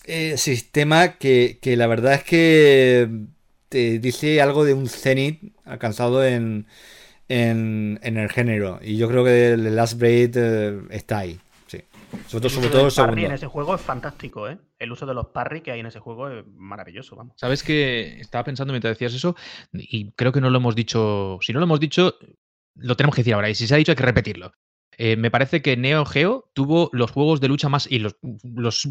[0.05, 3.09] eh, sistema que, que la verdad es que
[3.69, 6.67] te dice algo de un cenit alcanzado en
[7.31, 8.81] en, el género.
[8.83, 11.41] Y yo creo que el Last Braid eh, está ahí.
[12.27, 13.21] Sobre todo, sobre todo el segundo.
[13.27, 14.59] en ese juego es fantástico, ¿eh?
[14.79, 17.35] El uso de los parry que hay en ese juego es maravilloso, vamos.
[17.37, 19.37] Sabes que estaba pensando mientras decías eso,
[19.73, 21.39] y creo que no lo hemos dicho.
[21.41, 22.15] Si no lo hemos dicho,
[22.75, 23.51] lo tenemos que decir ahora.
[23.51, 24.53] Y si se ha dicho, hay que repetirlo.
[24.97, 27.91] Eh, me parece que Neo Geo tuvo los juegos de lucha más.
[27.91, 28.89] y los, los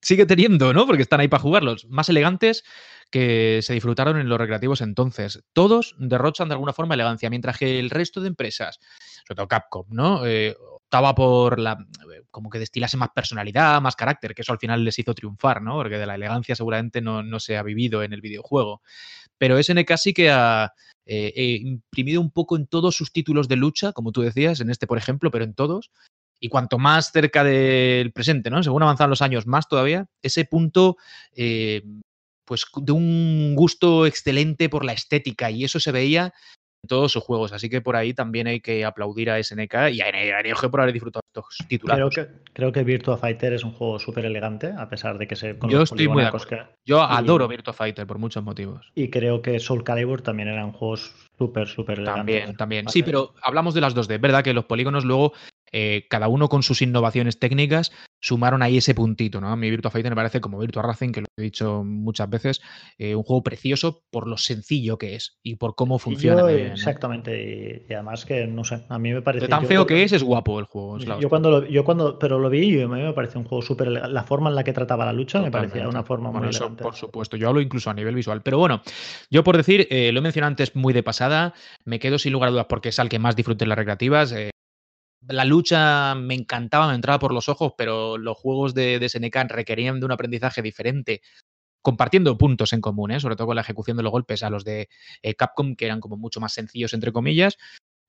[0.00, 0.86] sigue teniendo, ¿no?
[0.86, 1.86] Porque están ahí para jugarlos.
[1.88, 2.64] Más elegantes
[3.10, 5.44] que se disfrutaron en los recreativos entonces.
[5.52, 8.78] Todos derrochan de alguna forma elegancia, mientras que el resto de empresas,
[9.26, 10.26] sobre todo Capcom, ¿no?
[10.26, 10.56] Eh,
[10.86, 11.76] optaba por la
[12.30, 15.76] como que destilase más personalidad, más carácter, que eso al final les hizo triunfar, ¿no?
[15.76, 18.82] Porque de la elegancia seguramente no, no se ha vivido en el videojuego.
[19.38, 20.72] Pero SNK sí que ha,
[21.06, 24.86] eh, imprimido un poco en todos sus títulos de lucha, como tú decías, en este,
[24.86, 25.90] por ejemplo, pero en todos.
[26.40, 28.62] Y cuanto más cerca del presente, ¿no?
[28.62, 30.96] Según avanzan los años, más todavía, ese punto,
[31.34, 31.82] eh,
[32.44, 36.34] pues de un gusto excelente por la estética, y eso se veía
[36.86, 37.52] todos sus juegos.
[37.52, 40.92] Así que por ahí también hay que aplaudir a SNK y a Neo por haber
[40.92, 41.96] disfrutado estos títulos.
[41.96, 45.36] Creo que, creo que Virtua Fighter es un juego súper elegante, a pesar de que
[45.36, 45.56] se.
[45.68, 46.24] Yo estoy muy
[46.84, 48.90] Yo adoro Virtua Fighter por muchos motivos.
[48.94, 52.16] Y creo que Soul Calibur también eran juegos súper, súper elegantes.
[52.16, 52.88] También, también.
[52.88, 54.42] Sí, pero hablamos de las dos d ¿verdad?
[54.42, 55.32] Que los polígonos luego
[55.72, 59.48] eh, cada uno con sus innovaciones técnicas, sumaron ahí ese puntito, ¿no?
[59.48, 62.60] A mi Virtua Fighter me parece como Virtua Racing, que lo he dicho muchas veces,
[62.98, 66.50] eh, un juego precioso por lo sencillo que es y por cómo funciona.
[66.50, 69.48] exactamente, y, además que, no sé, a mí me parece...
[69.48, 70.98] tan feo que es, es guapo el juego.
[70.98, 73.62] yo, cuando lo, yo cuando, pero lo vi y a mí me parece un juego
[73.62, 73.88] súper...
[73.88, 76.94] La forma en la que trataba la lucha me parecía una forma muy eso, Por
[76.94, 78.42] supuesto, yo hablo incluso a nivel visual.
[78.42, 78.82] Pero bueno,
[79.30, 82.48] yo por decir, eh, lo he mencionado antes muy de pasada, me quedo sin lugar
[82.48, 84.34] a dudas porque es al que más disfrute en las recreativas
[85.28, 89.36] la lucha me encantaba, me entraba por los ojos, pero los juegos de, de SNK
[89.48, 91.22] requerían de un aprendizaje diferente,
[91.86, 93.20] compartiendo puntos en común, ¿eh?
[93.20, 94.88] sobre todo con la ejecución de los golpes a los de
[95.22, 97.58] eh, Capcom, que eran como mucho más sencillos, entre comillas.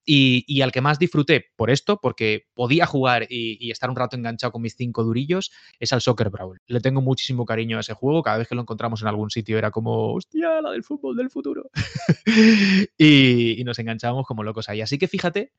[0.09, 4.53] Y, al que más disfruté por esto, porque podía jugar y, estar un rato enganchado
[4.53, 6.59] con mis cinco durillos, es al Soccer Brawl.
[6.65, 8.23] Le tengo muchísimo cariño a ese juego.
[8.23, 11.29] Cada vez que lo encontramos en algún sitio era como, hostia, la del fútbol del
[11.29, 11.69] futuro.
[12.97, 14.81] y, y nos enganchábamos como locos ahí.
[14.81, 15.51] Así que fíjate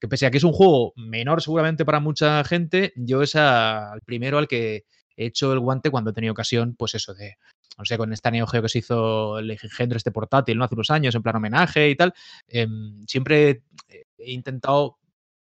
[0.00, 4.00] que pese a que es un juego menor seguramente para mucha gente, yo es al
[4.02, 4.84] primero al que
[5.16, 7.36] he hecho el guante cuando he tenido ocasión, pues eso de,
[7.78, 10.64] no sé, con esta Neo Geo que se hizo el engendro este portátil, ¿no?
[10.64, 12.12] Hace unos años, en plan homenaje y tal,
[12.48, 14.98] em, siempre he intentado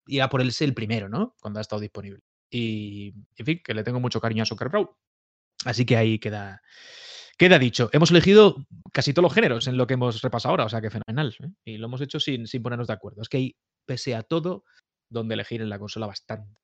[0.07, 1.35] ir a por él el primero, ¿no?
[1.41, 2.21] Cuando ha estado disponible.
[2.51, 4.99] Y, en fin, que le tengo mucho cariño a Soccer Pro.
[5.65, 6.63] Así que ahí queda,
[7.39, 7.91] queda dicho.
[7.93, 10.91] Hemos elegido casi todos los géneros en lo que hemos repasado ahora, o sea que
[10.91, 11.35] fenomenal.
[11.43, 11.51] ¿eh?
[11.65, 13.23] Y lo hemos hecho sin, sin ponernos de acuerdo.
[13.23, 13.57] Es que hay
[13.87, 14.65] pese a todo,
[15.11, 16.57] donde elegir en la consola bastante.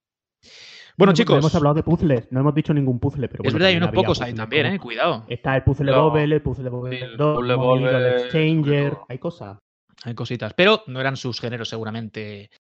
[0.96, 1.38] Bueno, chicos.
[1.38, 3.44] Hemos hablado de puzzles, no hemos dicho ningún puzzle, pero.
[3.44, 5.24] Es verdad, hay unos pocos ahí también, eh, cuidado.
[5.28, 6.10] Está el puzzle no.
[6.10, 7.44] Bobble, el puzzle Bobble sí, 2,
[7.80, 9.58] el Exchanger, hay cosas.
[10.04, 12.50] Hay cositas, pero no eran sus géneros seguramente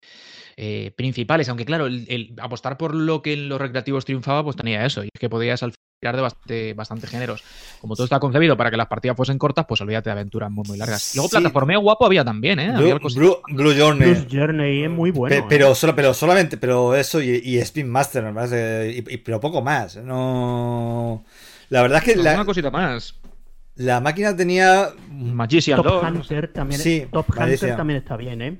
[0.56, 4.86] eh, principales, aunque claro, el, apostar por lo que en los recreativos triunfaba, pues tenía
[4.86, 5.74] eso, y es que podías al
[6.10, 7.44] de bastante, bastante géneros.
[7.80, 10.64] Como todo está concebido para que las partidas fuesen cortas, pues olvídate de aventuras muy,
[10.66, 11.14] muy largas.
[11.14, 12.72] Luego, plataformeo guapo había también, ¿eh?
[12.72, 14.14] Blue, Blue, Journey.
[14.14, 15.46] Blue Journey es muy bueno.
[15.48, 15.74] pero, ¿eh?
[15.76, 18.24] solo, pero solamente, pero eso y, y Spin Master,
[18.90, 19.96] y, pero poco más.
[19.96, 21.24] No.
[21.68, 22.20] La verdad es que.
[22.20, 23.14] una cosita más.
[23.76, 24.88] La máquina tenía.
[25.08, 28.58] Magician Top Hunter también, sí, Top Hunter también está bien, ¿eh?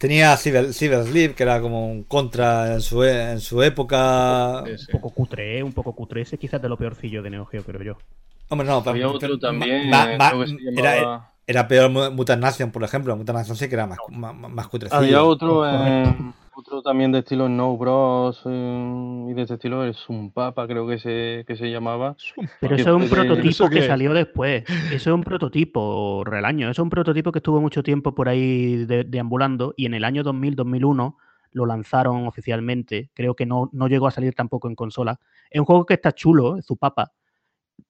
[0.00, 4.62] Tenía Cyber, Sleep, que era como un contra en su, e, en su época.
[4.62, 5.62] Un poco cutre, ¿eh?
[5.62, 6.22] un poco cutre.
[6.22, 7.98] Ese quizás de lo peorcillo de Neo Geo, creo yo.
[8.48, 9.92] Hombre, no, Había otro también.
[10.74, 13.14] era, era, peor Mutant Nation, por ejemplo.
[13.14, 15.66] Mutant Nation sí que era más, más, más Había otro.
[16.60, 20.86] Otro también de estilo No Bros eh, y de este estilo es un Papa, creo
[20.86, 22.16] que se, que se llamaba.
[22.60, 24.64] Pero eso es un prototipo que, salió después.
[24.92, 26.66] Eso es un prototipo, relaño.
[26.66, 30.22] Eso es un prototipo que estuvo mucho tiempo por ahí deambulando y en el año
[30.22, 31.16] 2000-2001
[31.52, 33.08] lo lanzaron oficialmente.
[33.14, 35.18] Creo que no, no llegó a salir tampoco en consola.
[35.50, 37.10] Es un juego que está chulo, es su papa,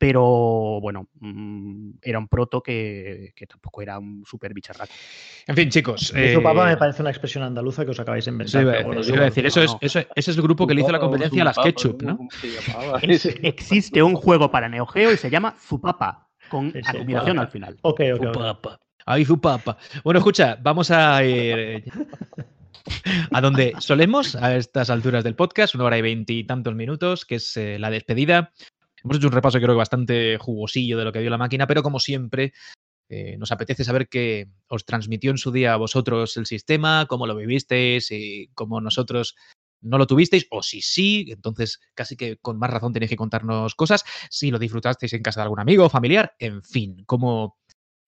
[0.00, 4.90] pero bueno, mm, era un proto que, tampoco era un super bicharraco.
[5.46, 6.10] En fin, chicos.
[6.16, 6.40] Eh...
[6.42, 8.62] papá me parece una expresión andaluza que os acabáis de inventar.
[9.04, 11.58] Sí, decir, eso, es, ese es el grupo que le hizo la competencia a las
[11.58, 12.18] Ketchup, ¿no?
[13.42, 17.76] existe un juego para Neo Geo y se llama Zupapa, con admiración al final.
[17.82, 18.32] Ok, ok.
[18.32, 18.80] Zupapa.
[19.04, 19.76] Ay, Zupapa.
[20.02, 21.84] Bueno, escucha, vamos a ir
[23.32, 27.54] a donde solemos a estas alturas del podcast, una hora y veintitantos minutos, que es
[27.58, 28.50] eh, la despedida.
[29.02, 31.82] Hemos hecho un repaso creo que bastante jugosillo de lo que dio la máquina, pero
[31.82, 32.52] como siempre
[33.08, 37.26] eh, nos apetece saber qué os transmitió en su día a vosotros el sistema, cómo
[37.26, 39.34] lo vivisteis y cómo nosotros
[39.82, 43.74] no lo tuvisteis, o si sí, entonces casi que con más razón tenéis que contarnos
[43.74, 47.58] cosas, si lo disfrutasteis en casa de algún amigo o familiar, en fin, cómo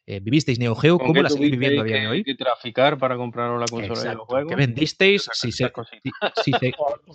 [0.06, 2.24] eh, vivisteis Neo Geo, ¿cómo la seguís viviendo a día de hoy?
[2.24, 4.50] que traficar para comprar la consola de los juegos.
[4.50, 5.28] ¿Qué vendisteis?
[5.32, 5.70] Si, se,
[6.44, 6.52] si,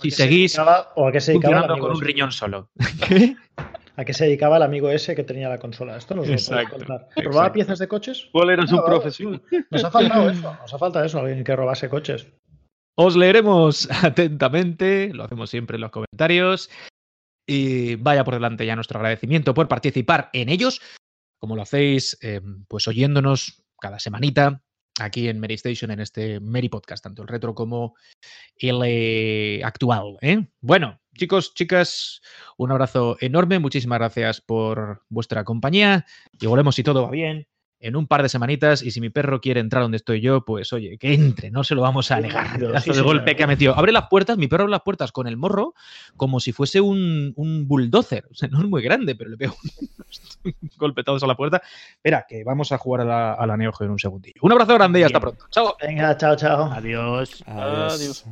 [0.01, 2.69] si, seguís o a qué se funcionando con un riñón solo.
[3.97, 5.97] ¿A qué se dedicaba el amigo ese que tenía la consola?
[5.97, 7.09] Esto nos lo contar.
[7.15, 8.29] ¿Robaba piezas de coches?
[8.31, 9.41] ¿Cuál era su profesión?
[9.71, 12.27] Nos ha faltado eso, nos ha faltado eso, alguien que robase coches.
[12.95, 16.69] Os leeremos atentamente, lo hacemos siempre en los comentarios.
[17.49, 20.79] Y vaya por delante ya nuestro agradecimiento por participar en ellos
[21.37, 24.61] como lo hacéis, eh, pues oyéndonos cada semanita
[24.99, 27.95] aquí en Mary Station, en este Mary Podcast, tanto el retro como
[28.55, 30.17] el eh, actual.
[30.21, 30.47] ¿eh?
[30.59, 32.21] Bueno, chicos, chicas,
[32.57, 36.05] un abrazo enorme, muchísimas gracias por vuestra compañía
[36.39, 37.47] y volvemos si todo va bien
[37.79, 40.73] en un par de semanitas y si mi perro quiere entrar donde estoy yo, pues
[40.73, 42.59] oye, que entre, no se lo vamos a negar.
[42.85, 43.77] el golpe que ha metido.
[43.77, 45.73] Abre las puertas, mi perro abre las puertas con el morro
[46.15, 48.25] como si fuese un, un bulldozer.
[48.31, 49.55] O sea, no es muy grande, pero le pego
[50.77, 51.61] golpetados a la puerta.
[51.95, 54.39] Espera, que vamos a jugar a la, a la Neo Geo en un segundillo.
[54.41, 55.45] Un abrazo grande y hasta pronto.
[55.51, 55.75] Chao.
[55.81, 56.71] Venga, chao, chao.
[56.71, 57.43] Adiós.
[57.45, 58.25] Adiós.